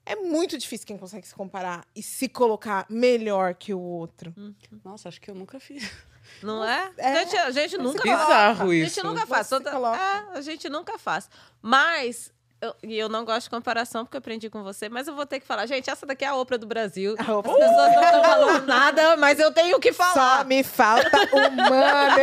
[0.05, 4.33] É muito difícil quem consegue se comparar e se colocar melhor que o outro.
[4.35, 4.55] Uhum.
[4.83, 5.89] Nossa, acho que eu nunca fiz.
[6.43, 6.91] Não é?
[6.97, 7.07] é?
[7.07, 8.19] A gente, a gente nunca faz.
[8.19, 8.85] Bizarro isso.
[8.85, 9.49] A gente nunca faz.
[9.49, 9.69] Toda...
[9.69, 11.29] É, a gente nunca faz.
[11.61, 15.15] Mas eu, e eu não gosto de comparação porque eu aprendi com você, mas eu
[15.15, 15.65] vou ter que falar.
[15.65, 17.15] Gente, essa daqui é a Oprah do Brasil.
[17.17, 20.39] As pessoas não estão falando nada, mas eu tenho que falar.
[20.39, 21.69] Só me falta o money.
[21.69, 22.15] tá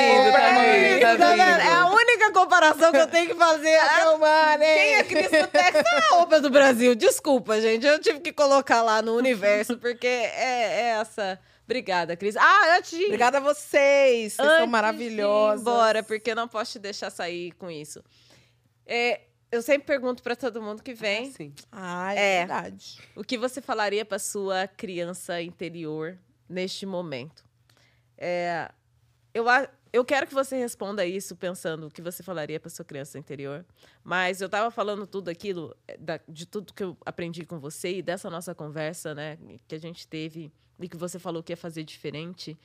[0.00, 1.40] vindo, tá vindo, tá vindo.
[1.40, 3.78] É a única comparação que eu tenho que fazer.
[3.78, 4.74] Cadê o money?
[4.74, 6.96] Quem é Cristo Tex é a Oprah do Brasil.
[6.96, 7.86] Desculpa, gente.
[7.86, 11.38] Eu tive que colocar lá no universo, porque é, é essa...
[11.64, 12.36] Obrigada, Cris.
[12.36, 13.04] Ah, antes de...
[13.04, 14.32] Obrigada a vocês.
[14.32, 15.64] Vocês antes são maravilhosos.
[15.64, 18.02] Bora, porque eu não posso te deixar sair com isso.
[18.84, 19.20] É,
[19.52, 21.28] eu sempre pergunto para todo mundo que vem.
[21.28, 21.54] Ah, sim.
[21.70, 22.98] Ah, é, é verdade.
[23.14, 26.18] O que você falaria para sua criança interior
[26.48, 27.44] neste momento?
[28.16, 28.72] É,
[29.34, 29.44] eu,
[29.92, 33.62] eu quero que você responda isso pensando o que você falaria para sua criança interior.
[34.02, 37.98] Mas eu estava falando tudo aquilo, é, da, de tudo que eu aprendi com você
[37.98, 39.36] e dessa nossa conversa, né,
[39.68, 40.50] que a gente teve
[40.80, 42.58] e que você falou que ia fazer diferente.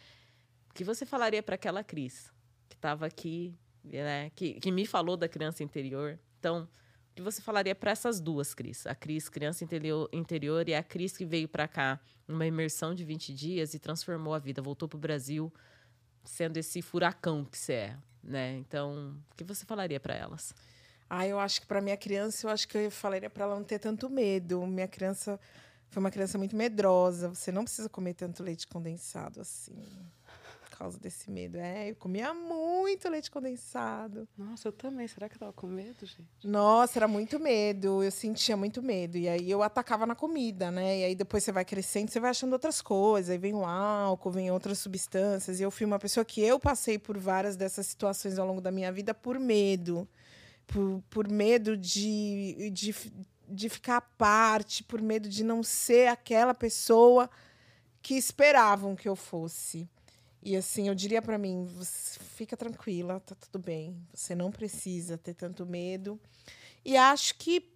[0.69, 2.31] O que você falaria para aquela Cris
[2.69, 3.53] que estava aqui,
[3.83, 6.17] né, que, que me falou da criança interior?
[6.47, 6.63] Então,
[7.11, 8.87] o que você falaria para essas duas Cris?
[8.87, 13.03] A Cris, criança interior, interior, e a Cris que veio para cá numa imersão de
[13.03, 15.51] 20 dias e transformou a vida, voltou para o Brasil
[16.23, 18.55] sendo esse furacão que você é, né?
[18.59, 20.53] Então, o que você falaria para elas?
[21.09, 23.63] Ah, eu acho que para minha criança, eu acho que eu falaria para ela não
[23.63, 24.65] ter tanto medo.
[24.65, 25.37] Minha criança
[25.89, 27.27] foi uma criança muito medrosa.
[27.27, 29.75] Você não precisa comer tanto leite condensado assim
[30.77, 31.57] causa desse medo.
[31.57, 34.27] É, eu comia muito leite condensado.
[34.37, 35.07] Nossa, eu também.
[35.07, 36.27] Será que eu tava com medo, gente?
[36.43, 38.03] Nossa, era muito medo.
[38.03, 39.17] Eu sentia muito medo.
[39.17, 40.99] E aí eu atacava na comida, né?
[40.99, 43.31] E aí depois você vai crescendo, você vai achando outras coisas.
[43.31, 45.59] Aí vem o álcool, vem outras substâncias.
[45.59, 48.71] E eu fui uma pessoa que eu passei por várias dessas situações ao longo da
[48.71, 50.07] minha vida por medo.
[50.67, 52.93] Por, por medo de, de,
[53.47, 57.29] de ficar à parte, por medo de não ser aquela pessoa
[58.01, 59.89] que esperavam que eu fosse.
[60.41, 61.67] E assim, eu diria para mim,
[62.35, 63.97] fica tranquila, tá tudo bem.
[64.13, 66.19] Você não precisa ter tanto medo.
[66.85, 67.69] E acho que,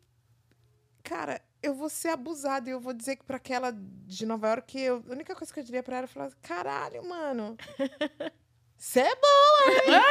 [1.03, 4.79] cara, eu vou ser abusada e eu vou dizer que para aquela de Nova York,
[4.79, 7.57] eu, a única coisa que eu diria para ela é falar: "Caralho, mano.
[8.81, 10.01] Você é boa, hein?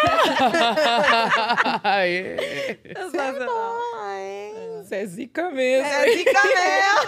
[3.10, 4.49] Você é boa, hein?
[4.90, 5.88] Você é zica mesmo.
[5.88, 7.00] Você é zica mesmo.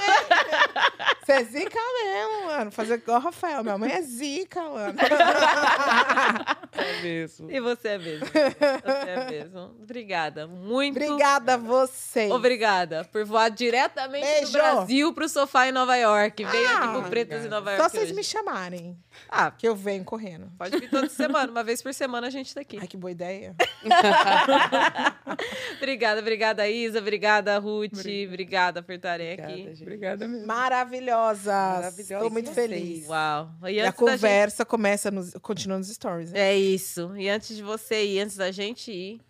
[1.27, 2.71] Você é zica mesmo, mano.
[2.71, 3.65] Fazer igual o Rafael.
[3.65, 4.95] Minha mãe é zica, mano.
[7.03, 7.51] mesmo.
[7.51, 8.27] E você é mesmo.
[8.27, 9.61] Você é mesmo.
[9.83, 10.47] Obrigada.
[10.47, 10.97] Muito.
[11.03, 12.31] Obrigada a vocês.
[12.31, 14.53] Obrigada por voar diretamente Beijo.
[14.53, 16.45] do Brasil pro sofá em Nova York.
[16.45, 17.83] Veio aqui Ah, pro Pretas em Nova York.
[17.83, 18.15] Só vocês hoje.
[18.15, 18.97] me chamarem,
[19.29, 20.51] Ah, que eu venho correndo.
[20.59, 21.51] pode vir toda semana.
[21.51, 22.79] Uma vez por semana a gente tá aqui.
[22.81, 23.55] Ai, que boa ideia.
[25.77, 26.99] obrigada, obrigada, Isa.
[26.99, 27.93] Obrigada, Ruth.
[28.29, 29.65] Obrigada por estarem Obrigada, aqui.
[29.65, 29.83] gente.
[29.83, 30.47] Obrigada mesmo.
[30.47, 31.47] Maravilhosas.
[31.47, 33.07] Maravilhosas Estou muito feliz.
[33.09, 33.51] Uau.
[33.65, 36.33] E E a da gente- conversa começa nos, continua nos stories.
[36.33, 36.41] Né?
[36.41, 37.15] É isso.
[37.17, 39.21] E antes de você ir, antes da gente ir,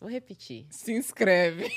[0.00, 0.66] vou repetir.
[0.70, 1.70] Se inscreve.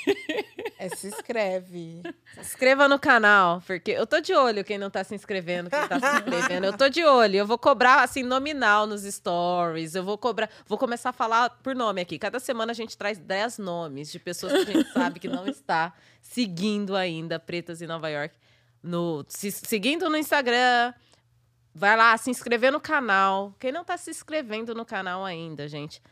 [0.80, 2.02] É, se inscreve.
[2.34, 5.88] Se inscreva no canal, porque eu tô de olho quem não tá se inscrevendo, quem
[5.88, 6.66] tá se inscrevendo.
[6.66, 7.36] Eu tô de olho.
[7.36, 9.94] Eu vou cobrar, assim, nominal nos stories.
[9.96, 10.48] Eu vou cobrar.
[10.66, 12.16] Vou começar a falar por nome aqui.
[12.18, 15.46] Cada semana a gente traz 10 nomes de pessoas que a gente sabe que não
[15.48, 18.36] está seguindo ainda Pretas em Nova York.
[18.80, 20.94] No, se- seguindo no Instagram.
[21.78, 23.54] Vai lá, se inscrever no canal.
[23.60, 26.02] Quem não tá se inscrevendo no canal ainda, gente.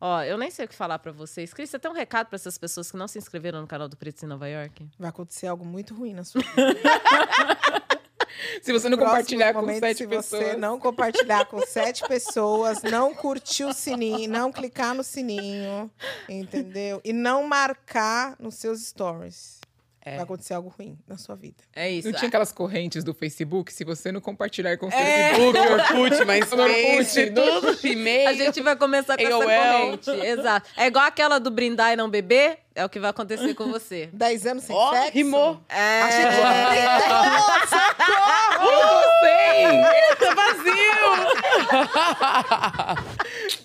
[0.00, 1.52] Ó, eu nem sei o que falar pra vocês.
[1.52, 3.96] Cris, você tem um recado pra essas pessoas que não se inscreveram no canal do
[3.96, 4.88] Pretos em Nova York?
[4.96, 6.54] Vai acontecer algo muito ruim na sua vida.
[8.62, 10.44] Se você não Próximo compartilhar com momento, sete se pessoas.
[10.44, 15.90] você não compartilhar com sete pessoas, não curtir o sininho, não clicar no sininho,
[16.28, 17.00] entendeu?
[17.02, 19.60] E não marcar nos seus stories.
[20.08, 20.14] É.
[20.14, 21.56] Vai acontecer algo ruim na sua vida.
[21.74, 22.08] É isso.
[22.08, 23.72] Não tinha aquelas correntes do Facebook?
[23.72, 25.34] Se você não compartilhar com o É.
[25.34, 25.58] Facebook,
[25.98, 28.28] Orkut, mas Orkut, tudo, e-mail.
[28.28, 29.42] A gente vai começar com essa AOL.
[29.42, 30.10] corrente.
[30.10, 30.70] Exato.
[30.76, 34.08] É igual aquela do brindar e não beber, é o que vai acontecer com você.
[34.14, 35.10] Dez anos sem Ó, sexo?
[35.12, 35.60] rimou.
[35.68, 36.02] É.
[36.02, 36.36] A gente
[39.22, 39.82] Sim!
[40.20, 40.96] Tá vazio!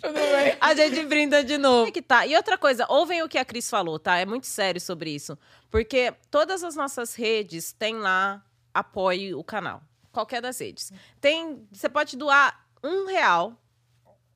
[0.02, 0.56] Tudo bem.
[0.60, 1.92] A gente brinda de novo.
[1.92, 2.26] Que tá.
[2.26, 4.18] E outra coisa, ouvem o que a Cris falou, tá?
[4.18, 5.38] É muito sério sobre isso.
[5.72, 9.82] Porque todas as nossas redes têm lá apoie o canal.
[10.12, 10.92] Qualquer das redes.
[11.20, 11.66] Tem.
[11.72, 13.58] Você pode doar um real.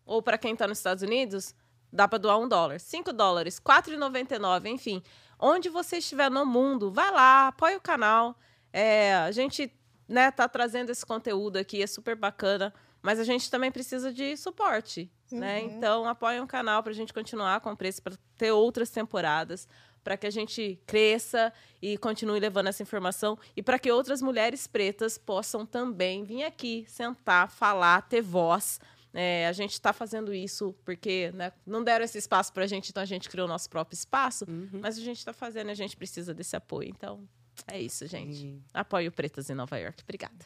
[0.06, 1.54] Ou para quem tá nos Estados Unidos,
[1.92, 2.80] dá para doar um dólar.
[2.80, 5.04] Cinco dólares, R$4,99, enfim.
[5.38, 8.38] Onde você estiver no mundo, vai lá, apoie o canal.
[8.72, 9.74] É, a gente
[10.08, 12.74] né, tá trazendo esse conteúdo aqui, é super bacana.
[13.02, 15.62] Mas a gente também precisa de suporte, né?
[15.62, 19.68] Então, apoiem o canal para a gente continuar com o preço, para ter outras temporadas,
[20.06, 21.52] para que a gente cresça
[21.82, 26.86] e continue levando essa informação e para que outras mulheres pretas possam também vir aqui,
[26.88, 28.80] sentar, falar, ter voz.
[29.12, 32.92] É, a gente está fazendo isso porque né, não deram esse espaço para a gente,
[32.92, 34.46] então a gente criou o nosso próprio espaço.
[34.80, 36.90] Mas a gente está fazendo e a gente precisa desse apoio.
[36.90, 37.28] Então,
[37.68, 38.62] é isso, gente.
[38.72, 40.04] Apoie o Pretas em Nova York.
[40.04, 40.46] Obrigada.